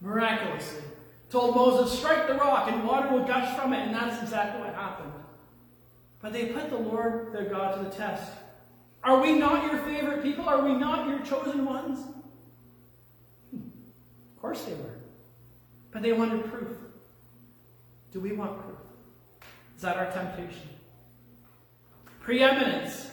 Miraculously. 0.02 0.82
Told 1.30 1.54
Moses, 1.54 1.98
strike 1.98 2.26
the 2.26 2.34
rock 2.34 2.70
and 2.70 2.86
water 2.86 3.08
will 3.08 3.24
gush 3.24 3.56
from 3.56 3.72
it, 3.72 3.78
and 3.78 3.94
that's 3.94 4.22
exactly 4.22 4.60
what 4.60 4.74
happened. 4.74 5.12
But 6.20 6.32
they 6.32 6.46
put 6.46 6.68
the 6.68 6.78
Lord 6.78 7.32
their 7.32 7.44
God 7.44 7.78
to 7.78 7.84
the 7.84 7.90
test. 7.90 8.30
Are 9.02 9.20
we 9.20 9.32
not 9.32 9.70
your 9.70 9.80
favorite 9.82 10.22
people? 10.22 10.48
Are 10.48 10.62
we 10.62 10.74
not 10.74 11.08
your 11.08 11.20
chosen 11.20 11.64
ones? 11.64 12.00
Hmm. 13.50 13.68
Of 14.34 14.40
course 14.40 14.64
they 14.64 14.74
were. 14.74 14.96
But 15.90 16.02
they 16.02 16.12
wanted 16.12 16.44
proof. 16.50 16.76
Do 18.12 18.20
we 18.20 18.32
want 18.32 18.62
proof? 18.62 18.77
Is 19.78 19.82
that 19.82 19.96
our 19.96 20.10
temptation? 20.10 20.68
Preeminence. 22.18 23.12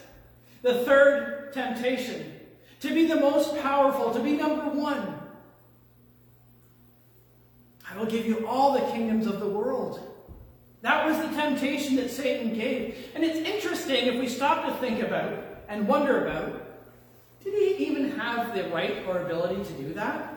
The 0.63 0.84
third 0.84 1.53
temptation. 1.53 2.34
To 2.80 2.91
be 2.91 3.05
the 3.05 3.18
most 3.18 3.55
powerful, 3.61 4.11
to 4.11 4.20
be 4.20 4.32
number 4.32 4.63
one. 4.72 5.20
I 7.88 7.95
will 7.95 8.07
give 8.07 8.26
you 8.26 8.47
all 8.47 8.74
the 8.74 8.91
kingdoms 8.91 9.28
of 9.28 9.39
the 9.39 9.47
world. 9.47 9.99
That 10.82 11.05
was 11.05 11.20
the 11.20 11.36
temptation 11.36 11.97
that 11.97 12.09
Satan 12.09 12.55
gave. 12.55 12.97
And 13.13 13.24
it's 13.24 13.47
interesting 13.47 14.07
if 14.07 14.20
we 14.20 14.28
stop 14.28 14.66
to 14.66 14.74
think 14.80 15.03
about 15.03 15.45
and 15.70 15.88
wonder 15.88 16.26
about 16.26 16.63
did 17.43 17.53
he 17.53 17.86
even 17.86 18.09
have 18.18 18.55
the 18.55 18.68
right 18.70 19.05
or 19.07 19.20
ability 19.20 19.63
to 19.63 19.74
do 19.84 19.93
that? 19.93 20.36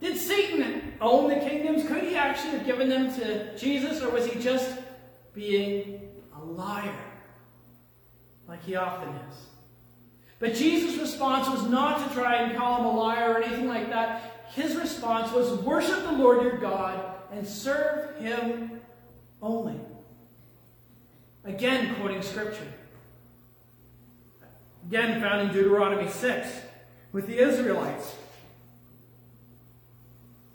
Did 0.00 0.16
Satan 0.16 0.94
own 1.00 1.28
the 1.28 1.36
kingdoms? 1.36 1.86
Could 1.86 2.02
he 2.02 2.16
actually 2.16 2.58
have 2.58 2.66
given 2.66 2.88
them 2.88 3.14
to 3.14 3.56
Jesus, 3.56 4.02
or 4.02 4.10
was 4.10 4.26
he 4.26 4.40
just 4.40 4.77
being 5.38 6.00
a 6.36 6.44
liar, 6.44 6.92
like 8.48 8.62
he 8.64 8.74
often 8.74 9.08
is? 9.08 9.36
But 10.40 10.54
Jesus' 10.54 10.98
response 10.98 11.48
was 11.48 11.62
not 11.68 12.08
to 12.08 12.14
try 12.14 12.42
and 12.42 12.56
call 12.56 12.78
him 12.78 12.86
a 12.86 12.96
liar 12.96 13.34
or 13.34 13.42
anything 13.42 13.68
like 13.68 13.88
that. 13.90 14.46
His 14.52 14.74
response 14.74 15.32
was 15.32 15.52
worship 15.60 16.02
the 16.02 16.12
Lord 16.12 16.42
your 16.42 16.58
God 16.58 17.00
and 17.32 17.46
serve 17.46 18.16
him 18.16 18.80
only. 19.40 19.76
Again, 21.44 21.94
quoting 21.96 22.22
scripture. 22.22 22.66
Again, 24.88 25.20
found 25.20 25.48
in 25.48 25.54
Deuteronomy 25.54 26.10
6 26.10 26.48
with 27.12 27.26
the 27.28 27.38
Israelites. 27.38 28.14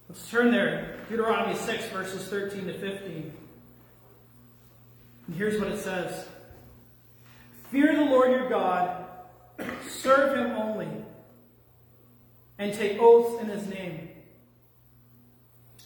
Let's 0.10 0.30
turn 0.30 0.52
there. 0.52 0.98
Deuteronomy 1.10 1.56
6, 1.56 1.86
verses 1.88 2.28
13 2.28 2.68
to 2.68 2.74
15. 2.74 3.34
And 5.28 5.36
here's 5.36 5.60
what 5.60 5.70
it 5.70 5.80
says 5.80 6.28
Fear 7.72 7.96
the 7.96 8.06
Lord 8.06 8.32
your 8.32 8.50
God, 8.50 9.06
serve 9.88 10.38
him 10.38 10.52
only, 10.52 10.88
and 12.58 12.74
take 12.74 13.00
oaths 13.00 13.42
in 13.42 13.48
his 13.48 13.68
name. 13.68 14.10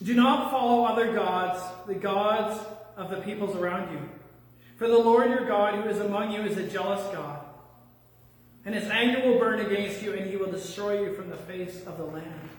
Do 0.03 0.13
not 0.13 0.51
follow 0.51 0.85
other 0.85 1.13
gods, 1.13 1.63
the 1.87 1.95
gods 1.95 2.63
of 2.95 3.09
the 3.09 3.17
peoples 3.17 3.55
around 3.55 3.91
you. 3.91 3.99
For 4.77 4.87
the 4.87 4.97
Lord 4.97 5.29
your 5.29 5.47
God, 5.47 5.75
who 5.75 5.89
is 5.89 5.99
among 5.99 6.31
you, 6.31 6.41
is 6.41 6.57
a 6.57 6.67
jealous 6.67 7.01
God. 7.13 7.39
And 8.63 8.75
his 8.75 8.89
anger 8.89 9.27
will 9.27 9.39
burn 9.39 9.59
against 9.59 10.03
you, 10.03 10.13
and 10.13 10.29
he 10.29 10.37
will 10.37 10.51
destroy 10.51 11.01
you 11.03 11.13
from 11.13 11.29
the 11.29 11.37
face 11.37 11.83
of 11.87 11.97
the 11.97 12.03
land. 12.03 12.49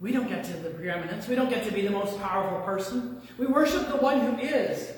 We 0.00 0.12
don't 0.12 0.28
get 0.28 0.44
to 0.44 0.52
the 0.52 0.70
preeminence. 0.70 1.26
We 1.26 1.34
don't 1.34 1.48
get 1.48 1.64
to 1.66 1.72
be 1.72 1.82
the 1.82 1.90
most 1.90 2.20
powerful 2.20 2.60
person. 2.60 3.22
We 3.38 3.46
worship 3.46 3.88
the 3.88 3.96
one 3.96 4.20
who 4.20 4.38
is. 4.38 4.92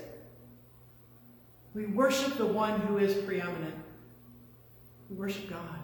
We 1.74 1.86
worship 1.86 2.36
the 2.36 2.46
one 2.46 2.80
who 2.80 2.98
is 2.98 3.14
preeminent. 3.14 3.74
We 5.08 5.16
worship 5.16 5.48
God. 5.48 5.78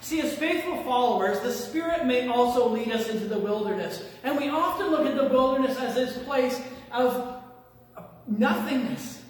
See, 0.00 0.22
as 0.22 0.34
faithful 0.34 0.82
followers, 0.84 1.40
the 1.40 1.52
Spirit 1.52 2.06
may 2.06 2.28
also 2.28 2.68
lead 2.68 2.90
us 2.92 3.08
into 3.08 3.26
the 3.26 3.38
wilderness. 3.38 4.02
And 4.22 4.38
we 4.38 4.48
often 4.48 4.90
look 4.90 5.06
at 5.06 5.16
the 5.16 5.28
wilderness 5.28 5.78
as 5.78 5.94
this 5.94 6.16
place 6.24 6.58
of 6.90 7.42
nothingness, 8.26 9.22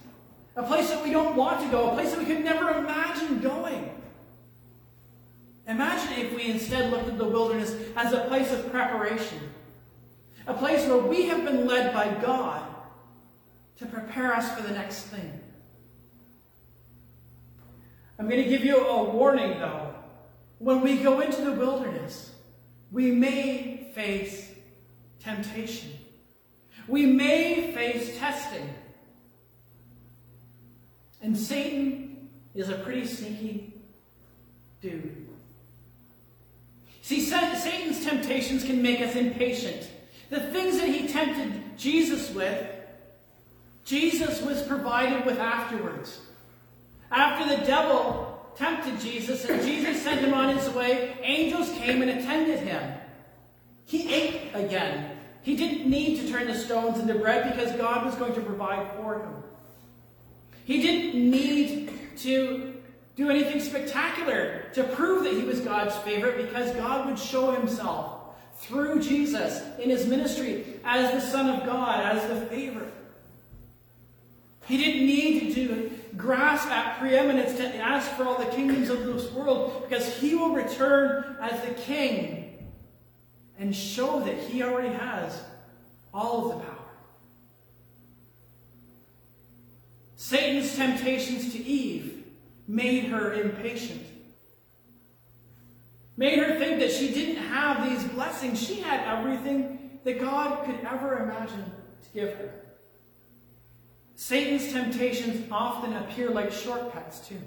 a 0.54 0.62
place 0.62 0.90
that 0.90 1.02
we 1.02 1.10
don't 1.10 1.34
want 1.34 1.60
to 1.62 1.68
go, 1.68 1.90
a 1.90 1.94
place 1.94 2.10
that 2.10 2.18
we 2.20 2.26
could 2.26 2.44
never 2.44 2.70
imagine 2.70 3.40
going. 3.40 3.90
Imagine 5.68 6.24
if 6.24 6.34
we 6.34 6.50
instead 6.50 6.90
looked 6.90 7.08
at 7.08 7.18
the 7.18 7.28
wilderness 7.28 7.76
as 7.94 8.14
a 8.14 8.22
place 8.22 8.50
of 8.52 8.70
preparation, 8.70 9.38
a 10.46 10.54
place 10.54 10.88
where 10.88 10.96
we 10.96 11.26
have 11.26 11.44
been 11.44 11.66
led 11.66 11.92
by 11.92 12.08
God 12.22 12.66
to 13.76 13.84
prepare 13.84 14.34
us 14.34 14.50
for 14.56 14.62
the 14.62 14.72
next 14.72 15.02
thing. 15.02 15.40
I'm 18.18 18.28
going 18.28 18.42
to 18.42 18.48
give 18.48 18.64
you 18.64 18.78
a 18.78 19.04
warning, 19.04 19.60
though. 19.60 19.94
When 20.58 20.80
we 20.80 20.96
go 20.96 21.20
into 21.20 21.42
the 21.42 21.52
wilderness, 21.52 22.32
we 22.90 23.12
may 23.12 23.92
face 23.94 24.50
temptation. 25.22 25.92
We 26.88 27.04
may 27.04 27.72
face 27.72 28.18
testing. 28.18 28.68
And 31.20 31.36
Satan 31.36 32.30
is 32.54 32.70
a 32.70 32.76
pretty 32.76 33.06
sneaky 33.06 33.74
dude. 34.80 35.27
See, 37.08 37.22
Satan's 37.22 38.04
temptations 38.04 38.64
can 38.64 38.82
make 38.82 39.00
us 39.00 39.16
impatient. 39.16 39.88
The 40.28 40.40
things 40.40 40.78
that 40.78 40.90
he 40.90 41.08
tempted 41.08 41.78
Jesus 41.78 42.28
with, 42.34 42.70
Jesus 43.86 44.42
was 44.42 44.62
provided 44.64 45.24
with 45.24 45.38
afterwards. 45.38 46.20
After 47.10 47.56
the 47.56 47.64
devil 47.64 48.52
tempted 48.56 49.00
Jesus 49.00 49.46
and 49.46 49.62
Jesus 49.62 50.02
sent 50.02 50.20
him 50.20 50.34
on 50.34 50.54
his 50.54 50.68
way, 50.74 51.16
angels 51.22 51.70
came 51.78 52.02
and 52.02 52.10
attended 52.10 52.58
him. 52.58 52.92
He 53.86 54.12
ate 54.12 54.50
again. 54.52 55.16
He 55.40 55.56
didn't 55.56 55.88
need 55.88 56.20
to 56.20 56.30
turn 56.30 56.46
the 56.46 56.54
stones 56.54 56.98
into 56.98 57.14
bread 57.14 57.56
because 57.56 57.74
God 57.76 58.04
was 58.04 58.16
going 58.16 58.34
to 58.34 58.42
provide 58.42 58.86
for 58.98 59.20
him. 59.20 59.32
He 60.66 60.82
didn't 60.82 61.30
need 61.30 61.90
to 62.18 62.77
do 63.18 63.28
anything 63.28 63.60
spectacular 63.60 64.62
to 64.72 64.84
prove 64.84 65.24
that 65.24 65.32
he 65.32 65.42
was 65.42 65.58
God's 65.58 65.96
favorite 65.96 66.36
because 66.36 66.70
God 66.76 67.06
would 67.06 67.18
show 67.18 67.50
himself 67.50 68.36
through 68.58 69.02
Jesus 69.02 69.60
in 69.80 69.90
his 69.90 70.06
ministry 70.06 70.64
as 70.84 71.10
the 71.10 71.20
Son 71.20 71.50
of 71.50 71.66
God, 71.66 71.98
as 71.98 72.28
the 72.28 72.46
favorite. 72.46 72.94
He 74.66 74.76
didn't 74.76 75.04
need 75.06 75.52
to 75.56 75.90
grasp 76.16 76.68
at 76.68 77.00
preeminence 77.00 77.56
to 77.56 77.76
ask 77.78 78.08
for 78.12 78.24
all 78.24 78.38
the 78.38 78.52
kingdoms 78.52 78.88
of 78.88 79.04
this 79.04 79.32
world 79.32 79.82
because 79.88 80.16
he 80.18 80.36
will 80.36 80.50
return 80.50 81.38
as 81.40 81.60
the 81.62 81.74
king 81.74 82.56
and 83.58 83.74
show 83.74 84.20
that 84.20 84.38
he 84.38 84.62
already 84.62 84.94
has 84.94 85.42
all 86.14 86.52
of 86.52 86.58
the 86.58 86.64
power. 86.64 86.74
Satan's 90.14 90.76
temptations 90.76 91.52
to 91.52 91.64
Eve 91.64 92.17
made 92.68 93.06
her 93.06 93.32
impatient. 93.32 94.04
Made 96.18 96.38
her 96.38 96.58
think 96.58 96.80
that 96.80 96.92
she 96.92 97.12
didn't 97.14 97.42
have 97.42 97.88
these 97.88 98.04
blessings. 98.12 98.62
She 98.62 98.80
had 98.80 99.00
everything 99.18 100.00
that 100.04 100.20
God 100.20 100.64
could 100.66 100.78
ever 100.86 101.18
imagine 101.24 101.64
to 102.02 102.08
give 102.12 102.34
her. 102.34 102.50
Satan's 104.14 104.72
temptations 104.72 105.46
often 105.50 105.94
appear 105.94 106.30
like 106.30 106.52
shortcuts, 106.52 107.26
too. 107.26 107.40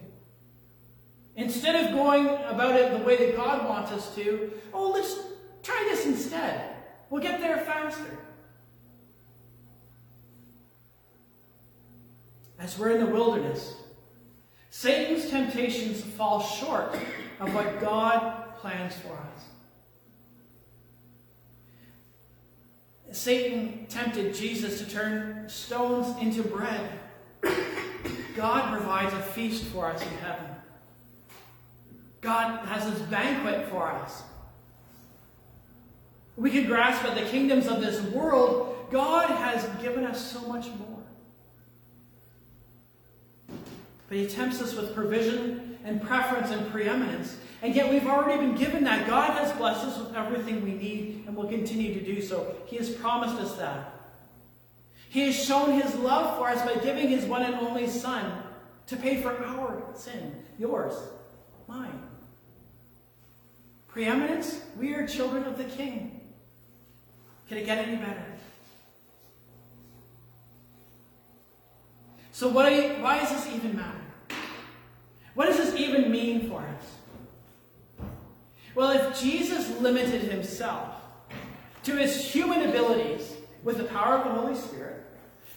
Instead 1.36 1.86
of 1.86 1.92
going 1.94 2.28
about 2.28 2.76
it 2.76 2.98
the 2.98 3.06
way 3.06 3.18
that 3.18 3.36
God 3.36 3.68
wants 3.68 3.92
us 3.92 4.16
to, 4.16 4.52
oh, 4.74 4.90
let's 4.92 5.16
try 5.64 5.86
this 5.90 6.06
instead. 6.06 6.76
We'll 7.10 7.22
get 7.22 7.42
there 7.42 7.58
faster. 7.58 8.18
As 12.58 12.78
we're 12.78 12.92
in 12.92 13.00
the 13.00 13.12
wilderness, 13.12 13.76
Satan's 14.72 15.30
temptations 15.30 16.02
fall 16.02 16.42
short 16.42 16.96
of 17.40 17.54
what 17.54 17.80
God 17.82 18.56
plans 18.56 18.96
for 18.96 19.12
us. 19.14 19.44
Satan 23.12 23.86
tempted 23.90 24.34
Jesus 24.34 24.80
to 24.80 24.90
turn 24.90 25.44
stones 25.50 26.18
into 26.22 26.42
bread. 26.42 26.90
God 28.36 28.72
provides 28.72 29.14
a 29.14 29.22
feast 29.22 29.66
for 29.66 29.88
us 29.88 30.02
in 30.02 30.08
heaven. 30.20 30.46
God 32.22 32.66
has 32.66 32.90
this 32.90 33.02
banquet 33.10 33.68
for 33.68 33.92
us. 33.92 34.24
We 36.38 36.50
can 36.50 36.66
grasp 36.66 37.04
at 37.04 37.16
the 37.16 37.30
kingdoms 37.30 37.68
of 37.68 37.82
this 37.82 38.00
world. 38.14 38.88
God 38.90 39.30
has 39.30 39.66
given 39.82 40.06
us 40.06 40.32
so 40.32 40.40
much 40.48 40.68
more. 40.68 41.01
But 44.12 44.18
he 44.18 44.28
tempts 44.28 44.62
us 44.62 44.76
with 44.76 44.94
provision 44.94 45.78
and 45.86 46.02
preference 46.02 46.52
and 46.52 46.70
preeminence. 46.70 47.38
And 47.62 47.74
yet 47.74 47.90
we've 47.90 48.06
already 48.06 48.46
been 48.46 48.58
given 48.58 48.84
that. 48.84 49.08
God 49.08 49.38
has 49.38 49.54
blessed 49.54 49.86
us 49.86 49.98
with 49.98 50.14
everything 50.14 50.66
we 50.66 50.74
need 50.74 51.24
and 51.26 51.34
will 51.34 51.48
continue 51.48 51.94
to 51.94 52.02
do 52.02 52.22
so. 52.22 52.54
He 52.66 52.76
has 52.76 52.90
promised 52.90 53.38
us 53.38 53.56
that. 53.56 53.94
He 55.08 55.22
has 55.28 55.42
shown 55.42 55.80
his 55.80 55.96
love 55.96 56.38
for 56.38 56.50
us 56.50 56.62
by 56.62 56.82
giving 56.84 57.08
his 57.08 57.24
one 57.24 57.44
and 57.44 57.56
only 57.56 57.88
Son 57.88 58.44
to 58.88 58.98
pay 58.98 59.22
for 59.22 59.32
our 59.46 59.82
sin. 59.96 60.44
Yours. 60.60 60.94
Mine. 61.70 62.02
Preeminence? 63.88 64.60
We 64.78 64.94
are 64.94 65.08
children 65.08 65.46
of 65.46 65.58
the 65.58 65.64
King. 65.64 66.20
Can 67.48 67.60
it 67.60 67.66
get 67.66 67.88
any 67.88 67.96
better? 67.96 68.26
So 72.34 72.50
you, 72.50 73.02
why 73.02 73.20
does 73.20 73.30
this 73.30 73.56
even 73.56 73.78
matter? 73.78 74.01
What 75.34 75.46
does 75.46 75.58
this 75.58 75.76
even 75.76 76.12
mean 76.12 76.50
for 76.50 76.62
us? 76.62 78.08
Well, 78.76 78.92
if 78.92 79.20
Jesus 79.20 79.70
limited 79.80 80.22
himself 80.22 80.96
to 81.84 81.96
his 81.96 82.24
human 82.24 82.70
abilities 82.70 83.34
with 83.64 83.78
the 83.78 83.84
power 83.86 84.18
of 84.18 84.26
the 84.26 84.42
Holy 84.42 84.56
Spirit, 84.56 85.04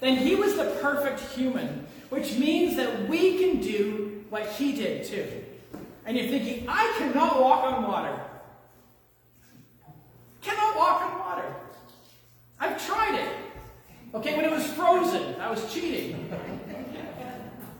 then 0.01 0.17
he 0.17 0.35
was 0.35 0.57
the 0.57 0.77
perfect 0.81 1.21
human, 1.33 1.87
which 2.11 2.37
means 2.37 2.77
that 2.77 3.09
we 3.09 3.39
can 3.39 3.61
do 3.61 4.25
what 4.31 4.47
he 4.47 4.73
did 4.73 5.05
too. 5.05 5.27
And 6.07 6.17
you're 6.17 6.29
thinking, 6.29 6.67
I 6.69 6.95
cannot 6.99 7.41
walk 7.41 7.65
on 7.65 7.85
water. 7.85 8.21
Cannot 10.43 10.77
walk 10.77 11.03
on 11.03 11.19
water. 11.19 11.55
I've 12.61 12.85
tried 12.87 13.15
it. 13.15 13.29
Okay, 14.15 14.37
when 14.37 14.45
it 14.45 14.51
was 14.51 14.67
frozen, 14.73 15.41
I 15.41 15.51
was 15.51 15.73
cheating. 15.73 16.31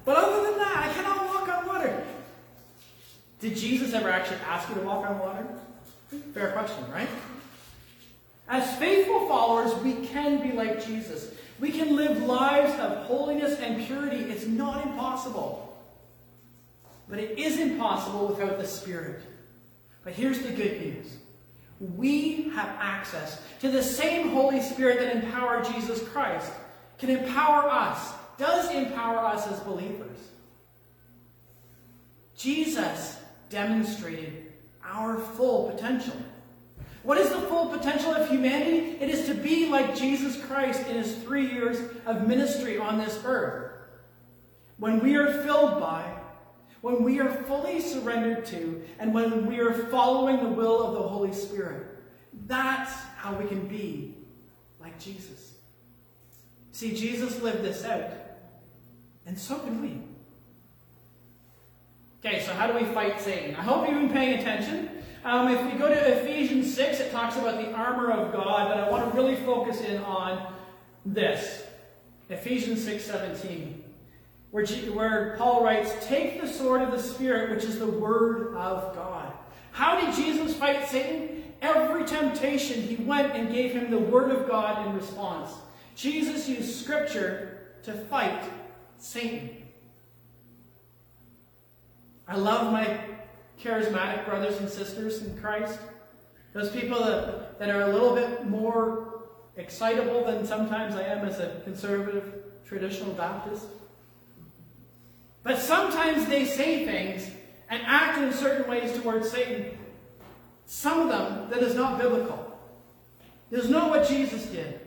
But 0.05 0.17
other 0.17 0.51
than 0.51 0.59
that, 0.59 0.89
I 0.89 0.93
cannot 0.93 1.27
walk 1.27 1.49
on 1.49 1.67
water. 1.67 2.05
Did 3.41 3.57
Jesus 3.57 3.93
ever 3.93 4.11
actually 4.11 4.41
ask 4.49 4.69
you 4.69 4.75
to 4.77 4.81
walk 4.83 5.09
on 5.09 5.19
water? 5.19 5.47
Fair 6.33 6.53
question, 6.53 6.91
right? 6.91 7.09
As 8.49 8.77
faithful 8.77 9.27
followers, 9.27 9.75
we 9.83 10.07
can 10.07 10.43
be 10.43 10.53
like 10.53 10.85
Jesus. 10.85 11.33
We 11.61 11.71
can 11.71 11.97
live 11.97 12.23
lives 12.23 12.79
of 12.79 13.07
holiness 13.07 13.59
and 13.61 13.87
purity. 13.87 14.31
It's 14.31 14.47
not 14.47 14.87
impossible. 14.87 15.77
But 17.09 17.19
it 17.19 17.39
is 17.39 17.59
impossible 17.59 18.27
without 18.29 18.59
the 18.59 18.67
Spirit. 18.67 19.21
But 20.05 20.13
here's 20.13 20.41
the 20.41 20.51
good 20.51 20.81
news. 20.81 21.17
we 21.97 22.51
have 22.51 22.69
access 22.79 23.43
to 23.61 23.69
the 23.69 23.83
same 23.83 24.29
Holy 24.29 24.63
Spirit 24.63 25.01
that 25.01 25.17
empowered 25.17 25.65
Jesus 25.65 26.07
Christ, 26.09 26.51
can 26.99 27.11
empower 27.11 27.69
us, 27.69 28.13
does 28.39 28.71
empower 28.71 29.19
us 29.19 29.47
as 29.47 29.61
believers. 29.61 30.19
Jesus 32.37 33.19
demonstrated 33.49 34.53
our 34.85 35.19
full 35.19 35.71
potential. 35.71 36.17
What 37.03 37.19
is 37.19 37.29
the 37.29 37.41
full 37.43 37.67
potential 37.67 38.15
of 38.15 38.29
humanity? 38.29 38.97
It 39.01 39.11
is 39.11 39.27
to 39.27 39.35
be 39.35 39.69
like 39.69 39.95
Jesus 39.95 40.43
Christ 40.45 40.87
in 40.89 40.97
his 40.97 41.15
three 41.17 41.47
years 41.53 41.79
of 42.07 42.27
ministry 42.27 42.79
on 42.79 42.99
this 42.99 43.21
earth. 43.25 43.73
When 44.79 45.01
we 45.01 45.17
are 45.17 45.43
filled 45.43 45.81
by, 45.81 46.03
when 46.81 47.03
we 47.03 47.21
are 47.21 47.31
fully 47.45 47.81
surrendered 47.81 48.45
to, 48.47 48.83
and 48.99 49.15
when 49.15 49.47
we 49.47 49.61
are 49.61 49.73
following 49.73 50.43
the 50.43 50.49
will 50.49 50.83
of 50.83 50.95
the 50.95 51.09
Holy 51.09 51.33
Spirit, 51.33 51.87
that's 52.47 52.93
how 53.17 53.35
we 53.35 53.47
can 53.47 53.67
be 53.69 54.15
like 54.81 54.99
Jesus. 54.99 55.55
See, 56.73 56.95
Jesus 56.95 57.41
lived 57.41 57.63
this 57.63 57.85
out, 57.85 58.11
and 59.27 59.39
so 59.39 59.59
can 59.59 59.81
we. 59.81 60.01
Okay, 62.25 62.41
so 62.43 62.53
how 62.55 62.67
do 62.67 62.75
we 62.75 62.85
fight 62.93 63.21
Satan? 63.21 63.55
I 63.55 63.63
hope 63.63 63.89
you've 63.89 63.99
been 63.99 64.11
paying 64.11 64.39
attention. 64.39 64.89
Um, 65.25 65.49
if 65.49 65.73
we 65.73 65.79
go 65.79 65.89
to 65.89 65.95
Ephesians 65.95 66.75
6, 66.75 67.01
it 67.01 67.13
talks 67.13 67.37
about 67.37 67.57
the 67.57 67.73
armor 67.73 68.11
of 68.11 68.33
God, 68.33 68.69
but 68.69 68.79
I 68.79 68.91
want 68.91 69.11
to 69.11 69.17
really 69.17 69.37
focus 69.37 69.81
in 69.81 69.99
on 69.99 70.53
this. 71.07 71.65
Ephesians 72.31 72.83
6 72.85 73.05
17, 73.05 73.85
where, 74.51 74.67
where 74.67 75.37
Paul 75.37 75.65
writes, 75.65 75.93
Take 76.07 76.41
the 76.41 76.49
sword 76.49 76.83
of 76.83 76.91
the 76.91 76.99
Spirit, 76.99 77.51
which 77.51 77.65
is 77.65 77.79
the 77.79 77.87
word 77.87 78.55
of 78.55 78.95
God. 78.95 79.33
How 79.73 80.01
did 80.01 80.15
Jesus 80.15 80.57
fight 80.57 80.89
Satan? 80.89 81.43
Every 81.61 82.05
temptation, 82.05 82.83
he 82.83 82.97
went 82.97 83.35
and 83.35 83.53
gave 83.53 83.73
him 83.73 83.91
the 83.91 83.99
word 83.99 84.31
of 84.31 84.47
God 84.47 84.87
in 84.87 84.95
response. 84.95 85.51
Jesus 85.95 86.49
used 86.49 86.75
scripture 86.83 87.67
to 87.85 87.93
fight 87.93 88.43
Satan. 89.05 89.51
I 92.27 92.37
love 92.37 92.73
my 92.73 92.99
charismatic 93.61 94.25
brothers 94.25 94.59
and 94.59 94.69
sisters 94.69 95.23
in 95.23 95.39
Christ. 95.39 95.79
Those 96.55 96.71
people 96.71 97.05
that, 97.05 97.59
that 97.59 97.69
are 97.69 97.83
a 97.83 97.93
little 97.93 98.15
bit 98.15 98.47
more 98.47 99.25
excitable 99.57 100.25
than 100.25 100.47
sometimes 100.47 100.97
I 100.97 101.03
am 101.03 101.27
as 101.27 101.39
a 101.39 101.61
conservative 101.65 102.45
traditional 102.67 103.13
Baptist. 103.13 103.67
But 105.43 105.59
sometimes 105.59 106.27
they 106.27 106.47
say 106.47 106.87
things 106.87 107.31
and 107.69 107.83
act 107.85 108.19
in 108.19 108.33
certain 108.33 108.71
ways 108.71 108.99
towards 108.99 109.31
Satan. 109.31 109.79
Some 110.65 111.01
of 111.01 111.09
them 111.11 111.51
that 111.51 111.63
is 111.63 111.75
not 111.75 111.99
biblical. 111.99 112.59
Is 113.51 113.69
not 113.69 113.91
what 113.91 114.09
Jesus 114.09 114.47
did. 114.47 114.81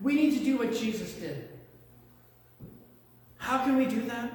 We 0.00 0.14
need 0.14 0.38
to 0.38 0.44
do 0.44 0.58
what 0.58 0.74
Jesus 0.74 1.14
did. 1.14 1.48
How 3.44 3.58
can 3.58 3.76
we 3.76 3.84
do 3.84 4.00
that? 4.06 4.32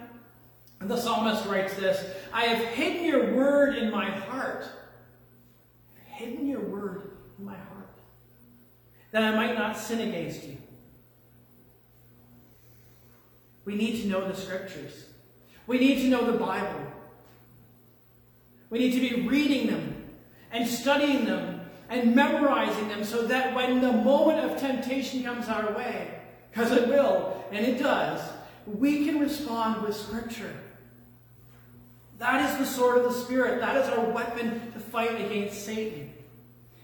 The 0.81 0.95
psalmist 0.95 1.47
writes 1.47 1.73
this 1.73 2.15
I 2.31 2.43
have 2.43 2.63
hidden 2.63 3.05
your 3.05 3.33
word 3.33 3.75
in 3.75 3.89
my 3.89 4.07
heart. 4.07 4.65
Hidden 6.05 6.47
your 6.47 6.61
word 6.61 7.09
in 7.39 7.45
my 7.45 7.55
heart, 7.55 7.89
that 9.11 9.23
I 9.23 9.35
might 9.35 9.57
not 9.57 9.75
sin 9.77 10.07
against 10.07 10.43
you. 10.43 10.57
We 13.65 13.73
need 13.73 14.01
to 14.03 14.07
know 14.07 14.27
the 14.27 14.35
scriptures. 14.35 15.05
We 15.65 15.79
need 15.79 16.03
to 16.03 16.07
know 16.09 16.31
the 16.31 16.37
Bible. 16.37 16.85
We 18.69 18.77
need 18.77 18.93
to 18.93 18.99
be 18.99 19.27
reading 19.27 19.67
them 19.67 20.03
and 20.51 20.67
studying 20.67 21.25
them 21.25 21.61
and 21.89 22.15
memorizing 22.15 22.89
them 22.89 23.03
so 23.03 23.25
that 23.25 23.55
when 23.55 23.81
the 23.81 23.91
moment 23.91 24.51
of 24.51 24.59
temptation 24.59 25.23
comes 25.23 25.47
our 25.47 25.73
way, 25.73 26.19
because 26.51 26.71
it 26.71 26.87
will, 26.89 27.43
and 27.51 27.65
it 27.65 27.79
does, 27.79 28.21
we 28.65 29.05
can 29.05 29.19
respond 29.19 29.81
with 29.81 29.95
scripture. 29.95 30.53
That 32.19 32.51
is 32.51 32.57
the 32.57 32.65
sword 32.65 32.97
of 32.97 33.03
the 33.05 33.13
Spirit. 33.13 33.61
That 33.61 33.77
is 33.77 33.87
our 33.89 34.05
weapon 34.05 34.71
to 34.73 34.79
fight 34.79 35.21
against 35.21 35.65
Satan. 35.65 36.11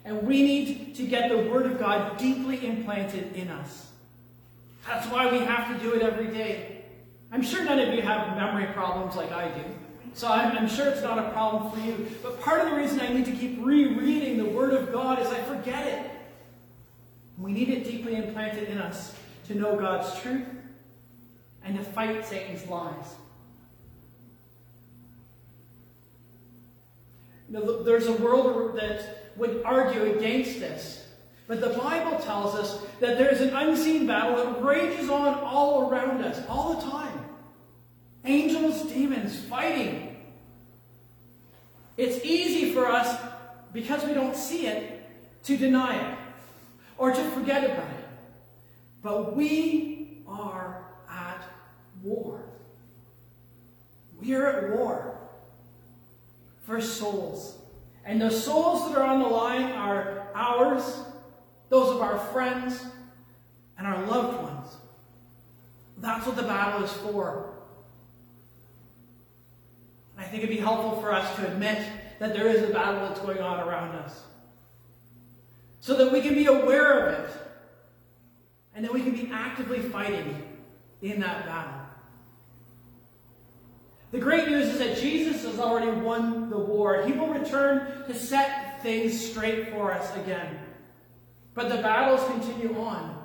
And 0.06 0.26
we 0.26 0.42
need 0.44 0.96
to 0.96 1.06
get 1.06 1.30
the 1.30 1.50
Word 1.50 1.66
of 1.66 1.78
God 1.78 2.18
deeply 2.18 2.66
implanted 2.66 3.36
in 3.36 3.50
us. 3.50 3.92
That's 4.88 5.08
why 5.08 5.30
we 5.30 5.40
have 5.40 5.76
to 5.76 5.84
do 5.84 5.94
it 5.94 6.02
every 6.02 6.28
day. 6.28 6.84
I'm 7.32 7.42
sure 7.42 7.64
none 7.66 7.80
of 7.80 7.94
you 7.94 8.02
have 8.02 8.38
memory 8.38 8.72
problems 8.74 9.16
like 9.16 9.32
I 9.32 9.50
do. 9.50 9.64
So 10.14 10.30
I'm, 10.30 10.58
I'm 10.58 10.70
sure 10.70 10.88
it's 10.88 11.02
not 11.02 11.20
a 11.20 11.30
problem 11.32 11.72
for 11.72 11.86
you. 11.86 12.08
But 12.24 12.40
part 12.40 12.62
of 12.62 12.70
the 12.70 12.78
reason 12.78 13.02
I 13.02 13.10
need 13.10 13.26
to 13.26 13.34
keep 13.34 13.60
rereading 13.62 14.38
the 14.38 14.46
Word 14.46 14.74
of 14.74 14.94
God 14.94 15.20
is 15.20 15.28
I 15.28 15.42
forget 15.44 15.86
it. 15.86 16.12
We 17.38 17.52
need 17.52 17.70
it 17.70 17.84
deeply 17.84 18.16
implanted 18.16 18.70
in 18.70 18.78
us 18.78 19.14
to 19.48 19.56
know 19.56 19.76
God's 19.76 20.18
truth 20.22 20.46
and 21.66 21.78
to 21.78 21.84
fight 21.84 22.26
Satan's 22.26 22.66
lies. 22.68 23.16
Know, 27.49 27.84
there's 27.84 28.07
a 28.07 28.13
world 28.13 28.76
that 28.78 29.32
would 29.36 29.61
argue 29.66 30.16
against 30.16 30.59
this. 30.59 31.07
But 31.47 31.61
the 31.61 31.70
Bible 31.70 32.18
tells 32.20 32.55
us 32.55 32.84
that 32.99 33.18
there's 33.18 33.41
an 33.41 33.49
unseen 33.49 34.07
battle 34.07 34.38
that 34.38 34.63
rages 34.63 35.09
on 35.09 35.36
all 35.36 35.89
around 35.89 36.24
us, 36.24 36.41
all 36.47 36.74
the 36.74 36.82
time. 36.82 37.20
Angels, 38.24 38.91
demons, 38.91 39.39
fighting. 39.45 40.18
It's 41.97 42.26
easy 42.26 42.74
for 42.74 42.88
us, 42.88 43.20
because 43.74 44.03
we 44.03 44.13
don't 44.13 44.36
see 44.36 44.66
it, 44.68 45.03
to 45.43 45.57
deny 45.57 45.95
it 45.95 46.18
or 46.97 47.11
to 47.11 47.24
forget 47.32 47.63
about 47.63 47.89
it. 47.89 48.07
But 49.03 49.36
we 49.36 50.24
are 50.28 50.84
at 51.09 51.43
war. 52.01 52.41
We 54.22 54.34
are 54.36 54.47
at 54.47 54.76
war 54.76 55.18
for 56.66 56.82
souls. 56.82 57.57
And 58.05 58.22
the 58.22 58.30
souls 58.30 58.88
that 58.88 58.97
are 58.97 59.03
on 59.03 59.20
the 59.20 59.28
line 59.28 59.72
are 59.72 60.28
ours, 60.36 61.01
those 61.70 61.95
of 61.95 62.01
our 62.01 62.20
friends, 62.32 62.84
and 63.78 63.88
our 63.88 64.05
loved 64.05 64.41
ones. 64.41 64.78
That's 65.97 66.26
what 66.26 66.36
the 66.36 66.43
battle 66.43 66.84
is 66.84 66.91
for. 66.91 67.53
And 70.16 70.26
I 70.26 70.30
think 70.30 70.43
it'd 70.43 70.55
be 70.55 70.61
helpful 70.61 71.01
for 71.01 71.11
us 71.11 71.36
to 71.38 71.47
admit 71.47 71.88
that 72.20 72.34
there 72.34 72.47
is 72.47 72.70
a 72.70 72.74
battle 72.74 73.07
that's 73.07 73.20
going 73.20 73.39
on 73.39 73.68
around 73.68 73.95
us. 73.95 74.22
So 75.82 75.95
that 75.97 76.11
we 76.11 76.22
can 76.22 76.34
be 76.34 76.45
aware 76.45 77.07
of 77.07 77.20
it. 77.20 77.30
And 78.76 78.84
that 78.86 78.93
we 78.93 79.01
can 79.01 79.11
be 79.11 79.30
actively 79.32 79.80
fighting 79.80 80.43
in 81.01 81.20
that 81.22 81.45
battle. 81.45 81.75
The 84.16 84.22
great 84.22 84.47
news 84.47 84.70
is 84.70 84.80
that 84.80 84.97
Jesus 84.97 85.43
has 85.43 85.59
already 85.59 85.91
won 85.91 86.49
the 86.49 86.57
war. 86.57 87.03
He 87.05 87.11
will 87.11 87.28
return 87.28 88.05
to 88.07 88.13
set 88.13 88.82
things 88.82 89.20
straight 89.20 89.72
for 89.72 89.91
us 89.91 90.16
again. 90.16 90.57
But 91.53 91.68
the 91.68 91.82
battles 91.82 92.26
continue 92.30 92.80
on. 92.80 93.22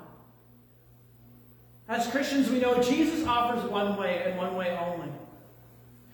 As 1.87 2.07
Christians, 2.07 2.49
we 2.49 2.59
know 2.59 2.83
Jesus 2.83 3.25
offers 3.25 3.63
one 3.71 3.95
way 3.95 4.21
and 4.25 4.37
one 4.37 4.53
way 4.57 4.77
only. 4.77 5.07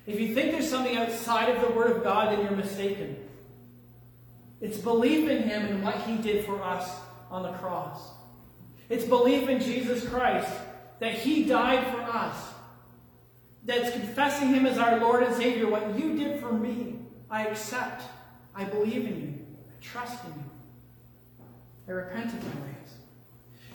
If 0.05 0.19
you 0.19 0.35
think 0.35 0.51
there's 0.51 0.69
something 0.69 0.95
outside 0.95 1.49
of 1.49 1.67
the 1.67 1.75
Word 1.75 1.97
of 1.97 2.03
God, 2.03 2.31
then 2.31 2.45
you're 2.45 2.51
mistaken. 2.51 3.17
It's 4.61 4.77
belief 4.77 5.27
in 5.27 5.41
Him 5.41 5.65
and 5.65 5.83
what 5.83 6.03
He 6.03 6.17
did 6.17 6.45
for 6.45 6.61
us 6.61 6.87
on 7.31 7.41
the 7.41 7.53
cross. 7.53 8.11
It's 8.89 9.05
belief 9.05 9.49
in 9.49 9.59
Jesus 9.59 10.07
Christ 10.07 10.51
that 10.99 11.13
He 11.13 11.45
died 11.45 11.83
for 11.91 12.01
us. 12.01 12.53
That's 13.67 13.91
confessing 13.91 14.47
Him 14.47 14.65
as 14.65 14.77
our 14.77 14.97
Lord 14.97 15.23
and 15.23 15.35
Savior. 15.35 15.69
What 15.69 15.99
you 15.99 16.17
did 16.17 16.39
for 16.39 16.51
me, 16.51 16.99
I 17.29 17.47
accept. 17.47 18.01
I 18.55 18.63
believe 18.63 19.05
in 19.05 19.21
you. 19.21 19.45
I 19.69 19.83
trust 19.83 20.23
in 20.23 20.31
you. 20.31 20.49
I 21.87 21.91
repent 21.91 22.33
of 22.33 22.43
my 22.43 22.61
ways. 22.61 22.73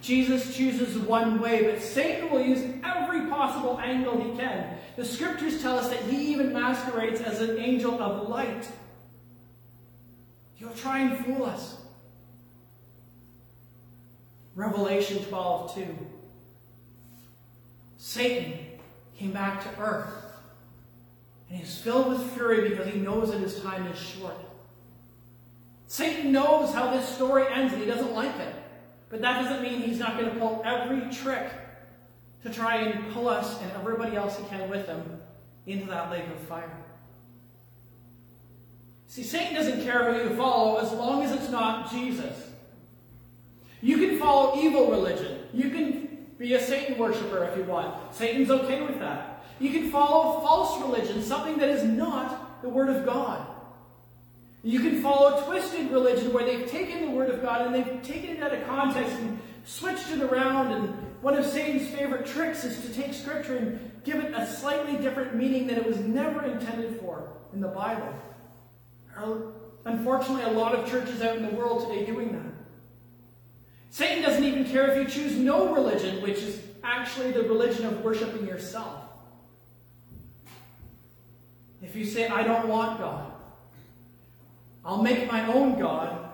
Jesus 0.01 0.57
chooses 0.57 0.97
one 0.99 1.40
way, 1.40 1.70
but 1.70 1.80
Satan 1.80 2.30
will 2.30 2.40
use 2.40 2.59
every 2.82 3.28
possible 3.28 3.78
angle 3.80 4.20
he 4.20 4.36
can. 4.36 4.78
The 4.97 5.05
scriptures 5.05 5.61
tell 5.61 5.78
us 5.78 5.90
that 5.90 6.03
he 6.05 6.32
even 6.32 6.55
masquerades 6.55 7.20
as 7.20 7.40
an 7.40 7.59
angel 7.59 8.03
of 8.03 8.28
light. 8.28 8.66
He'll 10.55 10.70
try 10.70 11.01
and 11.01 11.24
fool 11.24 11.45
us. 11.45 11.76
Revelation 14.55 15.22
12, 15.24 15.74
2. 15.74 15.99
Satan 17.99 18.59
came 19.19 19.33
back 19.33 19.63
to 19.63 19.81
earth, 19.81 20.13
and 21.49 21.59
he's 21.59 21.79
filled 21.79 22.09
with 22.09 22.33
fury 22.33 22.69
because 22.71 22.87
he 22.87 22.99
knows 22.99 23.31
that 23.31 23.41
his 23.41 23.61
time 23.61 23.87
is 23.87 23.99
short. 23.99 24.37
Satan 25.87 26.33
knows 26.33 26.73
how 26.73 26.91
this 26.91 27.07
story 27.07 27.45
ends, 27.53 27.73
and 27.73 27.83
he 27.83 27.89
doesn't 27.89 28.15
like 28.15 28.35
it. 28.39 28.55
But 29.11 29.21
that 29.21 29.43
doesn't 29.43 29.63
mean 29.63 29.83
he's 29.83 29.99
not 29.99 30.19
going 30.19 30.33
to 30.33 30.41
pull 30.41 30.63
every 30.65 31.11
trick 31.13 31.51
to 32.45 32.51
try 32.51 32.77
and 32.77 33.13
pull 33.13 33.29
us 33.29 33.61
and 33.61 33.71
everybody 33.73 34.17
else 34.17 34.39
he 34.39 34.45
can 34.45 34.71
with 34.71 34.87
him 34.87 35.21
into 35.67 35.87
that 35.89 36.11
lake 36.11 36.25
of 36.27 36.39
fire. 36.49 36.71
See, 39.07 39.23
Satan 39.23 39.55
doesn't 39.55 39.85
care 39.85 40.11
who 40.11 40.31
you 40.31 40.37
follow 40.37 40.79
as 40.79 40.91
long 40.93 41.23
as 41.23 41.33
it's 41.33 41.51
not 41.51 41.91
Jesus. 41.91 42.49
You 43.83 43.99
can 43.99 44.19
follow 44.19 44.59
evil 44.59 44.91
religion. 44.91 45.41
You 45.53 45.69
can 45.69 46.01
be 46.43 46.55
a 46.55 46.61
Satan 46.61 46.99
worshiper 46.99 47.45
if 47.45 47.57
you 47.57 47.64
want. 47.64 48.14
Satan's 48.14 48.51
okay 48.51 48.82
with 48.82 48.99
that. 48.99 49.45
You 49.61 49.70
can 49.70 49.90
follow 49.90 50.40
false 50.40 50.82
religion, 50.82 51.22
something 51.22 51.57
that 51.59 51.68
is 51.68 51.84
not 51.84 52.61
the 52.62 52.68
Word 52.68 52.88
of 52.88 53.07
God. 53.07 53.47
You 54.64 54.80
can 54.80 55.01
follow 55.01 55.45
twisted 55.45 55.90
religion 55.90 56.32
where 56.32 56.45
they've 56.45 56.68
taken 56.68 57.03
the 57.03 57.11
Word 57.12 57.30
of 57.30 57.43
God 57.43 57.66
and 57.66 57.74
they've 57.74 58.03
taken 58.03 58.36
it 58.36 58.43
out 58.43 58.53
of 58.53 58.66
context 58.66 59.12
and 59.12 59.40
switched 59.64 60.11
it 60.11 60.20
around. 60.20 60.72
And 60.72 60.88
one 61.20 61.36
of 61.36 61.47
Satan's 61.47 61.88
favorite 61.88 62.26
tricks 62.26 62.64
is 62.64 62.80
to 62.82 62.93
take 62.93 63.14
Scripture 63.14 63.57
and 63.57 64.03
give 64.03 64.16
it 64.16 64.34
a 64.34 64.45
slightly 64.47 64.97
different 64.97 65.36
meaning 65.36 65.68
that 65.68 65.78
it 65.78 65.86
was 65.86 65.99
never 65.99 66.45
intended 66.45 66.99
for 67.01 67.30
in 67.53 67.61
the 67.61 67.68
Bible. 67.68 68.12
Unfortunately, 69.84 70.43
a 70.43 70.59
lot 70.59 70.74
of 70.74 70.90
churches 70.90 71.22
out 71.22 71.36
in 71.36 71.47
the 71.47 71.55
world 71.55 71.88
today 71.88 72.05
doing 72.05 72.32
that. 72.32 72.51
Satan 73.93 74.22
doesn't 74.22 74.43
even 74.43 74.64
care 74.64 74.90
if 74.90 74.97
you 74.97 75.05
choose 75.05 75.36
no 75.36 75.74
religion, 75.74 76.22
which 76.22 76.38
is 76.38 76.62
actually 76.82 77.30
the 77.30 77.43
religion 77.43 77.84
of 77.84 78.03
worshiping 78.03 78.47
yourself. 78.47 79.05
If 81.82 81.95
you 81.95 82.07
say, 82.07 82.26
I 82.26 82.43
don't 82.43 82.68
want 82.68 82.99
God, 82.99 83.30
I'll 84.82 85.03
make 85.03 85.30
my 85.30 85.47
own 85.53 85.78
God, 85.78 86.26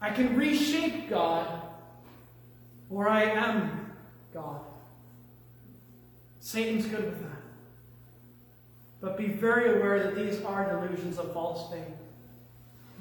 I 0.00 0.08
can 0.08 0.36
reshape 0.38 1.10
God, 1.10 1.46
or 2.88 3.10
I 3.10 3.24
am 3.24 3.92
God. 4.32 4.62
Satan's 6.40 6.86
good 6.86 7.04
with 7.04 7.20
that. 7.24 7.42
But 9.02 9.18
be 9.18 9.26
very 9.26 9.78
aware 9.78 10.02
that 10.02 10.16
these 10.16 10.42
are 10.44 10.80
delusions 10.80 11.18
of 11.18 11.30
false 11.34 11.70
faith. 11.70 11.84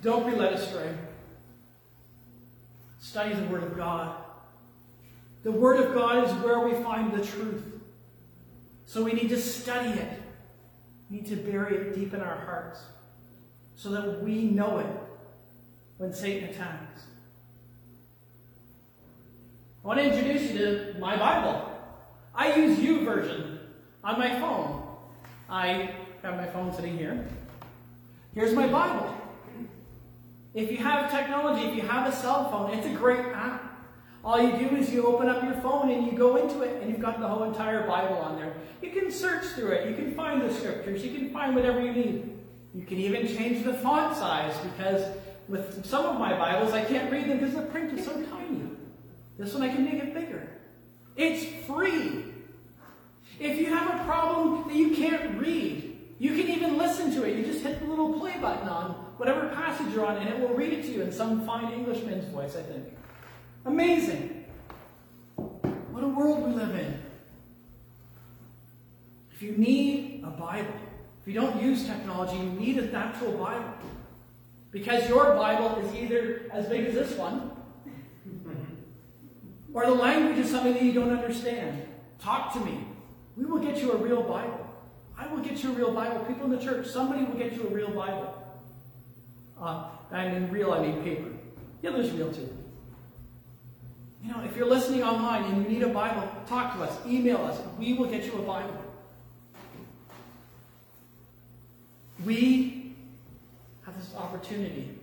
Don't 0.03 0.29
be 0.29 0.35
led 0.35 0.51
astray. 0.51 0.93
Study 3.07 3.33
the 3.35 3.47
Word 3.47 3.63
of 3.63 3.77
God. 3.77 4.17
The 5.43 5.51
Word 5.51 5.79
of 5.79 5.93
God 5.93 6.25
is 6.25 6.43
where 6.43 6.59
we 6.59 6.73
find 6.83 7.13
the 7.13 7.25
truth. 7.25 7.63
So 8.85 9.01
we 9.01 9.13
need 9.13 9.29
to 9.29 9.39
study 9.39 9.97
it. 9.97 10.21
We 11.09 11.17
need 11.17 11.27
to 11.27 11.37
bury 11.37 11.77
it 11.77 11.95
deep 11.95 12.13
in 12.13 12.19
our 12.19 12.35
hearts 12.35 12.81
so 13.77 13.91
that 13.91 14.21
we 14.21 14.43
know 14.43 14.79
it 14.79 14.87
when 15.99 16.13
Satan 16.13 16.49
attacks. 16.49 17.03
I 19.85 19.87
want 19.87 19.99
to 19.99 20.05
introduce 20.13 20.51
you 20.51 20.57
to 20.57 20.95
my 20.99 21.15
Bible. 21.15 21.71
I 22.35 22.55
use 22.55 22.77
U 22.77 22.99
YouVersion 22.99 23.59
on 24.03 24.19
my 24.19 24.37
phone. 24.41 24.83
I 25.49 25.91
have 26.23 26.35
my 26.35 26.47
phone 26.47 26.73
sitting 26.73 26.97
here. 26.97 27.25
Here's 28.35 28.53
my 28.53 28.67
Bible. 28.67 29.26
If 30.57 30.71
you 30.71 30.77
have 30.77 31.11
technology, 31.11 31.67
if 31.67 31.75
you 31.75 31.83
have 31.83 32.11
a 32.11 32.11
cell 32.11 32.49
phone, 32.49 32.73
it's 32.73 32.87
a 32.87 32.89
great 32.89 33.23
app. 33.27 33.79
All 34.25 34.41
you 34.41 34.57
do 34.57 34.75
is 34.75 34.91
you 34.91 35.05
open 35.05 35.29
up 35.29 35.43
your 35.43 35.53
phone 35.61 35.91
and 35.91 36.07
you 36.07 36.13
go 36.13 36.35
into 36.35 36.61
it 36.61 36.81
and 36.81 36.89
you've 36.89 36.99
got 36.99 37.19
the 37.19 37.27
whole 37.27 37.43
entire 37.43 37.85
Bible 37.85 38.17
on 38.17 38.37
there. 38.37 38.55
You 38.81 38.89
can 38.89 39.11
search 39.11 39.45
through 39.53 39.73
it. 39.73 39.87
You 39.87 39.95
can 39.95 40.15
find 40.15 40.41
the 40.41 40.51
scriptures. 40.51 41.05
You 41.05 41.15
can 41.15 41.29
find 41.29 41.55
whatever 41.55 41.79
you 41.79 41.91
need. 41.91 42.39
You 42.73 42.85
can 42.87 42.97
even 42.97 43.27
change 43.27 43.65
the 43.65 43.73
font 43.75 44.17
size 44.17 44.57
because 44.63 45.15
with 45.47 45.85
some 45.85 46.07
of 46.07 46.19
my 46.19 46.35
Bibles, 46.35 46.73
I 46.73 46.83
can't 46.83 47.11
read 47.11 47.29
them 47.29 47.37
because 47.37 47.53
the 47.53 47.61
print 47.61 47.93
is 47.93 48.03
so 48.03 48.13
tiny. 48.13 48.71
This 49.37 49.53
one 49.53 49.61
I 49.61 49.69
can 49.69 49.85
make 49.85 50.01
it 50.01 50.11
bigger. 50.15 50.49
It's 51.15 51.45
free. 51.67 52.33
If 53.39 53.59
you 53.59 53.67
have 53.67 54.01
a 54.01 54.03
problem 54.05 54.67
that 54.69 54.75
you 54.75 54.95
can't 54.95 55.39
read, 55.39 55.99
you 56.17 56.31
can 56.31 56.49
even 56.49 56.79
listen 56.79 57.13
to 57.13 57.25
it. 57.25 57.37
You 57.37 57.45
just 57.45 57.63
hit 57.63 57.79
the 57.79 57.85
little 57.85 58.19
play 58.19 58.39
button 58.39 58.67
on 58.67 59.06
whatever 59.17 59.49
passage 59.49 59.93
you're 59.93 60.05
on, 60.05 60.17
and 60.17 60.29
it 60.29 60.39
will 60.39 60.55
read 60.55 60.73
it 60.73 60.83
to 60.83 60.91
you 60.91 61.01
in 61.01 61.11
some 61.11 61.45
fine 61.45 61.73
Englishman's 61.73 62.25
voice, 62.31 62.55
I 62.55 62.61
think. 62.61 62.85
Amazing. 63.65 64.45
What 65.35 66.03
a 66.03 66.07
world 66.07 66.47
we 66.47 66.53
live 66.53 66.75
in. 66.75 66.99
If 69.33 69.41
you 69.41 69.51
need 69.51 70.23
a 70.23 70.29
Bible, 70.29 70.73
if 71.21 71.27
you 71.27 71.33
don't 71.33 71.61
use 71.61 71.85
technology, 71.85 72.37
you 72.37 72.51
need 72.51 72.77
an 72.77 72.95
actual 72.95 73.33
Bible. 73.33 73.73
Because 74.71 75.07
your 75.09 75.35
Bible 75.35 75.77
is 75.79 75.95
either 75.95 76.49
as 76.51 76.67
big 76.67 76.85
as 76.85 76.93
this 76.93 77.17
one, 77.17 77.51
or 79.73 79.85
the 79.85 79.93
language 79.93 80.37
is 80.37 80.49
something 80.49 80.73
that 80.73 80.81
you 80.83 80.93
don't 80.93 81.11
understand. 81.11 81.83
Talk 82.19 82.53
to 82.53 82.59
me. 82.59 82.85
We 83.35 83.45
will 83.45 83.59
get 83.59 83.77
you 83.77 83.91
a 83.91 83.97
real 83.97 84.23
Bible. 84.23 84.67
I 85.17 85.27
will 85.27 85.39
get 85.39 85.63
you 85.63 85.71
a 85.71 85.73
real 85.73 85.93
Bible. 85.93 86.19
People 86.25 86.45
in 86.45 86.51
the 86.51 86.63
church, 86.63 86.87
somebody 86.87 87.23
will 87.25 87.37
get 87.37 87.53
you 87.53 87.67
a 87.67 87.69
real 87.69 87.91
Bible. 87.91 88.36
Uh, 89.61 89.89
I 90.11 90.29
mean 90.29 90.49
real, 90.49 90.71
I 90.71 90.81
mean 90.81 91.03
paper. 91.03 91.29
Yeah, 91.81 91.91
there's 91.91 92.11
real 92.11 92.31
too. 92.31 92.49
You 94.23 94.31
know, 94.31 94.41
if 94.43 94.55
you're 94.55 94.67
listening 94.67 95.03
online 95.03 95.43
and 95.45 95.63
you 95.63 95.69
need 95.69 95.83
a 95.83 95.89
Bible, 95.89 96.29
talk 96.47 96.75
to 96.75 96.83
us, 96.83 96.97
email 97.05 97.37
us. 97.37 97.59
We 97.77 97.93
will 97.93 98.07
get 98.07 98.25
you 98.25 98.33
a 98.33 98.41
Bible. 98.41 98.83
We 102.25 102.95
have 103.85 103.97
this 103.97 104.13
opportunity 104.15 104.97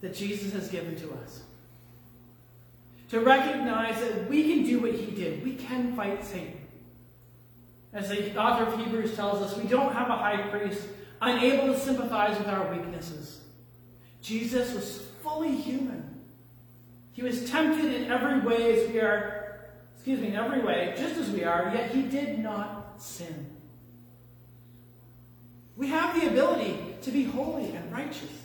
that 0.00 0.14
Jesus 0.14 0.52
has 0.52 0.68
given 0.68 0.96
to 0.96 1.12
us 1.24 1.42
to 3.10 3.20
recognize 3.20 3.98
that 4.00 4.28
we 4.28 4.42
can 4.42 4.64
do 4.64 4.80
what 4.80 4.92
he 4.92 5.10
did. 5.12 5.44
We 5.44 5.54
can 5.54 5.96
fight 5.96 6.24
Satan. 6.24 6.60
As 7.92 8.08
the 8.08 8.36
author 8.36 8.64
of 8.64 8.78
Hebrews 8.78 9.14
tells 9.14 9.40
us, 9.40 9.56
we 9.56 9.68
don't 9.68 9.92
have 9.92 10.08
a 10.08 10.16
high 10.16 10.48
priest 10.48 10.86
unable 11.20 11.72
to 11.72 11.78
sympathize 11.78 12.38
with 12.38 12.48
our 12.48 12.72
weaknesses. 12.72 13.40
Jesus 14.22 14.74
was 14.74 15.02
fully 15.22 15.54
human. 15.54 16.20
He 17.12 17.22
was 17.22 17.48
tempted 17.48 17.92
in 17.92 18.10
every 18.10 18.40
way 18.40 18.78
as 18.78 18.90
we 18.90 19.00
are, 19.00 19.70
excuse 19.94 20.20
me, 20.20 20.28
in 20.28 20.36
every 20.36 20.60
way, 20.60 20.94
just 20.98 21.16
as 21.16 21.30
we 21.30 21.44
are, 21.44 21.72
yet 21.74 21.90
he 21.90 22.02
did 22.02 22.38
not 22.38 23.00
sin. 23.00 23.46
We 25.76 25.88
have 25.88 26.18
the 26.18 26.28
ability 26.28 26.96
to 27.02 27.10
be 27.10 27.24
holy 27.24 27.70
and 27.72 27.92
righteous. 27.92 28.42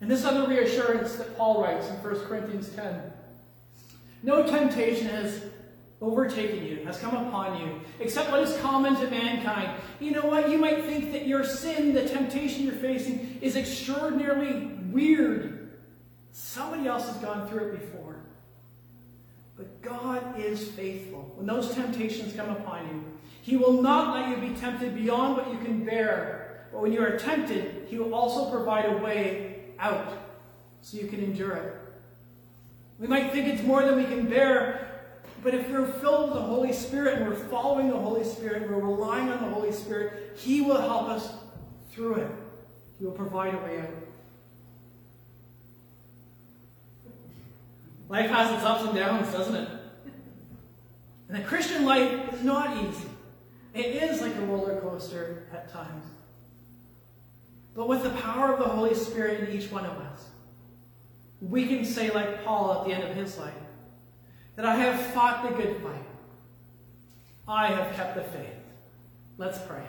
And 0.00 0.10
this 0.10 0.24
other 0.24 0.48
reassurance 0.48 1.16
that 1.16 1.36
Paul 1.36 1.62
writes 1.62 1.88
in 1.88 1.94
1 1.96 2.20
Corinthians 2.26 2.68
10 2.70 3.12
No 4.22 4.46
temptation 4.46 5.08
has 5.08 5.42
overtaken 6.00 6.64
you, 6.64 6.84
has 6.84 6.98
come 6.98 7.16
upon 7.26 7.60
you, 7.60 7.80
except 8.00 8.30
what 8.30 8.40
is 8.40 8.56
common 8.58 8.94
to 8.96 9.10
mankind. 9.10 9.70
You 9.98 10.12
know 10.12 10.26
what? 10.26 10.48
You 10.48 10.58
might 10.58 10.84
think 10.84 11.12
that 11.12 11.26
your 11.26 11.44
sin, 11.44 11.92
the 11.92 12.08
temptation 12.08 12.64
you're 12.64 12.74
facing, 12.74 13.38
is 13.40 13.56
extraordinarily 13.56 14.66
weird. 14.90 15.70
Somebody 16.32 16.86
else 16.86 17.06
has 17.08 17.16
gone 17.16 17.48
through 17.48 17.70
it 17.70 17.80
before. 17.80 18.16
But 19.56 19.82
God 19.82 20.38
is 20.38 20.68
faithful. 20.68 21.32
When 21.34 21.46
those 21.46 21.74
temptations 21.74 22.32
come 22.34 22.50
upon 22.50 22.86
you, 22.88 23.04
He 23.42 23.56
will 23.56 23.82
not 23.82 24.14
let 24.14 24.28
you 24.28 24.48
be 24.48 24.54
tempted 24.58 24.94
beyond 24.94 25.36
what 25.36 25.50
you 25.52 25.58
can 25.58 25.84
bear. 25.84 26.68
But 26.72 26.80
when 26.80 26.92
you 26.92 27.02
are 27.02 27.18
tempted, 27.18 27.86
He 27.88 27.98
will 27.98 28.14
also 28.14 28.50
provide 28.52 28.84
a 28.84 28.98
way 28.98 29.64
out 29.80 30.12
so 30.80 30.96
you 30.96 31.08
can 31.08 31.24
endure 31.24 31.54
it. 31.54 31.74
We 33.00 33.08
might 33.08 33.32
think 33.32 33.48
it's 33.48 33.62
more 33.62 33.84
than 33.84 33.96
we 33.96 34.04
can 34.04 34.28
bear, 34.28 34.87
but 35.42 35.54
if 35.54 35.68
we're 35.70 35.86
filled 35.86 36.30
with 36.30 36.38
the 36.38 36.44
Holy 36.44 36.72
Spirit 36.72 37.18
and 37.18 37.28
we're 37.28 37.36
following 37.36 37.90
the 37.90 37.96
Holy 37.96 38.24
Spirit, 38.24 38.62
and 38.62 38.70
we're 38.70 38.80
relying 38.80 39.28
on 39.28 39.42
the 39.42 39.54
Holy 39.54 39.72
Spirit, 39.72 40.36
He 40.36 40.60
will 40.60 40.80
help 40.80 41.08
us 41.08 41.32
through 41.90 42.16
it. 42.16 42.30
He 42.98 43.04
will 43.04 43.12
provide 43.12 43.54
a 43.54 43.58
way 43.58 43.80
out. 43.80 43.88
Life 48.08 48.30
has 48.30 48.54
its 48.54 48.64
ups 48.64 48.84
and 48.84 48.94
downs, 48.96 49.30
doesn't 49.32 49.54
it? 49.54 49.68
And 51.28 51.36
the 51.36 51.46
Christian 51.46 51.84
life 51.84 52.32
is 52.32 52.42
not 52.42 52.76
easy. 52.76 53.08
It 53.74 54.02
is 54.02 54.22
like 54.22 54.34
a 54.34 54.40
roller 54.40 54.80
coaster 54.80 55.46
at 55.52 55.70
times. 55.70 56.04
But 57.76 57.86
with 57.86 58.02
the 58.02 58.10
power 58.10 58.52
of 58.52 58.58
the 58.58 58.64
Holy 58.64 58.94
Spirit 58.94 59.48
in 59.48 59.56
each 59.56 59.70
one 59.70 59.84
of 59.84 59.92
us, 59.92 60.26
we 61.40 61.66
can 61.66 61.84
say, 61.84 62.10
like 62.10 62.44
Paul 62.44 62.80
at 62.80 62.88
the 62.88 62.94
end 62.94 63.04
of 63.04 63.14
his 63.14 63.38
life, 63.38 63.54
that 64.58 64.66
I 64.66 64.74
have 64.74 65.00
fought 65.12 65.48
the 65.48 65.50
good 65.50 65.80
fight. 65.80 66.04
I 67.46 67.68
have 67.68 67.94
kept 67.94 68.16
the 68.16 68.22
faith. 68.22 68.56
Let's 69.36 69.56
pray. 69.58 69.84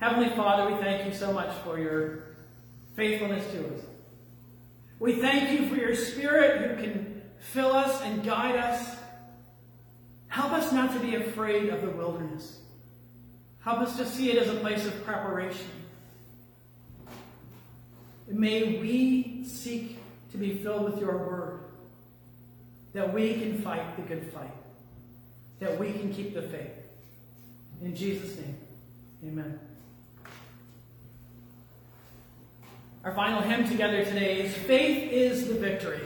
Heavenly 0.00 0.30
Father, 0.30 0.74
we 0.74 0.82
thank 0.82 1.04
you 1.04 1.12
so 1.12 1.34
much 1.34 1.54
for 1.64 1.78
your 1.78 2.28
faithfulness 2.96 3.44
to 3.52 3.58
us. 3.74 3.82
We 4.98 5.16
thank 5.20 5.60
you 5.60 5.68
for 5.68 5.76
your 5.76 5.94
Spirit 5.94 6.62
who 6.62 6.82
can 6.82 7.22
fill 7.40 7.74
us 7.74 8.00
and 8.00 8.24
guide 8.24 8.56
us. 8.56 8.96
Help 10.28 10.52
us 10.52 10.72
not 10.72 10.94
to 10.94 11.00
be 11.00 11.16
afraid 11.16 11.68
of 11.68 11.82
the 11.82 11.90
wilderness. 11.90 12.58
Help 13.62 13.80
us 13.80 13.98
to 13.98 14.06
see 14.06 14.30
it 14.30 14.38
as 14.38 14.48
a 14.48 14.58
place 14.60 14.86
of 14.86 15.04
preparation. 15.04 15.68
May 18.28 18.78
we 18.78 19.44
seek 19.44 19.98
to 20.30 20.38
be 20.38 20.56
filled 20.56 20.84
with 20.90 20.98
your 20.98 21.18
word, 21.18 21.51
that 22.92 23.12
we 23.12 23.34
can 23.34 23.62
fight 23.62 23.96
the 23.96 24.02
good 24.02 24.32
fight, 24.32 24.52
that 25.60 25.78
we 25.78 25.92
can 25.92 26.12
keep 26.12 26.34
the 26.34 26.42
faith. 26.42 26.72
In 27.80 27.96
Jesus' 27.96 28.36
name, 28.36 28.56
Amen. 29.24 29.58
Our 33.04 33.14
final 33.14 33.42
hymn 33.42 33.68
together 33.68 34.04
today 34.04 34.42
is 34.42 34.54
Faith 34.54 35.12
is 35.12 35.48
the 35.48 35.54
Victory. 35.54 36.00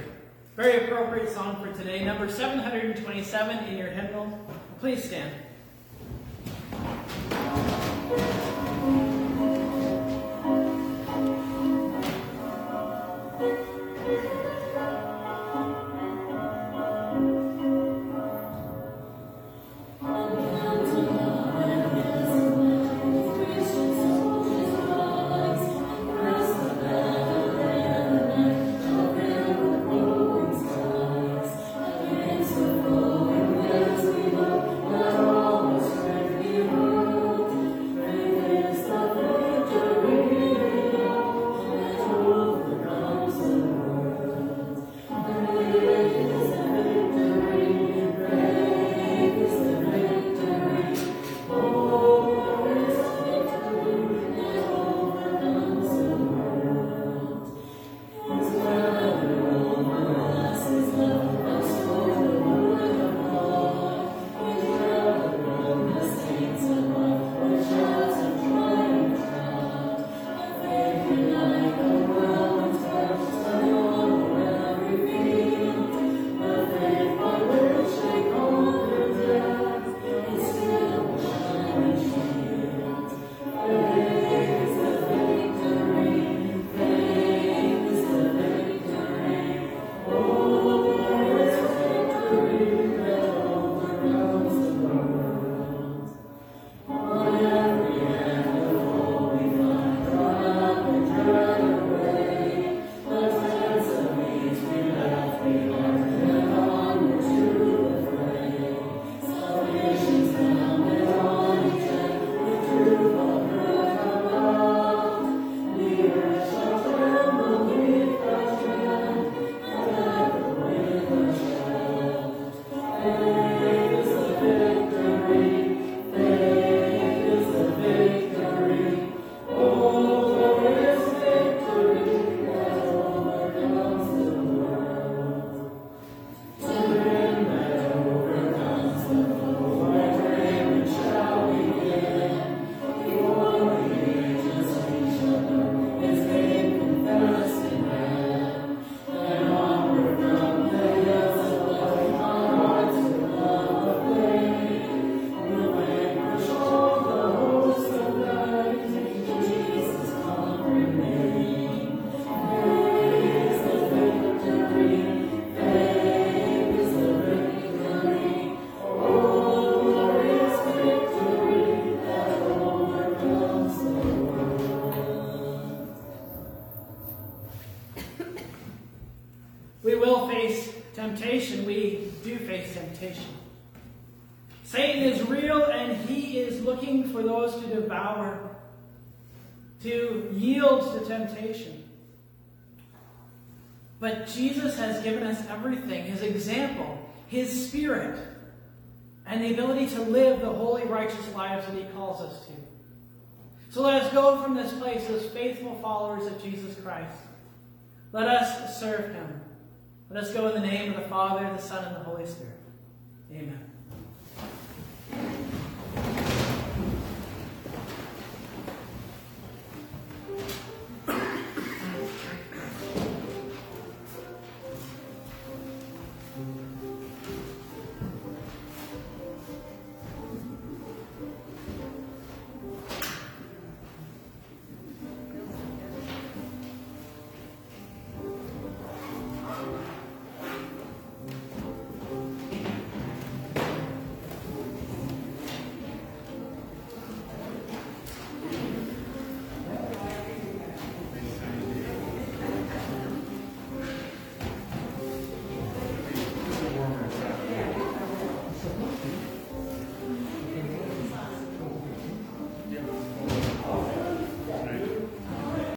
Very 0.55 0.85
appropriate 0.85 1.31
song 1.31 1.63
for 1.63 1.71
today, 1.77 2.05
number 2.05 2.29
727 2.29 3.65
in 3.69 3.77
your 3.77 3.89
hymnal. 3.89 4.39
Please 4.81 5.05
stand. 5.05 5.31